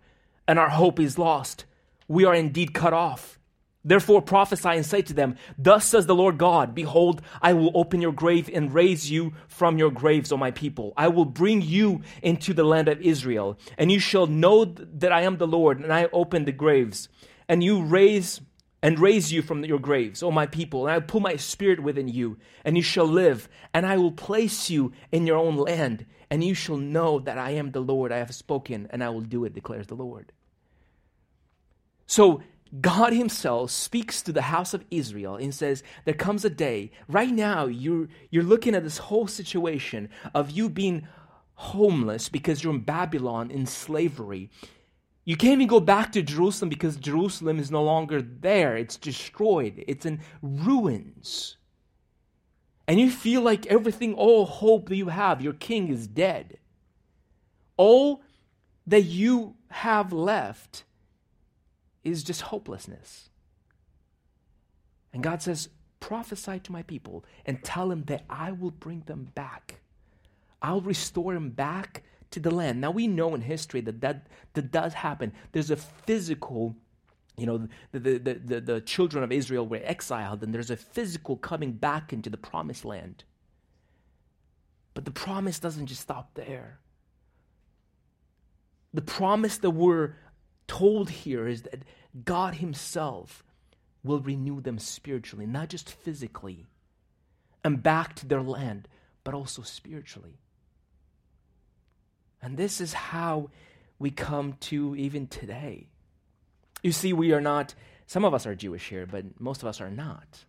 and 0.48 0.60
our 0.60 0.70
hope 0.70 1.00
is 1.00 1.18
lost. 1.18 1.66
We 2.08 2.26
are 2.26 2.36
indeed 2.36 2.74
cut 2.74 2.94
off. 2.94 3.40
Therefore 3.84 4.22
prophesy 4.22 4.70
and 4.70 4.86
say 4.86 5.02
to 5.02 5.14
them, 5.14 5.38
Thus 5.58 5.86
says 5.86 6.06
the 6.06 6.16
Lord 6.16 6.38
God, 6.38 6.76
Behold, 6.76 7.22
I 7.42 7.54
will 7.54 7.72
open 7.74 8.02
your 8.02 8.12
grave 8.12 8.50
and 8.54 8.74
raise 8.74 9.10
you 9.10 9.34
from 9.48 9.78
your 9.78 9.90
graves, 9.90 10.32
O 10.32 10.38
my 10.38 10.52
people. 10.52 10.94
I 10.96 11.08
will 11.08 11.26
bring 11.26 11.62
you 11.62 12.02
into 12.22 12.54
the 12.54 12.64
land 12.64 12.88
of 12.88 13.02
Israel, 13.02 13.58
and 13.78 13.92
you 13.92 14.00
shall 14.00 14.28
know 14.28 14.66
that 14.66 15.12
I 15.12 15.22
am 15.22 15.38
the 15.38 15.48
Lord, 15.48 15.80
and 15.80 15.92
I 15.92 16.10
open 16.14 16.46
the 16.46 16.52
graves, 16.52 17.10
and 17.48 17.64
you 17.64 17.82
raise 17.82 18.42
and 18.82 19.00
raise 19.00 19.32
you 19.32 19.42
from 19.42 19.64
your 19.64 19.80
graves, 19.80 20.24
O 20.24 20.32
my 20.32 20.48
people, 20.48 20.88
and 20.88 20.92
I 20.92 20.98
will 20.98 21.08
put 21.08 21.22
my 21.22 21.36
spirit 21.36 21.82
within 21.82 22.08
you, 22.08 22.38
and 22.66 22.76
you 22.76 22.84
shall 22.84 23.06
live, 23.06 23.48
and 23.74 23.86
I 23.86 23.98
will 23.98 24.12
place 24.12 24.70
you 24.70 24.92
in 25.12 25.28
your 25.28 25.38
own 25.38 25.56
land, 25.56 26.06
and 26.30 26.44
you 26.44 26.54
shall 26.54 26.78
know 26.78 27.20
that 27.20 27.38
I 27.38 27.52
am 27.52 27.72
the 27.72 27.82
Lord. 27.82 28.12
I 28.12 28.18
have 28.18 28.34
spoken, 28.34 28.88
and 28.90 29.04
I 29.04 29.10
will 29.10 29.22
do 29.22 29.46
it, 29.46 29.54
declares 29.54 29.88
the 29.88 29.96
Lord. 29.96 30.32
So 32.08 32.42
God 32.80 33.14
Himself 33.14 33.70
speaks 33.72 34.22
to 34.22 34.32
the 34.32 34.44
house 34.44 34.74
of 34.74 34.86
Israel 34.90 35.36
and 35.36 35.54
says, 35.54 35.84
There 36.06 36.14
comes 36.14 36.46
a 36.46 36.50
day, 36.50 36.92
right 37.08 37.32
now, 37.32 37.66
you're, 37.66 38.08
you're 38.30 38.44
looking 38.44 38.76
at 38.76 38.84
this 38.84 38.98
whole 38.98 39.28
situation 39.28 40.10
of 40.34 40.52
you 40.52 40.70
being 40.70 41.08
homeless 41.56 42.30
because 42.30 42.64
you're 42.64 42.74
in 42.74 42.80
Babylon 42.80 43.52
in 43.52 43.66
slavery. 43.66 44.50
You 45.32 45.38
can't 45.38 45.54
even 45.54 45.68
go 45.68 45.80
back 45.80 46.12
to 46.12 46.22
Jerusalem 46.22 46.68
because 46.68 46.98
Jerusalem 46.98 47.58
is 47.58 47.72
no 47.72 47.82
longer 47.82 48.22
there. 48.22 48.76
It's 48.76 48.98
destroyed, 48.98 49.82
it's 49.88 50.06
in 50.06 50.20
ruins. 50.42 51.56
And 52.86 53.00
you 53.00 53.10
feel 53.10 53.42
like 53.42 53.66
everything, 53.68 54.14
all 54.14 54.46
hope 54.46 54.90
that 54.90 54.98
you 54.98 55.08
have, 55.08 55.42
your 55.42 55.54
king 55.54 55.88
is 55.88 56.06
dead. 56.06 56.58
All 57.78 58.24
that 58.86 59.04
you 59.04 59.56
have 59.70 60.12
left 60.12 60.84
is 62.04 62.26
just 62.26 62.42
hopelessness. 62.42 63.30
And 65.14 65.24
God 65.24 65.42
says, 65.42 65.70
prophesy 66.02 66.60
to 66.60 66.74
my 66.74 66.84
people 66.84 67.24
and 67.46 67.64
tell 67.64 67.88
them 67.88 68.04
that 68.08 68.26
I 68.30 68.52
will 68.52 68.72
bring 68.72 69.04
them 69.06 69.30
back. 69.34 69.80
I'll 70.62 70.82
restore 70.82 71.34
them 71.34 71.52
back 71.52 72.04
to 72.32 72.40
the 72.40 72.52
land. 72.52 72.82
Now 72.82 72.92
we 72.92 73.08
know 73.08 73.36
in 73.36 73.42
history 73.42 73.82
that 73.82 74.02
that, 74.02 74.28
that 74.54 74.72
does 74.72 74.94
happen. 74.94 75.34
There's 75.52 75.70
a 75.70 75.76
physical, 75.76 76.76
you 77.38 77.46
know, 77.46 77.68
the, 77.92 78.00
the, 78.00 78.34
the, 78.34 78.62
the, 78.62 78.82
children 78.82 79.24
of 79.24 79.32
Israel 79.32 79.68
were 79.68 79.82
exiled, 79.84 80.42
and 80.44 80.54
there's 80.54 80.72
a 80.72 80.78
physical 80.78 81.38
coming 81.38 81.74
back 81.74 82.12
into 82.12 82.30
the 82.30 82.38
promised 82.38 82.86
land. 82.86 83.24
But 84.94 85.06
the 85.06 85.12
promise 85.12 85.60
doesn't 85.60 85.88
just 85.88 86.02
stop 86.02 86.34
there. 86.34 86.80
The 88.94 89.02
promise 89.02 89.58
that 89.60 89.72
we're 89.72 90.16
told 90.68 91.10
here 91.10 91.48
is 91.48 91.62
that 91.64 91.84
God 92.26 92.56
Himself 92.56 93.44
will 94.04 94.20
renew 94.20 94.62
them 94.62 94.80
spiritually, 94.80 95.46
not 95.46 95.70
just 95.70 95.90
physically, 95.90 96.68
and 97.64 97.84
back 97.84 98.16
to 98.16 98.26
their 98.26 98.42
land, 98.42 98.88
but 99.24 99.34
also 99.34 99.62
spiritually. 99.62 100.40
And 102.42 102.58
this 102.58 102.82
is 102.82 102.94
how 102.94 103.50
we 104.00 104.10
come 104.10 104.54
to 104.62 104.96
even 104.96 105.28
today. 105.28 105.88
You 106.82 106.92
see, 106.92 107.14
we 107.14 107.34
are 107.34 107.42
not, 107.42 107.76
some 108.08 108.26
of 108.26 108.34
us 108.34 108.48
are 108.48 108.56
Jewish 108.56 108.90
here, 108.90 109.06
but 109.06 109.40
most 109.40 109.62
of 109.62 109.68
us 109.68 109.80
are 109.80 109.92
not. 109.92 110.46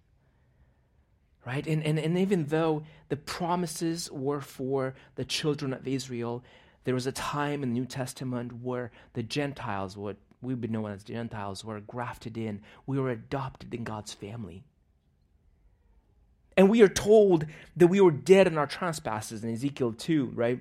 Right? 1.44 1.66
And, 1.66 1.85
and, 1.85 1.98
and 1.98 2.16
even 2.16 2.46
though 2.46 2.85
the 3.09 3.16
promises 3.16 4.11
were 4.11 4.40
for 4.40 4.94
the 5.16 5.24
children 5.24 5.72
of 5.72 5.87
Israel, 5.87 6.42
there 6.85 6.94
was 6.94 7.07
a 7.07 7.12
time 7.12 7.62
in 7.62 7.70
the 7.70 7.81
New 7.81 7.87
Testament 7.87 8.62
where 8.62 8.90
the 9.12 9.22
Gentiles, 9.22 9.96
what 9.96 10.16
we 10.40 10.55
would 10.55 10.70
known 10.70 10.90
as 10.90 11.05
Gentiles, 11.05 11.64
were 11.64 11.81
grafted 11.81 12.38
in. 12.38 12.62
We 12.87 12.98
were 12.98 13.11
adopted 13.11 13.74
in 13.74 13.85
God's 13.85 14.12
family. 14.12 14.64
And 16.57 16.68
we 16.68 16.83
are 16.83 16.88
told 16.88 17.46
that 17.76 17.87
we 17.87 18.00
were 18.00 18.11
dead 18.11 18.46
in 18.46 18.59
our 18.59 18.66
trespasses 18.66 19.42
in 19.44 19.52
Ezekiel 19.52 19.92
2, 19.92 20.33
right? 20.35 20.61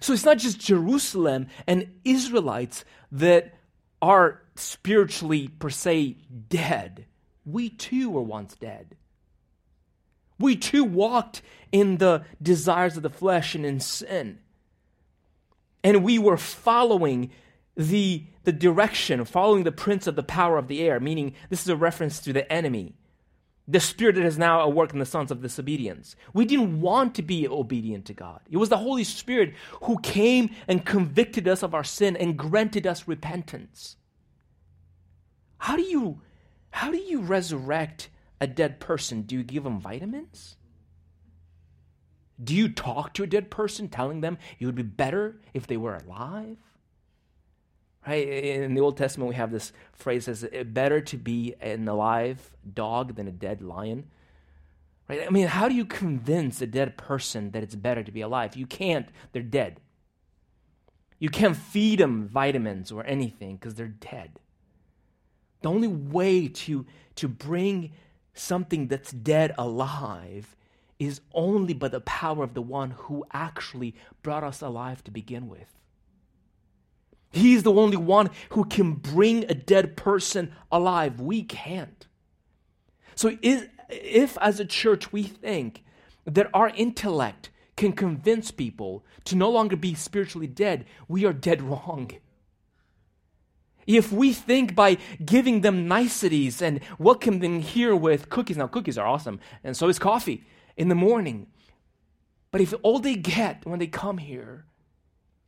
So 0.00 0.12
it's 0.12 0.24
not 0.24 0.38
just 0.38 0.60
Jerusalem 0.60 1.46
and 1.66 1.92
Israelites 2.04 2.84
that 3.12 3.54
are 4.00 4.42
spiritually, 4.54 5.48
per 5.48 5.70
se, 5.70 6.16
dead. 6.48 7.06
We 7.44 7.70
too 7.70 8.10
were 8.10 8.22
once 8.22 8.54
dead. 8.54 8.96
We 10.38 10.56
too 10.56 10.84
walked 10.84 11.42
in 11.72 11.96
the 11.96 12.24
desires 12.40 12.96
of 12.96 13.02
the 13.02 13.10
flesh 13.10 13.54
and 13.54 13.66
in 13.66 13.80
sin. 13.80 14.38
And 15.82 16.04
we 16.04 16.18
were 16.18 16.36
following 16.36 17.30
the, 17.76 18.24
the 18.44 18.52
direction, 18.52 19.24
following 19.24 19.64
the 19.64 19.72
prince 19.72 20.06
of 20.06 20.16
the 20.16 20.22
power 20.22 20.58
of 20.58 20.68
the 20.68 20.82
air, 20.82 21.00
meaning 21.00 21.34
this 21.50 21.62
is 21.62 21.68
a 21.68 21.76
reference 21.76 22.20
to 22.20 22.32
the 22.32 22.50
enemy 22.52 22.94
the 23.68 23.80
spirit 23.80 24.14
that 24.14 24.24
is 24.24 24.38
now 24.38 24.66
at 24.66 24.74
work 24.74 24.94
in 24.94 24.98
the 24.98 25.06
sons 25.06 25.30
of 25.30 25.42
disobedience. 25.42 26.16
We 26.32 26.46
didn't 26.46 26.80
want 26.80 27.14
to 27.16 27.22
be 27.22 27.46
obedient 27.46 28.06
to 28.06 28.14
God. 28.14 28.40
It 28.50 28.56
was 28.56 28.70
the 28.70 28.78
Holy 28.78 29.04
Spirit 29.04 29.54
who 29.82 29.98
came 30.00 30.50
and 30.66 30.84
convicted 30.84 31.46
us 31.46 31.62
of 31.62 31.74
our 31.74 31.84
sin 31.84 32.16
and 32.16 32.36
granted 32.36 32.86
us 32.86 33.06
repentance. 33.06 33.96
How 35.58 35.76
do 35.76 35.82
you 35.82 36.22
how 36.70 36.90
do 36.90 36.98
you 36.98 37.20
resurrect 37.20 38.08
a 38.40 38.46
dead 38.46 38.80
person? 38.80 39.22
Do 39.22 39.36
you 39.36 39.42
give 39.42 39.64
them 39.64 39.80
vitamins? 39.80 40.56
Do 42.42 42.54
you 42.54 42.68
talk 42.68 43.14
to 43.14 43.24
a 43.24 43.26
dead 43.26 43.50
person 43.50 43.88
telling 43.88 44.20
them 44.20 44.38
it 44.58 44.66
would 44.66 44.76
be 44.76 44.82
better 44.82 45.40
if 45.54 45.66
they 45.66 45.76
were 45.76 45.96
alive? 45.96 46.56
Right? 48.06 48.26
In 48.26 48.74
the 48.74 48.80
Old 48.80 48.96
Testament, 48.96 49.28
we 49.28 49.34
have 49.34 49.50
this 49.50 49.72
phrase 49.92 50.24
says, 50.24 50.46
eh, 50.52 50.62
better 50.62 51.00
to 51.00 51.16
be 51.16 51.54
an 51.60 51.86
alive 51.88 52.50
dog 52.74 53.16
than 53.16 53.28
a 53.28 53.32
dead 53.32 53.60
lion. 53.60 54.06
Right? 55.08 55.26
I 55.26 55.30
mean, 55.30 55.48
how 55.48 55.68
do 55.68 55.74
you 55.74 55.84
convince 55.84 56.60
a 56.60 56.66
dead 56.66 56.96
person 56.96 57.50
that 57.52 57.62
it's 57.62 57.74
better 57.74 58.02
to 58.02 58.12
be 58.12 58.20
alive? 58.20 58.56
You 58.56 58.66
can't, 58.66 59.08
they're 59.32 59.42
dead. 59.42 59.80
You 61.18 61.30
can't 61.30 61.56
feed 61.56 61.98
them 61.98 62.28
vitamins 62.28 62.92
or 62.92 63.04
anything 63.04 63.56
because 63.56 63.74
they're 63.74 63.88
dead. 63.88 64.38
The 65.62 65.68
only 65.68 65.88
way 65.88 66.46
to, 66.48 66.86
to 67.16 67.28
bring 67.28 67.92
something 68.34 68.86
that's 68.86 69.10
dead 69.10 69.54
alive 69.58 70.56
is 70.98 71.20
only 71.32 71.74
by 71.74 71.88
the 71.88 72.00
power 72.00 72.44
of 72.44 72.54
the 72.54 72.62
one 72.62 72.90
who 72.90 73.24
actually 73.32 73.94
brought 74.22 74.44
us 74.44 74.60
alive 74.60 75.02
to 75.04 75.10
begin 75.10 75.48
with. 75.48 75.78
He's 77.38 77.62
the 77.62 77.72
only 77.72 77.96
one 77.96 78.30
who 78.50 78.64
can 78.64 78.94
bring 78.94 79.44
a 79.44 79.54
dead 79.54 79.96
person 79.96 80.52
alive. 80.70 81.20
We 81.20 81.42
can't. 81.42 82.06
So, 83.14 83.36
if, 83.42 84.38
as 84.40 84.60
a 84.60 84.64
church 84.64 85.12
we 85.12 85.22
think 85.22 85.84
that 86.24 86.50
our 86.52 86.68
intellect 86.68 87.50
can 87.76 87.92
convince 87.92 88.50
people 88.50 89.04
to 89.24 89.36
no 89.36 89.50
longer 89.50 89.76
be 89.76 89.94
spiritually 89.94 90.46
dead, 90.46 90.84
we 91.06 91.24
are 91.24 91.32
dead 91.32 91.62
wrong. 91.62 92.10
If 93.86 94.12
we 94.12 94.34
think 94.34 94.74
by 94.74 94.98
giving 95.24 95.62
them 95.62 95.88
niceties 95.88 96.60
and 96.60 96.80
welcome 96.98 97.38
them 97.38 97.60
here 97.60 97.96
with 97.96 98.28
cookies, 98.28 98.58
now 98.58 98.66
cookies 98.66 98.98
are 98.98 99.06
awesome, 99.06 99.40
and 99.64 99.76
so 99.76 99.88
is 99.88 99.98
coffee 99.98 100.44
in 100.76 100.88
the 100.88 100.94
morning. 100.94 101.46
But 102.50 102.60
if 102.60 102.74
all 102.82 102.98
they 102.98 103.14
get 103.14 103.64
when 103.64 103.78
they 103.78 103.86
come 103.86 104.18
here 104.18 104.66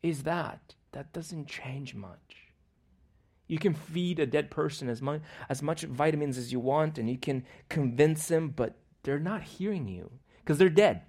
is 0.03 0.23
that, 0.23 0.75
that 0.93 1.13
doesn't 1.13 1.47
change 1.47 1.95
much. 1.95 2.37
You 3.47 3.59
can 3.59 3.75
feed 3.75 4.19
a 4.19 4.27
dead 4.27 4.51
person 4.51 4.89
as 4.89 5.03
much, 5.03 5.23
as 5.49 5.63
much 5.63 5.83
vitamins 5.83 6.39
as 6.39 6.53
you 6.53 6.61
want, 6.61 6.99
and 6.99 7.11
you 7.11 7.19
can 7.19 7.45
convince 7.69 8.29
them, 8.29 8.53
but 8.55 8.77
they're 9.03 9.19
not 9.19 9.43
hearing 9.43 9.89
you 9.89 10.11
because 10.39 10.59
they're 10.59 10.69
dead. 10.69 11.03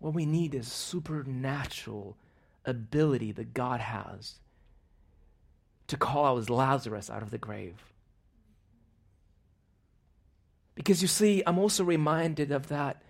What 0.00 0.14
we 0.14 0.26
need 0.26 0.54
is 0.54 0.70
supernatural 0.70 2.16
ability 2.64 3.32
that 3.32 3.54
God 3.54 3.80
has 3.80 4.38
to 5.88 5.96
call 5.96 6.38
out 6.38 6.50
Lazarus 6.50 7.10
out 7.10 7.22
of 7.22 7.30
the 7.30 7.38
grave. 7.38 7.92
Because 10.74 11.02
you 11.02 11.08
see, 11.08 11.42
I'm 11.46 11.58
also 11.58 11.82
reminded 11.82 12.52
of 12.52 12.68
that 12.68 13.02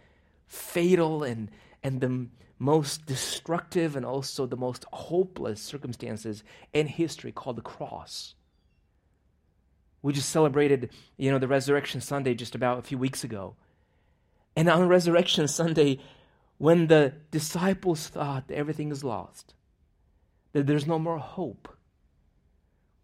fatal 0.46 1.22
and, 1.22 1.50
and 1.82 2.00
the 2.00 2.28
most 2.58 3.06
destructive 3.06 3.94
and 3.94 4.04
also 4.04 4.46
the 4.46 4.56
most 4.56 4.84
hopeless 4.92 5.60
circumstances 5.62 6.42
in 6.72 6.86
history 6.86 7.32
called 7.32 7.56
the 7.56 7.62
cross. 7.62 8.34
We 10.02 10.12
just 10.12 10.30
celebrated, 10.30 10.90
you 11.16 11.30
know, 11.30 11.38
the 11.38 11.48
Resurrection 11.48 12.00
Sunday 12.00 12.34
just 12.34 12.54
about 12.54 12.78
a 12.78 12.82
few 12.82 12.98
weeks 12.98 13.24
ago. 13.24 13.56
And 14.56 14.68
on 14.68 14.88
Resurrection 14.88 15.46
Sunday, 15.46 15.98
when 16.58 16.88
the 16.88 17.14
disciples 17.30 18.08
thought 18.08 18.50
everything 18.50 18.90
is 18.90 19.04
lost, 19.04 19.54
that 20.52 20.66
there's 20.66 20.86
no 20.86 20.98
more 20.98 21.18
hope, 21.18 21.68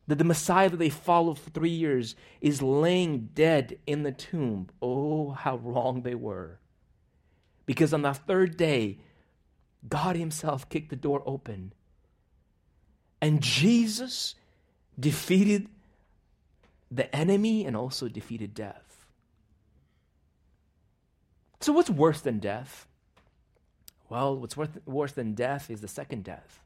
that 0.06 0.18
the 0.18 0.24
Messiah 0.24 0.68
that 0.68 0.78
they 0.78 0.90
followed 0.90 1.38
for 1.38 1.50
three 1.50 1.70
years 1.70 2.14
is 2.40 2.60
laying 2.60 3.30
dead 3.34 3.78
in 3.86 4.02
the 4.02 4.12
tomb. 4.12 4.68
Oh, 4.82 5.30
how 5.30 5.56
wrong 5.56 6.02
they 6.02 6.14
were. 6.14 6.58
Because 7.66 7.94
on 7.94 8.02
the 8.02 8.12
third 8.12 8.56
day, 8.56 8.98
God 9.88 10.16
Himself 10.16 10.68
kicked 10.68 10.90
the 10.90 10.96
door 10.96 11.22
open. 11.26 11.72
And 13.20 13.40
Jesus 13.40 14.34
defeated 14.98 15.68
the 16.90 17.14
enemy 17.14 17.64
and 17.64 17.76
also 17.76 18.08
defeated 18.08 18.54
death. 18.54 19.06
So, 21.60 21.72
what's 21.72 21.88
worse 21.88 22.20
than 22.20 22.38
death? 22.38 22.86
Well, 24.10 24.36
what's 24.36 24.56
worse 24.84 25.12
than 25.12 25.34
death 25.34 25.70
is 25.70 25.80
the 25.80 25.88
second 25.88 26.24
death, 26.24 26.60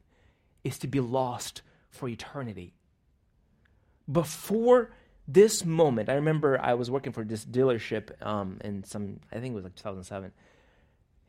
is 0.63 0.77
to 0.79 0.87
be 0.87 0.99
lost 0.99 1.61
for 1.89 2.09
eternity 2.09 2.73
before 4.11 4.91
this 5.27 5.63
moment, 5.63 6.09
I 6.09 6.13
remember 6.13 6.59
I 6.59 6.73
was 6.73 6.89
working 6.89 7.11
for 7.11 7.23
this 7.23 7.45
dealership 7.45 8.25
um, 8.25 8.57
in 8.63 8.83
some, 8.83 9.19
I 9.31 9.39
think 9.39 9.51
it 9.51 9.55
was 9.55 9.63
like 9.63 9.75
2007. 9.75 10.31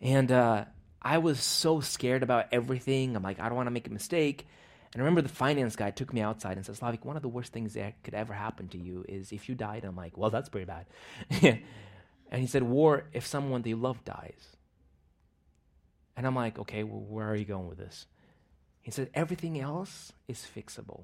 And 0.00 0.32
uh, 0.32 0.64
I 1.02 1.18
was 1.18 1.40
so 1.40 1.80
scared 1.80 2.22
about 2.22 2.46
everything. 2.52 3.16
I'm 3.16 3.22
like, 3.22 3.40
I 3.40 3.48
don't 3.48 3.56
want 3.56 3.66
to 3.66 3.72
make 3.72 3.86
a 3.86 3.92
mistake. 3.92 4.46
And 4.92 5.00
I 5.00 5.04
remember 5.04 5.22
the 5.22 5.28
finance 5.28 5.76
guy 5.76 5.90
took 5.90 6.12
me 6.12 6.20
outside 6.20 6.56
and 6.56 6.66
said, 6.66 6.74
Slavik, 6.74 7.04
one 7.04 7.16
of 7.16 7.22
the 7.22 7.28
worst 7.28 7.52
things 7.52 7.74
that 7.74 8.02
could 8.02 8.14
ever 8.14 8.32
happen 8.32 8.68
to 8.68 8.78
you 8.78 9.04
is 9.08 9.30
if 9.30 9.48
you 9.48 9.54
died. 9.54 9.84
I'm 9.84 9.96
like, 9.96 10.16
well, 10.16 10.30
that's 10.30 10.48
pretty 10.48 10.66
bad. 10.66 10.86
and 12.30 12.40
he 12.40 12.46
said, 12.46 12.62
war 12.62 13.04
if 13.12 13.26
someone 13.26 13.62
they 13.62 13.74
love 13.74 14.04
dies. 14.04 14.56
And 16.16 16.26
I'm 16.26 16.34
like, 16.34 16.58
okay, 16.58 16.82
well, 16.82 17.00
where 17.00 17.28
are 17.28 17.36
you 17.36 17.44
going 17.44 17.68
with 17.68 17.78
this? 17.78 18.06
He 18.80 18.90
said, 18.90 19.10
everything 19.14 19.60
else 19.60 20.12
is 20.26 20.46
fixable. 20.54 21.02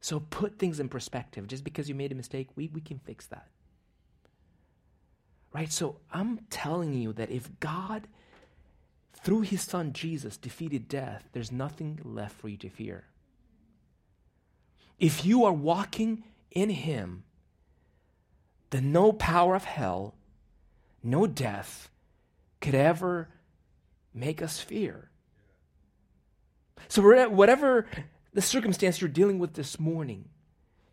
So 0.00 0.20
put 0.20 0.58
things 0.58 0.80
in 0.80 0.90
perspective. 0.90 1.46
Just 1.46 1.64
because 1.64 1.88
you 1.88 1.94
made 1.94 2.12
a 2.12 2.14
mistake, 2.14 2.48
we, 2.56 2.68
we 2.68 2.82
can 2.82 2.98
fix 2.98 3.26
that. 3.28 3.48
Right? 5.54 5.72
So 5.72 6.00
I'm 6.12 6.40
telling 6.50 6.92
you 6.94 7.12
that 7.12 7.30
if 7.30 7.48
God, 7.60 8.08
through 9.22 9.42
his 9.42 9.62
son 9.62 9.92
Jesus, 9.92 10.36
defeated 10.36 10.88
death, 10.88 11.28
there's 11.32 11.52
nothing 11.52 12.00
left 12.02 12.38
for 12.38 12.48
you 12.48 12.56
to 12.58 12.68
fear. 12.68 13.04
If 14.98 15.24
you 15.24 15.44
are 15.44 15.52
walking 15.52 16.24
in 16.50 16.70
him, 16.70 17.22
then 18.70 18.90
no 18.90 19.12
power 19.12 19.54
of 19.54 19.64
hell, 19.64 20.16
no 21.04 21.26
death 21.28 21.88
could 22.60 22.74
ever 22.74 23.28
make 24.12 24.42
us 24.42 24.58
fear. 24.58 25.10
So, 26.88 27.28
whatever 27.28 27.86
the 28.32 28.42
circumstance 28.42 29.00
you're 29.00 29.08
dealing 29.08 29.38
with 29.38 29.54
this 29.54 29.78
morning, 29.78 30.28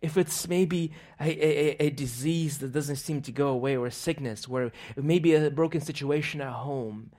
if 0.02 0.18
it's 0.18 0.48
maybe 0.48 0.92
a, 1.20 1.30
a, 1.30 1.88
a, 1.88 1.90
disease 1.92 2.58
that 2.58 2.72
doesn't 2.72 2.96
seem 2.96 3.22
to 3.22 3.32
go 3.32 3.50
away, 3.50 3.78
or 3.78 3.86
a 3.86 3.92
sickness, 3.92 4.48
or 4.48 4.72
maybe 4.96 5.36
a 5.36 5.52
broken 5.52 5.80
situation 5.80 6.42
at 6.42 6.52
home, 6.52 7.12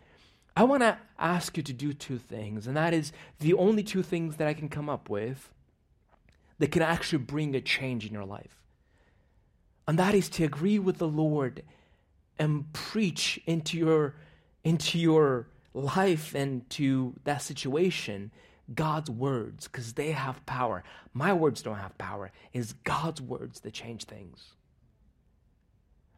I 0.57 0.65
want 0.65 0.83
to 0.83 0.99
ask 1.19 1.57
you 1.57 1.63
to 1.63 1.73
do 1.73 1.93
two 1.93 2.19
things. 2.19 2.67
And 2.67 2.77
that 2.77 2.93
is 2.93 3.13
the 3.39 3.55
only 3.55 3.83
two 3.83 4.03
things 4.03 4.37
that 4.37 4.49
I 4.49 4.55
can 4.55 4.69
come 4.69 4.89
up 4.89 5.09
with 5.09 5.51
that 6.59 6.73
can 6.73 6.83
actually 6.83 7.23
bring 7.23 7.55
a 7.55 7.61
change 7.61 8.05
in 8.05 8.13
your 8.13 8.25
life. 8.25 8.61
And 9.87 9.99
that 9.99 10.15
is 10.15 10.29
to 10.31 10.45
agree 10.45 10.79
with 10.79 10.99
the 10.99 11.09
Lord 11.09 11.63
and 12.39 12.73
preach 12.73 13.41
into 13.47 13.79
your, 13.79 14.15
into 14.65 14.99
your 14.99 15.47
life 15.75 16.35
and 16.35 16.69
to 16.71 17.15
that 17.25 17.43
situation 17.43 18.31
God's 18.75 19.11
words 19.11 19.69
because 19.69 19.95
they 19.95 20.13
have 20.13 20.45
power. 20.47 20.85
My 21.13 21.33
words 21.33 21.63
don't 21.63 21.79
have 21.79 21.97
power. 21.99 22.31
It's 22.53 22.73
God's 22.85 23.21
words 23.21 23.61
that 23.61 23.73
change 23.73 24.05
things. 24.05 24.55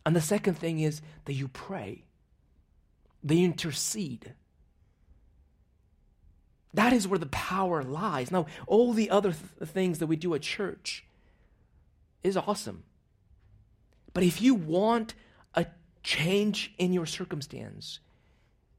And 0.07 0.14
the 0.14 0.20
second 0.20 0.55
thing 0.55 0.80
is 0.80 1.00
that 1.24 1.32
you 1.32 1.48
pray, 1.48 2.05
they 3.22 3.42
intercede. 3.42 4.34
That 6.74 6.92
is 6.92 7.09
where 7.09 7.18
the 7.18 7.26
power 7.26 7.82
lies. 7.82 8.30
Now, 8.30 8.46
all 8.66 8.92
the 8.92 9.09
other 9.09 9.32
th- 9.32 9.70
things 9.70 9.98
that 10.00 10.09
we 10.09 10.16
do 10.16 10.34
at 10.34 10.42
church 10.42 11.05
is 12.22 12.36
awesome. 12.36 12.84
But 14.12 14.24
if 14.24 14.42
you 14.42 14.55
want 14.55 15.14
a 15.55 15.66
change 16.02 16.74
in 16.76 16.92
your 16.92 17.07
circumstance, 17.07 18.00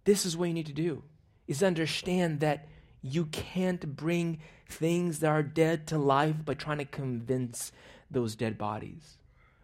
this 0.04 0.26
is 0.26 0.38
what 0.38 0.48
you 0.48 0.54
need 0.54 0.68
to 0.68 0.74
do 0.74 1.04
is 1.48 1.64
understand 1.64 2.40
that 2.40 2.68
you 3.06 3.26
can't 3.26 3.96
bring 3.96 4.40
things 4.68 5.20
that 5.20 5.30
are 5.30 5.44
dead 5.44 5.86
to 5.88 5.98
life 5.98 6.44
by 6.44 6.56
trying 6.56 6.80
to 6.80 6.86
convince 6.86 7.72
those 8.10 8.36
dead 8.36 8.58
bodies, 8.58 9.18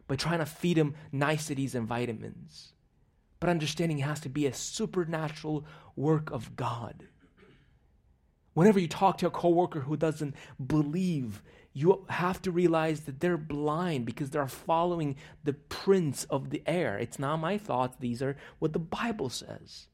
by 0.08 0.16
trying 0.16 0.40
to 0.40 0.46
feed 0.46 0.78
them 0.78 0.94
niceties 1.12 1.74
and 1.74 1.88
vitamins. 1.88 2.74
But 3.40 3.50
understanding 3.50 3.98
has 4.00 4.20
to 4.20 4.30
be 4.30 4.46
a 4.46 4.54
supernatural 4.54 5.66
work 5.96 6.30
of 6.30 6.56
God. 6.56 7.08
Whenever 8.54 8.80
you 8.80 8.88
talk 8.88 9.18
to 9.18 9.28
a 9.28 9.32
coworker 9.32 9.80
who 9.80 9.98
doesn't 9.98 10.36
believe, 10.64 11.42
you 11.74 12.06
have 12.10 12.44
to 12.44 12.52
realize 12.52 13.02
that 13.02 13.22
they're 13.22 13.38
blind 13.38 14.06
because 14.06 14.30
they're 14.30 14.48
following 14.48 15.16
the 15.44 15.54
prince 15.54 16.26
of 16.26 16.52
the 16.52 16.62
air. 16.68 17.00
It's 17.00 17.18
not 17.18 17.38
my 17.38 17.58
thoughts, 17.58 17.98
these 18.00 18.22
are 18.22 18.38
what 18.60 18.74
the 18.74 18.80
Bible 18.80 19.30
says. 19.30 19.88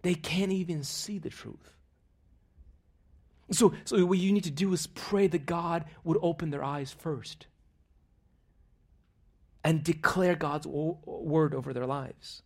They 0.00 0.14
can't 0.14 0.52
even 0.52 0.84
see 0.84 1.18
the 1.18 1.28
truth. 1.28 1.74
So, 3.50 3.74
so 3.84 4.04
what 4.06 4.18
you 4.18 4.32
need 4.32 4.44
to 4.44 4.50
do 4.50 4.72
is 4.72 4.86
pray 4.86 5.26
that 5.26 5.46
God 5.46 5.84
would 6.02 6.18
open 6.22 6.50
their 6.50 6.64
eyes 6.64 6.92
first 6.92 7.46
and 9.62 9.82
declare 9.82 10.34
God's 10.34 10.66
word 10.66 11.54
over 11.54 11.72
their 11.72 11.86
lives. 11.86 12.42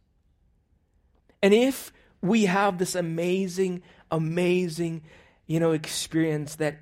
And 1.42 1.54
if 1.54 1.92
we 2.20 2.46
have 2.46 2.78
this 2.78 2.94
amazing, 2.94 3.82
amazing, 4.10 5.02
you 5.46 5.60
know, 5.60 5.72
experience 5.72 6.56
that 6.56 6.78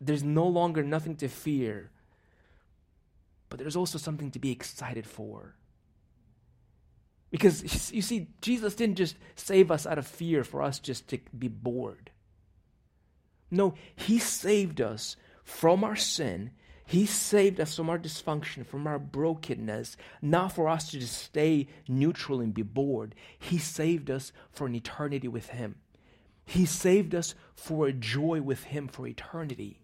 there's 0.00 0.22
no 0.22 0.46
longer 0.46 0.82
nothing 0.82 1.16
to 1.16 1.28
fear, 1.28 1.90
but 3.48 3.58
there's 3.58 3.76
also 3.76 3.98
something 3.98 4.30
to 4.30 4.38
be 4.38 4.50
excited 4.50 5.06
for. 5.06 5.54
Because 7.30 7.92
you 7.92 8.02
see, 8.02 8.28
Jesus 8.40 8.74
didn't 8.74 8.96
just 8.96 9.16
save 9.36 9.70
us 9.70 9.86
out 9.86 9.98
of 9.98 10.06
fear 10.06 10.42
for 10.44 10.62
us 10.62 10.78
just 10.78 11.08
to 11.08 11.18
be 11.38 11.48
bored. 11.48 12.10
No, 13.50 13.74
He 13.96 14.18
saved 14.18 14.80
us 14.80 15.16
from 15.42 15.84
our 15.84 15.96
sin. 15.96 16.50
He 16.86 17.06
saved 17.06 17.60
us 17.60 17.76
from 17.76 17.88
our 17.88 17.98
dysfunction, 17.98 18.66
from 18.66 18.86
our 18.86 18.98
brokenness, 18.98 19.96
not 20.20 20.52
for 20.52 20.68
us 20.68 20.90
to 20.90 20.98
just 20.98 21.16
stay 21.16 21.68
neutral 21.86 22.40
and 22.40 22.52
be 22.52 22.62
bored. 22.62 23.14
He 23.38 23.58
saved 23.58 24.10
us 24.10 24.32
for 24.50 24.66
an 24.66 24.74
eternity 24.74 25.28
with 25.28 25.50
Him. 25.50 25.76
He 26.44 26.66
saved 26.66 27.14
us 27.14 27.36
for 27.54 27.86
a 27.86 27.92
joy 27.92 28.42
with 28.42 28.64
Him 28.64 28.88
for 28.88 29.06
eternity. 29.06 29.78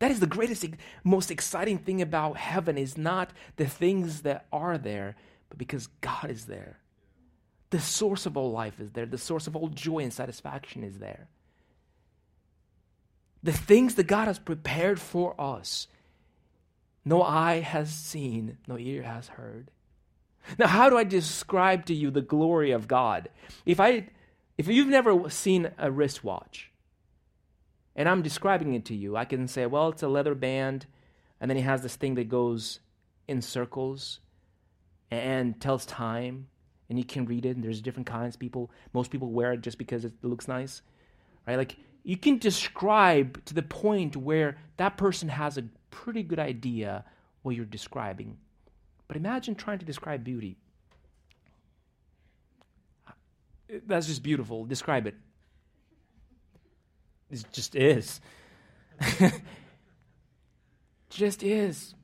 That 0.00 0.10
is 0.10 0.18
the 0.18 0.26
greatest, 0.26 0.66
most 1.04 1.30
exciting 1.30 1.78
thing 1.78 2.02
about 2.02 2.38
heaven 2.38 2.76
is 2.76 2.98
not 2.98 3.30
the 3.54 3.66
things 3.66 4.22
that 4.22 4.46
are 4.52 4.78
there, 4.78 5.14
but 5.48 5.58
because 5.58 5.86
God 6.00 6.28
is 6.28 6.46
there. 6.46 6.80
The 7.70 7.78
source 7.78 8.26
of 8.26 8.36
all 8.36 8.50
life 8.50 8.80
is 8.80 8.90
there. 8.90 9.06
The 9.06 9.16
source 9.16 9.46
of 9.46 9.54
all 9.54 9.68
joy 9.68 10.00
and 10.00 10.12
satisfaction 10.12 10.82
is 10.82 10.98
there 10.98 11.28
the 13.42 13.52
things 13.52 13.96
that 13.96 14.06
God 14.06 14.26
has 14.26 14.38
prepared 14.38 15.00
for 15.00 15.38
us, 15.40 15.88
no 17.04 17.22
eye 17.22 17.60
has 17.60 17.90
seen, 17.90 18.58
no 18.66 18.78
ear 18.78 19.02
has 19.02 19.28
heard. 19.28 19.70
Now, 20.58 20.66
how 20.68 20.90
do 20.90 20.96
I 20.96 21.04
describe 21.04 21.86
to 21.86 21.94
you 21.94 22.10
the 22.10 22.20
glory 22.20 22.70
of 22.70 22.88
God? 22.88 23.28
If 23.64 23.80
I 23.80 24.08
if 24.58 24.68
you've 24.68 24.88
never 24.88 25.30
seen 25.30 25.70
a 25.78 25.90
wristwatch, 25.90 26.70
and 27.96 28.08
I'm 28.08 28.22
describing 28.22 28.74
it 28.74 28.84
to 28.86 28.94
you, 28.94 29.16
I 29.16 29.24
can 29.24 29.48
say, 29.48 29.66
well, 29.66 29.88
it's 29.88 30.02
a 30.02 30.08
leather 30.08 30.34
band, 30.34 30.86
and 31.40 31.50
then 31.50 31.58
it 31.58 31.62
has 31.62 31.82
this 31.82 31.96
thing 31.96 32.14
that 32.14 32.28
goes 32.28 32.80
in 33.28 33.42
circles 33.42 34.20
and 35.10 35.60
tells 35.60 35.86
time, 35.86 36.48
and 36.88 36.98
you 36.98 37.04
can 37.04 37.26
read 37.26 37.46
it, 37.46 37.56
and 37.56 37.64
there's 37.64 37.80
different 37.80 38.06
kinds. 38.06 38.36
People, 38.36 38.70
most 38.92 39.10
people 39.10 39.30
wear 39.30 39.52
it 39.52 39.62
just 39.62 39.78
because 39.78 40.04
it 40.04 40.12
looks 40.22 40.48
nice, 40.48 40.82
right? 41.46 41.56
Like 41.56 41.76
you 42.04 42.16
can 42.16 42.38
describe 42.38 43.44
to 43.44 43.54
the 43.54 43.62
point 43.62 44.16
where 44.16 44.56
that 44.76 44.96
person 44.96 45.28
has 45.28 45.56
a 45.56 45.64
pretty 45.90 46.22
good 46.22 46.38
idea 46.38 47.04
what 47.42 47.54
you're 47.54 47.64
describing. 47.64 48.38
But 49.08 49.16
imagine 49.16 49.54
trying 49.54 49.78
to 49.78 49.84
describe 49.84 50.24
beauty. 50.24 50.56
That's 53.86 54.06
just 54.06 54.22
beautiful. 54.22 54.64
Describe 54.64 55.06
it. 55.06 55.14
It 57.30 57.44
just 57.52 57.74
is. 57.74 58.20
just 61.10 61.42
is. 61.42 61.94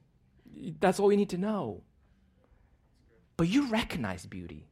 That's 0.81 0.99
all 0.99 1.11
you 1.11 1.19
need 1.19 1.31
to 1.31 1.39
know. 1.39 1.83
But 3.37 3.49
you 3.49 3.69
recognize 3.69 4.27
beauty. 4.27 4.67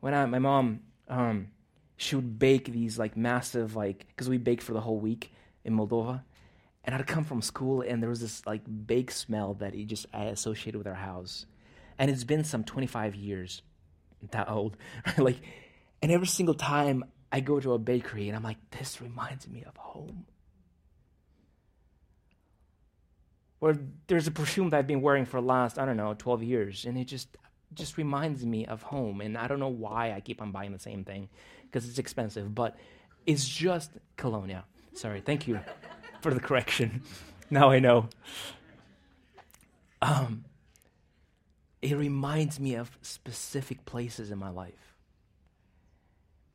When 0.00 0.14
I, 0.14 0.26
my 0.26 0.38
mom, 0.38 0.80
um, 1.08 1.48
she 2.00 2.16
would 2.16 2.38
bake 2.38 2.72
these 2.72 2.98
like 2.98 3.14
massive 3.14 3.76
like 3.76 4.06
because 4.08 4.26
we 4.26 4.38
bake 4.38 4.62
for 4.62 4.72
the 4.72 4.80
whole 4.80 4.98
week 4.98 5.34
in 5.64 5.76
Moldova, 5.76 6.22
and 6.82 6.94
I'd 6.94 7.06
come 7.06 7.24
from 7.24 7.42
school 7.42 7.82
and 7.82 8.02
there 8.02 8.08
was 8.08 8.20
this 8.20 8.44
like 8.46 8.62
bake 8.86 9.10
smell 9.10 9.52
that 9.54 9.74
he 9.74 9.84
just 9.84 10.06
I 10.14 10.24
associated 10.24 10.78
with 10.78 10.86
our 10.86 10.94
house, 10.94 11.44
and 11.98 12.10
it's 12.10 12.24
been 12.24 12.42
some 12.42 12.64
twenty 12.64 12.86
five 12.86 13.14
years, 13.14 13.60
that 14.30 14.48
old, 14.48 14.78
like, 15.18 15.40
and 16.00 16.10
every 16.10 16.26
single 16.26 16.54
time 16.54 17.04
I 17.30 17.40
go 17.40 17.60
to 17.60 17.74
a 17.74 17.78
bakery 17.78 18.28
and 18.28 18.36
I'm 18.36 18.42
like, 18.42 18.58
this 18.70 19.02
reminds 19.02 19.46
me 19.46 19.62
of 19.64 19.76
home. 19.76 20.24
Or 23.60 23.76
there's 24.06 24.26
a 24.26 24.30
perfume 24.30 24.70
that 24.70 24.78
I've 24.78 24.86
been 24.86 25.02
wearing 25.02 25.26
for 25.26 25.38
the 25.38 25.46
last 25.46 25.78
I 25.78 25.84
don't 25.84 25.98
know 25.98 26.14
twelve 26.14 26.42
years, 26.42 26.86
and 26.86 26.96
it 26.96 27.04
just 27.04 27.36
just 27.74 27.98
reminds 27.98 28.42
me 28.42 28.64
of 28.64 28.82
home. 28.84 29.20
And 29.20 29.36
I 29.36 29.48
don't 29.48 29.60
know 29.60 29.68
why 29.68 30.12
I 30.12 30.20
keep 30.20 30.40
on 30.40 30.50
buying 30.50 30.72
the 30.72 30.78
same 30.78 31.04
thing 31.04 31.28
because 31.70 31.88
it's 31.88 31.98
expensive, 31.98 32.54
but 32.54 32.76
it's 33.26 33.48
just 33.48 33.90
Colonia. 34.16 34.64
Sorry, 34.94 35.20
thank 35.20 35.46
you 35.46 35.60
for 36.20 36.34
the 36.34 36.40
correction. 36.40 37.02
now 37.50 37.70
I 37.70 37.78
know. 37.78 38.08
Um, 40.02 40.44
it 41.80 41.96
reminds 41.96 42.58
me 42.58 42.74
of 42.74 42.98
specific 43.02 43.84
places 43.84 44.30
in 44.30 44.38
my 44.38 44.50
life. 44.50 44.96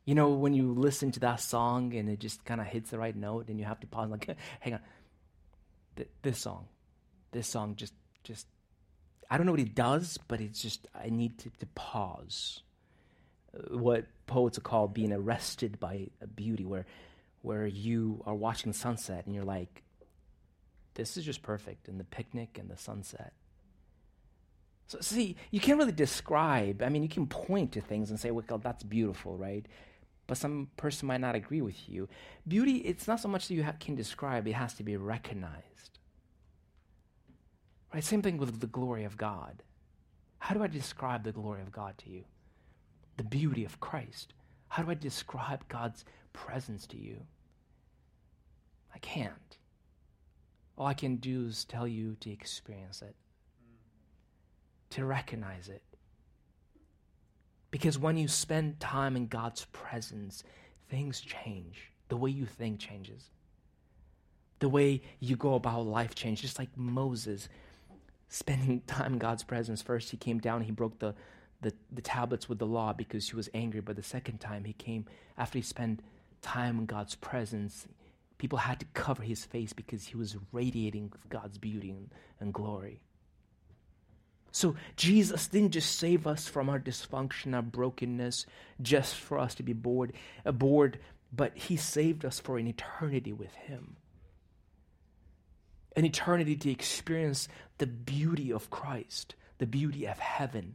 You 0.04 0.14
know, 0.14 0.30
when 0.30 0.54
you 0.54 0.72
listen 0.72 1.10
to 1.12 1.20
that 1.20 1.40
song 1.40 1.94
and 1.94 2.08
it 2.08 2.20
just 2.20 2.44
kind 2.44 2.60
of 2.60 2.66
hits 2.66 2.90
the 2.90 2.98
right 2.98 3.16
note, 3.16 3.48
and 3.48 3.58
you 3.58 3.64
have 3.64 3.80
to 3.80 3.86
pause, 3.86 4.10
like, 4.10 4.28
hang 4.60 4.74
on, 4.74 4.80
Th- 5.96 6.08
this 6.22 6.38
song, 6.38 6.66
this 7.32 7.48
song 7.48 7.74
just, 7.74 7.94
just, 8.22 8.46
I 9.30 9.38
don't 9.38 9.46
know 9.46 9.52
what 9.52 9.60
it 9.60 9.74
does, 9.74 10.18
but 10.28 10.40
it's 10.40 10.60
just, 10.60 10.86
I 10.94 11.08
need 11.08 11.38
to, 11.38 11.50
to 11.58 11.66
pause 11.74 12.62
what 13.70 14.06
poets 14.26 14.58
call 14.58 14.88
being 14.88 15.12
arrested 15.12 15.78
by 15.78 16.08
a 16.20 16.26
beauty, 16.26 16.64
where, 16.64 16.86
where 17.42 17.66
you 17.66 18.22
are 18.26 18.34
watching 18.34 18.72
the 18.72 18.78
sunset 18.78 19.24
and 19.26 19.34
you're 19.34 19.44
like, 19.44 19.82
this 20.94 21.16
is 21.16 21.24
just 21.24 21.42
perfect, 21.42 21.88
and 21.88 22.00
the 22.00 22.04
picnic 22.04 22.58
and 22.58 22.70
the 22.70 22.76
sunset. 22.76 23.32
So, 24.88 24.98
see, 25.00 25.36
you 25.50 25.60
can't 25.60 25.78
really 25.78 25.92
describe. 25.92 26.82
I 26.82 26.88
mean, 26.88 27.02
you 27.02 27.08
can 27.08 27.26
point 27.26 27.72
to 27.72 27.80
things 27.80 28.10
and 28.10 28.18
say, 28.18 28.30
well, 28.30 28.58
that's 28.58 28.82
beautiful, 28.84 29.36
right? 29.36 29.66
But 30.26 30.38
some 30.38 30.68
person 30.76 31.06
might 31.08 31.20
not 31.20 31.34
agree 31.34 31.60
with 31.60 31.88
you. 31.88 32.08
Beauty, 32.46 32.76
it's 32.78 33.06
not 33.06 33.20
so 33.20 33.28
much 33.28 33.48
that 33.48 33.54
you 33.54 33.64
ha- 33.64 33.74
can 33.78 33.94
describe, 33.94 34.46
it 34.46 34.52
has 34.52 34.74
to 34.74 34.82
be 34.82 34.96
recognized. 34.96 35.98
Right? 37.92 38.02
Same 38.02 38.22
thing 38.22 38.36
with 38.36 38.60
the 38.60 38.66
glory 38.66 39.04
of 39.04 39.16
God. 39.16 39.62
How 40.38 40.54
do 40.54 40.62
I 40.62 40.66
describe 40.66 41.24
the 41.24 41.32
glory 41.32 41.62
of 41.62 41.72
God 41.72 41.98
to 41.98 42.10
you? 42.10 42.24
The 43.16 43.24
beauty 43.24 43.64
of 43.64 43.80
Christ? 43.80 44.34
How 44.68 44.82
do 44.82 44.90
I 44.90 44.94
describe 44.94 45.68
God's 45.68 46.04
presence 46.32 46.86
to 46.88 46.96
you? 46.96 47.22
I 48.94 48.98
can't. 48.98 49.58
All 50.76 50.86
I 50.86 50.94
can 50.94 51.16
do 51.16 51.46
is 51.46 51.64
tell 51.64 51.86
you 51.86 52.16
to 52.20 52.30
experience 52.30 53.02
it, 53.02 53.14
to 54.90 55.04
recognize 55.04 55.68
it. 55.68 55.82
Because 57.70 57.98
when 57.98 58.16
you 58.16 58.28
spend 58.28 58.80
time 58.80 59.16
in 59.16 59.26
God's 59.26 59.66
presence, 59.66 60.42
things 60.88 61.20
change. 61.20 61.92
The 62.08 62.16
way 62.16 62.30
you 62.30 62.46
think 62.46 62.78
changes. 62.78 63.30
The 64.60 64.68
way 64.68 65.02
you 65.20 65.36
go 65.36 65.54
about 65.54 65.86
life 65.86 66.14
changes. 66.14 66.42
Just 66.42 66.58
like 66.58 66.76
Moses 66.76 67.48
spending 68.28 68.80
time 68.86 69.14
in 69.14 69.18
God's 69.18 69.42
presence. 69.42 69.82
First, 69.82 70.10
he 70.10 70.16
came 70.16 70.38
down, 70.38 70.62
he 70.62 70.72
broke 70.72 70.98
the, 70.98 71.14
the, 71.60 71.72
the 71.92 72.02
tablets 72.02 72.48
with 72.48 72.58
the 72.58 72.66
law 72.66 72.92
because 72.92 73.28
he 73.28 73.36
was 73.36 73.48
angry. 73.54 73.80
But 73.80 73.96
the 73.96 74.02
second 74.02 74.38
time 74.38 74.64
he 74.64 74.72
came, 74.72 75.06
after 75.36 75.58
he 75.58 75.62
spent 75.62 76.00
time 76.42 76.78
in 76.78 76.86
God's 76.86 77.14
presence, 77.14 77.86
people 78.38 78.58
had 78.58 78.80
to 78.80 78.86
cover 78.94 79.22
his 79.22 79.44
face 79.44 79.72
because 79.72 80.06
he 80.06 80.16
was 80.16 80.36
radiating 80.52 81.12
God's 81.28 81.58
beauty 81.58 81.90
and, 81.90 82.10
and 82.40 82.52
glory. 82.52 83.00
So 84.52 84.74
Jesus 84.96 85.48
didn't 85.48 85.72
just 85.72 85.98
save 85.98 86.26
us 86.26 86.48
from 86.48 86.70
our 86.70 86.80
dysfunction, 86.80 87.54
our 87.54 87.60
brokenness, 87.60 88.46
just 88.80 89.14
for 89.14 89.38
us 89.38 89.54
to 89.56 89.62
be 89.62 89.74
bored, 89.74 90.14
uh, 90.46 90.52
bored, 90.52 90.98
but 91.30 91.56
he 91.56 91.76
saved 91.76 92.24
us 92.24 92.40
for 92.40 92.56
an 92.56 92.66
eternity 92.66 93.34
with 93.34 93.54
him. 93.54 93.96
An 95.94 96.06
eternity 96.06 96.56
to 96.56 96.70
experience 96.70 97.48
the 97.78 97.86
beauty 97.86 98.50
of 98.50 98.70
Christ, 98.70 99.34
the 99.58 99.66
beauty 99.66 100.06
of 100.06 100.18
heaven, 100.18 100.74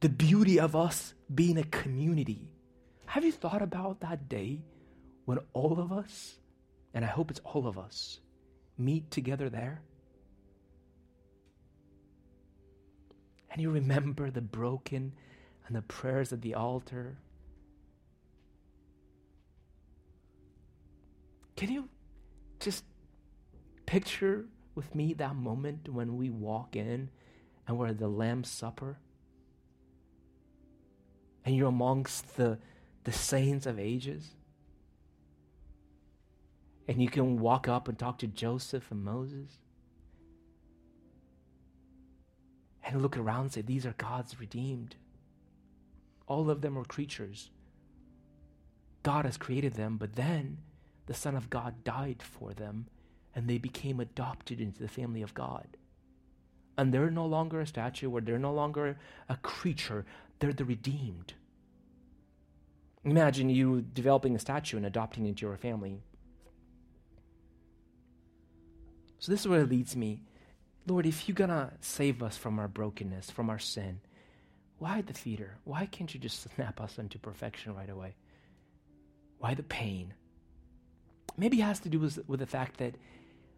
the 0.00 0.08
beauty 0.08 0.58
of 0.58 0.74
us 0.74 1.14
being 1.32 1.58
a 1.58 1.64
community. 1.64 2.48
Have 3.06 3.24
you 3.24 3.32
thought 3.32 3.62
about 3.62 4.00
that 4.00 4.28
day 4.28 4.62
when 5.26 5.38
all 5.52 5.78
of 5.78 5.92
us, 5.92 6.38
and 6.94 7.04
I 7.04 7.08
hope 7.08 7.30
it's 7.30 7.40
all 7.44 7.66
of 7.66 7.78
us, 7.78 8.20
meet 8.78 9.10
together 9.10 9.50
there? 9.50 9.82
And 13.50 13.60
you 13.60 13.70
remember 13.70 14.30
the 14.30 14.40
broken 14.40 15.12
and 15.66 15.76
the 15.76 15.82
prayers 15.82 16.32
at 16.32 16.40
the 16.40 16.54
altar. 16.54 17.18
Can 21.56 21.70
you 21.70 21.88
just 22.58 22.84
picture 23.86 24.46
with 24.74 24.94
me 24.94 25.12
that 25.14 25.34
moment 25.34 25.88
when 25.88 26.16
we 26.16 26.30
walk 26.30 26.74
in 26.74 27.10
and 27.66 27.76
we're 27.76 27.88
at 27.88 27.98
the 27.98 28.08
Lamb's 28.08 28.48
Supper? 28.48 28.98
And 31.50 31.58
you're 31.58 31.66
amongst 31.66 32.36
the, 32.36 32.58
the 33.02 33.10
saints 33.10 33.66
of 33.66 33.76
ages. 33.76 34.36
And 36.86 37.02
you 37.02 37.08
can 37.08 37.40
walk 37.40 37.66
up 37.66 37.88
and 37.88 37.98
talk 37.98 38.18
to 38.18 38.28
Joseph 38.28 38.88
and 38.92 39.02
Moses. 39.02 39.58
And 42.84 43.02
look 43.02 43.16
around 43.16 43.40
and 43.40 43.52
say, 43.52 43.62
These 43.62 43.84
are 43.84 43.96
God's 43.98 44.38
redeemed. 44.38 44.94
All 46.28 46.50
of 46.50 46.60
them 46.60 46.78
are 46.78 46.84
creatures. 46.84 47.50
God 49.02 49.24
has 49.24 49.36
created 49.36 49.72
them, 49.72 49.96
but 49.96 50.14
then 50.14 50.58
the 51.06 51.14
Son 51.14 51.34
of 51.34 51.50
God 51.50 51.82
died 51.82 52.22
for 52.22 52.52
them, 52.52 52.86
and 53.34 53.48
they 53.48 53.58
became 53.58 53.98
adopted 53.98 54.60
into 54.60 54.78
the 54.78 54.86
family 54.86 55.22
of 55.22 55.34
God. 55.34 55.66
And 56.78 56.94
they're 56.94 57.10
no 57.10 57.26
longer 57.26 57.60
a 57.60 57.66
statue, 57.66 58.08
or 58.08 58.20
they're 58.20 58.38
no 58.38 58.54
longer 58.54 58.96
a 59.28 59.36
creature, 59.38 60.06
they're 60.38 60.52
the 60.52 60.64
redeemed. 60.64 61.34
Imagine 63.04 63.48
you 63.48 63.80
developing 63.80 64.34
a 64.34 64.38
statue 64.38 64.76
and 64.76 64.84
adopting 64.84 65.24
it 65.24 65.30
into 65.30 65.46
your 65.46 65.56
family. 65.56 66.00
So, 69.18 69.32
this 69.32 69.40
is 69.40 69.48
where 69.48 69.60
it 69.60 69.70
leads 69.70 69.96
me. 69.96 70.22
Lord, 70.86 71.06
if 71.06 71.28
you're 71.28 71.36
to 71.36 71.72
save 71.80 72.22
us 72.22 72.36
from 72.36 72.58
our 72.58 72.68
brokenness, 72.68 73.30
from 73.30 73.50
our 73.50 73.58
sin, 73.58 74.00
why 74.78 75.02
the 75.02 75.14
feeder? 75.14 75.58
Why 75.64 75.86
can't 75.86 76.12
you 76.12 76.20
just 76.20 76.48
snap 76.54 76.80
us 76.80 76.98
into 76.98 77.18
perfection 77.18 77.74
right 77.74 77.88
away? 77.88 78.16
Why 79.38 79.54
the 79.54 79.62
pain? 79.62 80.14
Maybe 81.36 81.60
it 81.60 81.64
has 81.64 81.80
to 81.80 81.88
do 81.88 82.00
with, 82.00 82.18
with 82.28 82.40
the 82.40 82.46
fact 82.46 82.78
that 82.78 82.96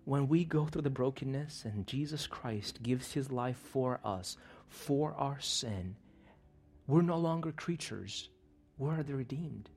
when 0.04 0.28
we 0.28 0.44
go 0.44 0.66
through 0.66 0.82
the 0.82 0.90
brokenness 0.90 1.64
and 1.64 1.86
Jesus 1.86 2.26
Christ 2.26 2.82
gives 2.82 3.12
his 3.12 3.30
life 3.30 3.56
for 3.56 4.00
us, 4.04 4.36
for 4.68 5.14
our 5.14 5.40
sin, 5.40 5.96
we're 6.86 7.02
no 7.02 7.18
longer 7.18 7.52
creatures. 7.52 8.28
We're 8.78 9.02
the 9.02 9.14
redeemed. 9.14 9.70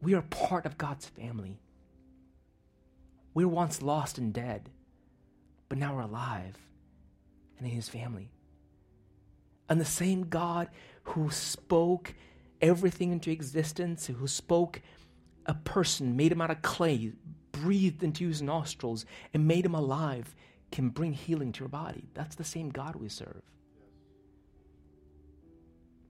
We 0.00 0.14
are 0.14 0.22
part 0.22 0.66
of 0.66 0.78
God's 0.78 1.06
family. 1.06 1.60
We 3.34 3.44
were 3.44 3.52
once 3.52 3.82
lost 3.82 4.18
and 4.18 4.32
dead, 4.32 4.70
but 5.68 5.78
now 5.78 5.94
we're 5.94 6.02
alive 6.02 6.56
and 7.58 7.66
in 7.66 7.74
His 7.74 7.88
family. 7.88 8.30
And 9.68 9.80
the 9.80 9.86
same 9.86 10.24
God 10.24 10.68
who 11.04 11.30
spoke 11.30 12.14
everything 12.60 13.12
into 13.12 13.30
existence, 13.30 14.06
who 14.06 14.26
spoke 14.26 14.82
a 15.46 15.54
person, 15.54 16.16
made 16.16 16.32
him 16.32 16.40
out 16.40 16.50
of 16.50 16.62
clay, 16.62 17.12
breathed 17.50 18.02
into 18.02 18.28
his 18.28 18.42
nostrils, 18.42 19.04
and 19.32 19.48
made 19.48 19.64
him 19.64 19.74
alive, 19.74 20.34
can 20.70 20.88
bring 20.88 21.12
healing 21.12 21.52
to 21.52 21.60
your 21.60 21.68
body. 21.68 22.04
That's 22.14 22.36
the 22.36 22.44
same 22.44 22.70
God 22.70 22.96
we 22.96 23.08
serve 23.08 23.42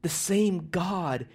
the 0.03 0.09
same 0.09 0.69
God 0.71 1.27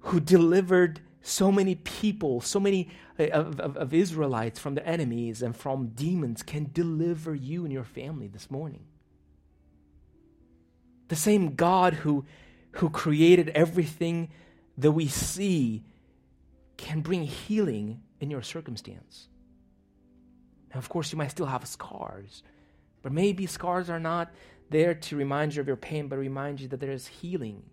who 0.00 0.20
delivered 0.20 1.00
so 1.22 1.50
many 1.50 1.76
people, 1.76 2.40
so 2.40 2.60
many 2.60 2.90
uh, 3.18 3.28
of, 3.28 3.58
of, 3.58 3.76
of, 3.76 3.94
Israelites 3.94 4.58
from 4.58 4.74
the 4.74 4.86
enemies 4.86 5.40
and 5.40 5.56
from 5.56 5.88
demons 5.88 6.42
can 6.42 6.70
deliver 6.72 7.34
you 7.34 7.64
and 7.64 7.72
your 7.72 7.84
family 7.84 8.26
this 8.26 8.50
morning. 8.50 8.84
The 11.08 11.16
same 11.16 11.54
God 11.54 11.94
who, 11.94 12.26
who 12.72 12.90
created 12.90 13.48
everything 13.50 14.28
that 14.76 14.92
we 14.92 15.06
see 15.06 15.84
can 16.76 17.00
bring 17.00 17.22
healing 17.22 18.02
in 18.20 18.30
your 18.30 18.42
circumstance. 18.42 19.28
Now, 20.74 20.78
of 20.78 20.88
course, 20.88 21.12
you 21.12 21.18
might 21.18 21.30
still 21.30 21.46
have 21.46 21.66
scars, 21.66 22.42
but 23.02 23.12
maybe 23.12 23.46
scars 23.46 23.88
are 23.88 24.00
not 24.00 24.32
there 24.70 24.94
to 24.94 25.16
remind 25.16 25.54
you 25.54 25.60
of 25.60 25.66
your 25.66 25.76
pain, 25.76 26.08
but 26.08 26.18
remind 26.18 26.60
you 26.60 26.68
that 26.68 26.80
there 26.80 26.90
is 26.90 27.06
healing 27.06 27.64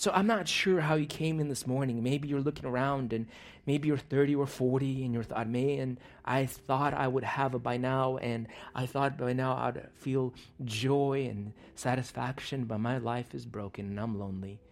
so 0.00 0.10
I'm 0.14 0.26
not 0.26 0.48
sure 0.48 0.80
how 0.80 0.94
you 0.94 1.04
came 1.04 1.40
in 1.40 1.50
this 1.50 1.66
morning. 1.66 2.02
Maybe 2.02 2.26
you're 2.26 2.40
looking 2.40 2.64
around 2.64 3.12
and 3.12 3.26
maybe 3.66 3.86
you're 3.86 3.98
30 3.98 4.34
or 4.34 4.46
40 4.46 5.04
and 5.04 5.12
you're 5.12 5.22
thought, 5.22 5.46
man, 5.46 5.98
I 6.24 6.46
thought 6.46 6.94
I 6.94 7.06
would 7.06 7.22
have 7.22 7.54
it 7.54 7.62
by 7.62 7.76
now 7.76 8.16
and 8.16 8.48
I 8.74 8.86
thought 8.86 9.18
by 9.18 9.34
now 9.34 9.58
I'd 9.58 9.90
feel 9.92 10.32
joy 10.64 11.28
and 11.30 11.52
satisfaction, 11.74 12.64
but 12.64 12.78
my 12.80 12.96
life 12.96 13.34
is 13.34 13.44
broken 13.44 13.88
and 13.88 14.00
I'm 14.00 14.18
lonely 14.18 14.62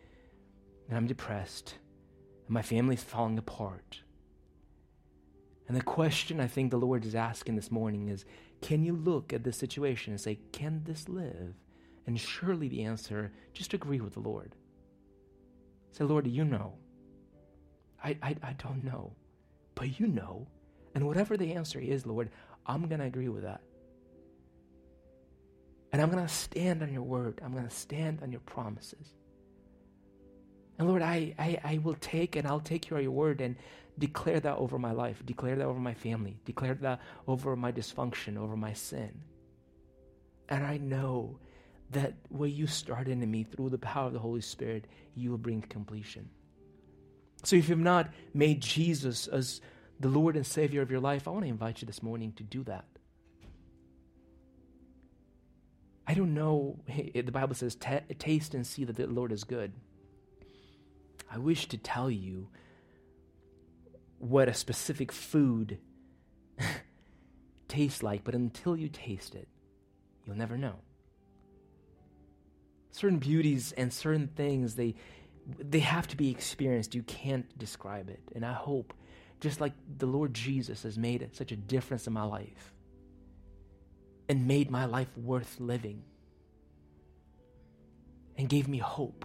and 0.89 0.97
I'm 0.97 1.07
depressed 1.07 1.75
and 2.47 2.55
my 2.55 2.62
family's 2.62 3.03
falling 3.03 3.37
apart. 3.37 4.01
And 5.69 5.77
the 5.77 5.83
question 5.83 6.41
I 6.41 6.47
think 6.47 6.71
the 6.71 6.79
Lord 6.79 7.05
is 7.05 7.14
asking 7.14 7.57
this 7.57 7.71
morning 7.71 8.09
is 8.09 8.25
can 8.61 8.82
you 8.82 8.94
look 8.94 9.32
at 9.32 9.44
this 9.44 9.56
situation 9.56 10.12
and 10.12 10.20
say, 10.20 10.38
can 10.52 10.82
this 10.84 11.09
live? 11.09 11.54
And 12.06 12.18
surely 12.18 12.68
the 12.68 12.84
answer, 12.84 13.32
just 13.52 13.74
agree 13.74 14.00
with 14.00 14.14
the 14.14 14.20
Lord. 14.20 14.54
Say, 15.92 16.04
Lord, 16.04 16.26
you 16.26 16.44
know. 16.44 16.74
I, 18.02 18.16
I, 18.22 18.36
I 18.42 18.52
don't 18.54 18.84
know, 18.84 19.12
but 19.74 19.98
you 19.98 20.06
know. 20.06 20.46
And 20.94 21.06
whatever 21.06 21.36
the 21.36 21.52
answer 21.52 21.80
is, 21.80 22.06
Lord, 22.06 22.30
I'm 22.66 22.88
going 22.88 23.00
to 23.00 23.06
agree 23.06 23.28
with 23.28 23.42
that. 23.42 23.61
And 25.92 26.02
I'm 26.02 26.11
going 26.11 26.26
to 26.26 26.32
stand 26.32 26.82
on 26.82 26.92
your 26.92 27.02
word. 27.02 27.40
I'm 27.44 27.52
going 27.52 27.66
to 27.68 27.74
stand 27.74 28.20
on 28.22 28.30
your 28.30 28.40
promises. 28.40 29.14
And 30.79 30.89
Lord, 30.89 31.03
I, 31.03 31.35
I, 31.39 31.59
I 31.64 31.79
will 31.79 31.97
take 32.01 32.37
and 32.37 32.47
I'll 32.47 32.61
take 32.61 32.89
your 32.89 33.11
word 33.11 33.41
and 33.41 33.57
declare 33.99 34.39
that 34.41 34.57
over 34.57 34.79
my 34.79 34.93
life, 34.93 35.22
declare 35.26 35.57
that 35.57 35.66
over 35.66 35.81
my 35.81 35.95
family, 35.95 36.37
declare 36.45 36.74
that 36.74 37.01
over 37.26 37.57
my 37.57 37.72
dysfunction, 37.72 38.39
over 38.39 38.57
my 38.57 38.72
sin. 38.72 39.22
And 40.49 40.64
I 40.64 40.76
know 40.79 41.39
that 41.91 42.14
what 42.29 42.53
you 42.53 42.66
started 42.66 43.22
in 43.22 43.31
me 43.31 43.45
through 43.45 43.70
the 43.70 43.79
power 43.79 44.07
of 44.07 44.12
the 44.12 44.18
Holy 44.18 44.41
Spirit, 44.41 44.87
you 45.14 45.31
will 45.31 45.39
bring 45.39 45.62
completion. 45.62 46.29
So 47.45 47.57
if 47.57 47.68
you've 47.68 47.79
not 47.79 48.11
made 48.35 48.61
Jesus 48.61 49.26
as 49.26 49.61
the 49.99 50.09
Lord 50.09 50.37
and 50.37 50.47
Savior 50.47 50.83
of 50.83 50.91
your 50.91 51.01
life, 51.01 51.26
I 51.26 51.31
want 51.31 51.45
to 51.45 51.49
invite 51.49 51.83
you 51.83 51.87
this 51.87 52.03
morning 52.03 52.33
to 52.37 52.43
do 52.43 52.62
that. 52.64 52.85
I 56.07 56.14
don't 56.14 56.35
know, 56.35 56.79
the 56.87 57.22
Bible 57.33 57.55
says, 57.55 57.76
taste 58.18 58.55
and 58.55 58.66
see 58.66 58.85
that 58.85 58.97
the 58.97 59.07
Lord 59.07 59.33
is 59.33 59.45
good. 59.45 59.72
I 61.31 61.39
wish 61.39 61.66
to 61.68 61.76
tell 61.79 62.11
you 62.11 62.49
what 64.18 64.49
a 64.49 64.55
specific 64.55 65.12
food 65.12 65.79
tastes 67.68 68.03
like, 68.03 68.24
but 68.24 68.35
until 68.35 68.76
you 68.76 68.89
taste 68.89 69.35
it, 69.35 69.49
you'll 70.24 70.37
never 70.37 70.57
know. 70.57 70.76
Certain 72.91 73.18
beauties 73.18 73.72
and 73.72 73.93
certain 73.93 74.29
things 74.29 74.74
they 74.74 74.95
they 75.59 75.81
have 75.81 76.07
to 76.09 76.16
be 76.16 76.31
experienced. 76.31 76.95
You 76.95 77.03
can't 77.05 77.59
describe 77.59 78.11
it. 78.11 78.20
And 78.35 78.45
i 78.45 78.53
hope 78.53 78.93
just 79.41 79.61
like 79.61 79.72
the 79.99 80.07
lord 80.07 80.35
jesus 80.35 80.83
has 80.83 80.99
made 80.99 81.29
such 81.33 81.53
a 81.53 81.57
difference 81.57 82.07
in 82.07 82.12
my 82.12 82.24
life 82.24 82.72
and 84.29 84.47
made 84.47 84.70
my 84.70 84.85
life 84.85 85.09
worth 85.16 85.59
living 85.59 86.03
and 88.37 88.49
gave 88.49 88.68
me 88.68 88.79
hope 88.79 89.24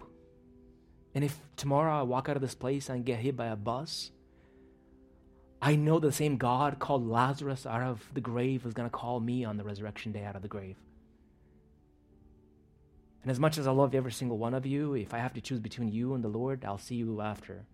and 1.14 1.24
if 1.24 1.38
tomorrow 1.56 2.00
i 2.00 2.02
walk 2.02 2.28
out 2.28 2.36
of 2.36 2.42
this 2.42 2.54
place 2.54 2.88
and 2.88 3.04
get 3.04 3.20
hit 3.20 3.36
by 3.36 3.46
a 3.46 3.56
bus 3.56 4.10
i 5.62 5.76
know 5.76 5.98
the 5.98 6.12
same 6.12 6.36
god 6.36 6.78
called 6.78 7.06
lazarus 7.06 7.66
out 7.66 7.82
of 7.82 8.08
the 8.14 8.20
grave 8.20 8.66
is 8.66 8.74
going 8.74 8.88
to 8.88 8.96
call 8.96 9.20
me 9.20 9.44
on 9.44 9.56
the 9.56 9.64
resurrection 9.64 10.12
day 10.12 10.24
out 10.24 10.36
of 10.36 10.42
the 10.42 10.48
grave 10.48 10.76
and 13.24 13.30
as 13.30 13.40
much 13.40 13.56
as 13.56 13.66
I 13.66 13.70
love 13.70 13.94
every 13.94 14.12
single 14.12 14.36
one 14.36 14.52
of 14.52 14.66
you, 14.66 14.92
if 14.92 15.14
I 15.14 15.18
have 15.18 15.32
to 15.32 15.40
choose 15.40 15.58
between 15.58 15.90
you 15.90 16.12
and 16.12 16.22
the 16.22 16.28
Lord, 16.28 16.62
I'll 16.62 16.76
see 16.76 16.96
you 16.96 17.22
after. 17.22 17.64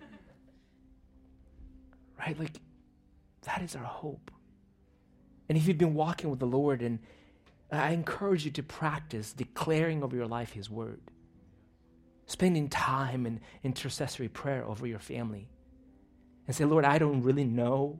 right? 2.18 2.38
Like, 2.38 2.52
that 3.42 3.60
is 3.60 3.76
our 3.76 3.84
hope. 3.84 4.30
And 5.50 5.58
if 5.58 5.68
you've 5.68 5.76
been 5.76 5.92
walking 5.92 6.30
with 6.30 6.38
the 6.38 6.46
Lord, 6.46 6.80
and 6.80 6.98
I 7.70 7.90
encourage 7.90 8.46
you 8.46 8.50
to 8.52 8.62
practice 8.62 9.34
declaring 9.34 10.02
over 10.02 10.16
your 10.16 10.26
life 10.26 10.52
His 10.52 10.70
word, 10.70 11.02
spending 12.30 12.68
time 12.68 13.26
in 13.26 13.40
intercessory 13.64 14.28
prayer 14.28 14.64
over 14.64 14.86
your 14.86 15.00
family, 15.00 15.48
and 16.46 16.54
say, 16.54 16.64
Lord, 16.64 16.84
I 16.84 16.98
don't 16.98 17.22
really 17.22 17.44
know, 17.44 17.98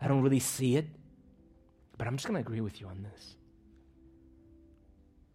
I 0.00 0.08
don't 0.08 0.22
really 0.22 0.40
see 0.40 0.74
it, 0.74 0.86
but 1.96 2.08
I'm 2.08 2.16
just 2.16 2.26
going 2.26 2.34
to 2.34 2.40
agree 2.40 2.60
with 2.60 2.80
you 2.80 2.88
on 2.88 3.04
this 3.04 3.36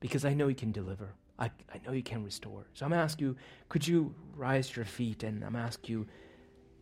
because 0.02 0.26
I 0.26 0.34
know 0.34 0.50
He 0.50 0.54
can 0.54 0.74
deliver. 0.74 1.14
I, 1.38 1.46
I 1.74 1.80
know 1.86 1.94
He 1.94 2.02
can 2.02 2.26
restore. 2.26 2.66
So 2.74 2.86
I'm 2.86 2.92
going 2.92 3.00
to 3.00 3.04
ask 3.04 3.22
you, 3.22 3.38
could 3.70 3.88
you 3.88 4.14
rise 4.36 4.70
to 4.70 4.76
your 4.76 4.86
feet 4.86 5.24
and 5.24 5.44
I'm 5.44 5.54
going 5.54 5.64
to 5.64 5.68
ask 5.68 5.88
you 5.88 6.06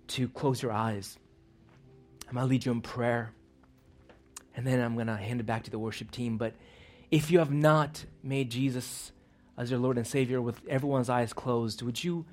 to 0.08 0.28
close 0.30 0.62
your 0.62 0.72
eyes. 0.72 1.20
I'm 2.28 2.34
going 2.34 2.46
to 2.46 2.50
lead 2.50 2.66
you 2.66 2.72
in 2.72 2.82
prayer 2.82 3.32
and 4.56 4.66
then 4.66 4.80
I'm 4.82 4.96
going 4.96 5.08
to 5.08 5.16
hand 5.16 5.40
it 5.40 5.46
back 5.46 5.66
to 5.66 5.72
the 5.72 5.78
worship 5.78 6.10
team. 6.10 6.38
But 6.38 6.56
if 7.12 7.30
you 7.30 7.40
have 7.40 7.52
not 7.52 8.04
made 8.24 8.50
Jesus 8.50 9.12
as 9.58 9.72
your 9.72 9.80
Lord 9.80 9.98
and 9.98 10.06
Savior 10.06 10.42
with 10.42 10.62
everyone's 10.68 11.10
eyes 11.10 11.34
closed, 11.34 11.82
would 11.82 12.04
you 12.04 12.26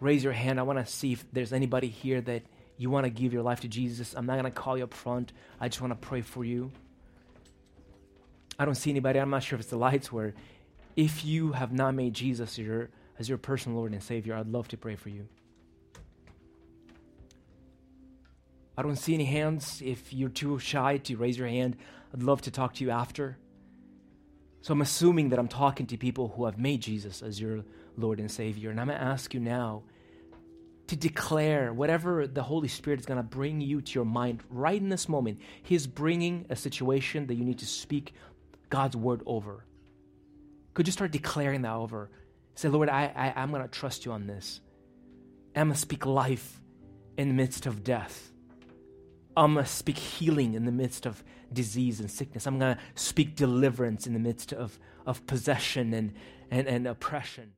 raise 0.00 0.24
your 0.24 0.32
hand? 0.32 0.58
I 0.58 0.64
want 0.64 0.84
to 0.84 0.90
see 0.90 1.12
if 1.12 1.24
there's 1.32 1.52
anybody 1.52 1.88
here 1.88 2.20
that 2.22 2.42
you 2.76 2.90
want 2.90 3.04
to 3.04 3.10
give 3.10 3.32
your 3.32 3.42
life 3.42 3.60
to 3.60 3.68
Jesus. 3.68 4.14
I'm 4.14 4.26
not 4.26 4.34
going 4.34 4.44
to 4.44 4.50
call 4.50 4.76
you 4.76 4.84
up 4.84 4.94
front, 4.94 5.32
I 5.60 5.68
just 5.68 5.80
want 5.80 5.92
to 5.92 6.08
pray 6.08 6.20
for 6.20 6.44
you. 6.44 6.70
I 8.58 8.64
don't 8.64 8.74
see 8.74 8.90
anybody. 8.90 9.20
I'm 9.20 9.30
not 9.30 9.44
sure 9.44 9.56
if 9.56 9.60
it's 9.60 9.70
the 9.70 9.76
lights 9.76 10.10
where 10.10 10.34
if 10.96 11.24
you 11.24 11.52
have 11.52 11.72
not 11.72 11.94
made 11.94 12.12
Jesus 12.12 12.58
your, 12.58 12.90
as 13.18 13.28
your 13.28 13.38
personal 13.38 13.78
Lord 13.78 13.92
and 13.92 14.02
Savior, 14.02 14.34
I'd 14.34 14.48
love 14.48 14.66
to 14.68 14.76
pray 14.76 14.96
for 14.96 15.10
you. 15.10 15.28
I 18.76 18.82
don't 18.82 18.96
see 18.96 19.14
any 19.14 19.24
hands. 19.24 19.80
If 19.84 20.12
you're 20.12 20.28
too 20.28 20.58
shy 20.58 20.98
to 20.98 21.16
raise 21.16 21.38
your 21.38 21.46
hand, 21.46 21.76
I'd 22.12 22.22
love 22.22 22.42
to 22.42 22.50
talk 22.50 22.74
to 22.74 22.84
you 22.84 22.90
after. 22.90 23.36
So 24.60 24.72
I'm 24.72 24.80
assuming 24.80 25.28
that 25.30 25.38
I'm 25.38 25.48
talking 25.48 25.86
to 25.86 25.96
people 25.96 26.28
who 26.36 26.44
have 26.44 26.58
made 26.58 26.80
Jesus 26.80 27.22
as 27.22 27.40
your 27.40 27.64
Lord 27.96 28.20
and 28.20 28.30
Savior. 28.30 28.70
And 28.70 28.80
I'm 28.80 28.88
going 28.88 28.98
to 28.98 29.04
ask 29.04 29.32
you 29.32 29.40
now 29.40 29.82
to 30.88 30.96
declare 30.96 31.72
whatever 31.72 32.26
the 32.26 32.42
Holy 32.42 32.68
Spirit 32.68 32.98
is 32.98 33.06
going 33.06 33.18
to 33.18 33.22
bring 33.22 33.60
you 33.60 33.80
to 33.80 33.92
your 33.94 34.04
mind 34.04 34.42
right 34.50 34.80
in 34.80 34.88
this 34.88 35.08
moment. 35.08 35.38
He's 35.62 35.86
bringing 35.86 36.46
a 36.48 36.56
situation 36.56 37.26
that 37.26 37.34
you 37.34 37.44
need 37.44 37.58
to 37.58 37.66
speak 37.66 38.14
God's 38.70 38.96
word 38.96 39.22
over? 39.26 39.64
Could 40.74 40.86
you 40.86 40.92
start 40.92 41.10
declaring 41.10 41.62
that 41.62 41.74
over? 41.74 42.10
Say, 42.54 42.68
Lord, 42.68 42.88
I, 42.88 43.12
I, 43.14 43.40
I'm 43.40 43.50
going 43.50 43.62
to 43.62 43.68
trust 43.68 44.04
you 44.04 44.12
on 44.12 44.26
this. 44.26 44.60
I'm 45.56 45.68
going 45.68 45.74
to 45.74 45.80
speak 45.80 46.06
life 46.06 46.60
in 47.16 47.28
the 47.28 47.34
midst 47.34 47.66
of 47.66 47.82
death. 47.82 48.30
I'm 49.44 49.54
going 49.54 49.64
to 49.64 49.70
speak 49.70 49.98
healing 49.98 50.54
in 50.54 50.64
the 50.64 50.72
midst 50.72 51.06
of 51.06 51.22
disease 51.52 52.00
and 52.00 52.10
sickness. 52.10 52.46
I'm 52.46 52.58
going 52.58 52.76
to 52.76 52.80
speak 52.94 53.36
deliverance 53.36 54.06
in 54.06 54.12
the 54.12 54.18
midst 54.18 54.52
of, 54.52 54.78
of 55.06 55.26
possession 55.26 55.94
and, 55.94 56.12
and, 56.50 56.66
and 56.66 56.86
oppression. 56.86 57.52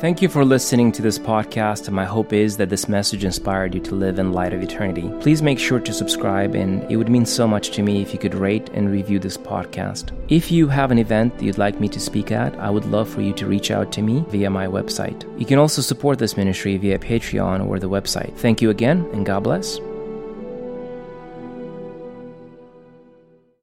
Thank 0.00 0.22
you 0.22 0.30
for 0.30 0.46
listening 0.46 0.92
to 0.92 1.02
this 1.02 1.18
podcast, 1.18 1.86
and 1.86 1.94
my 1.94 2.06
hope 2.06 2.32
is 2.32 2.56
that 2.56 2.70
this 2.70 2.88
message 2.88 3.22
inspired 3.22 3.74
you 3.74 3.82
to 3.82 3.94
live 3.94 4.18
in 4.18 4.32
light 4.32 4.54
of 4.54 4.62
eternity. 4.62 5.12
Please 5.20 5.42
make 5.42 5.58
sure 5.58 5.78
to 5.78 5.92
subscribe, 5.92 6.54
and 6.54 6.90
it 6.90 6.96
would 6.96 7.10
mean 7.10 7.26
so 7.26 7.46
much 7.46 7.72
to 7.72 7.82
me 7.82 8.00
if 8.00 8.14
you 8.14 8.18
could 8.18 8.34
rate 8.34 8.70
and 8.70 8.90
review 8.90 9.18
this 9.18 9.36
podcast. 9.36 10.18
If 10.30 10.50
you 10.50 10.68
have 10.68 10.90
an 10.90 10.98
event 10.98 11.36
that 11.36 11.44
you'd 11.44 11.58
like 11.58 11.80
me 11.80 11.88
to 11.88 12.00
speak 12.00 12.32
at, 12.32 12.58
I 12.58 12.70
would 12.70 12.86
love 12.86 13.10
for 13.10 13.20
you 13.20 13.34
to 13.34 13.46
reach 13.46 13.70
out 13.70 13.92
to 13.92 14.00
me 14.00 14.24
via 14.28 14.48
my 14.48 14.66
website. 14.66 15.22
You 15.38 15.44
can 15.44 15.58
also 15.58 15.82
support 15.82 16.18
this 16.18 16.34
ministry 16.34 16.78
via 16.78 16.98
Patreon 16.98 17.68
or 17.68 17.78
the 17.78 17.90
website. 17.90 18.34
Thank 18.38 18.62
you 18.62 18.70
again, 18.70 19.06
and 19.12 19.26
God 19.26 19.42
bless. 19.42 19.80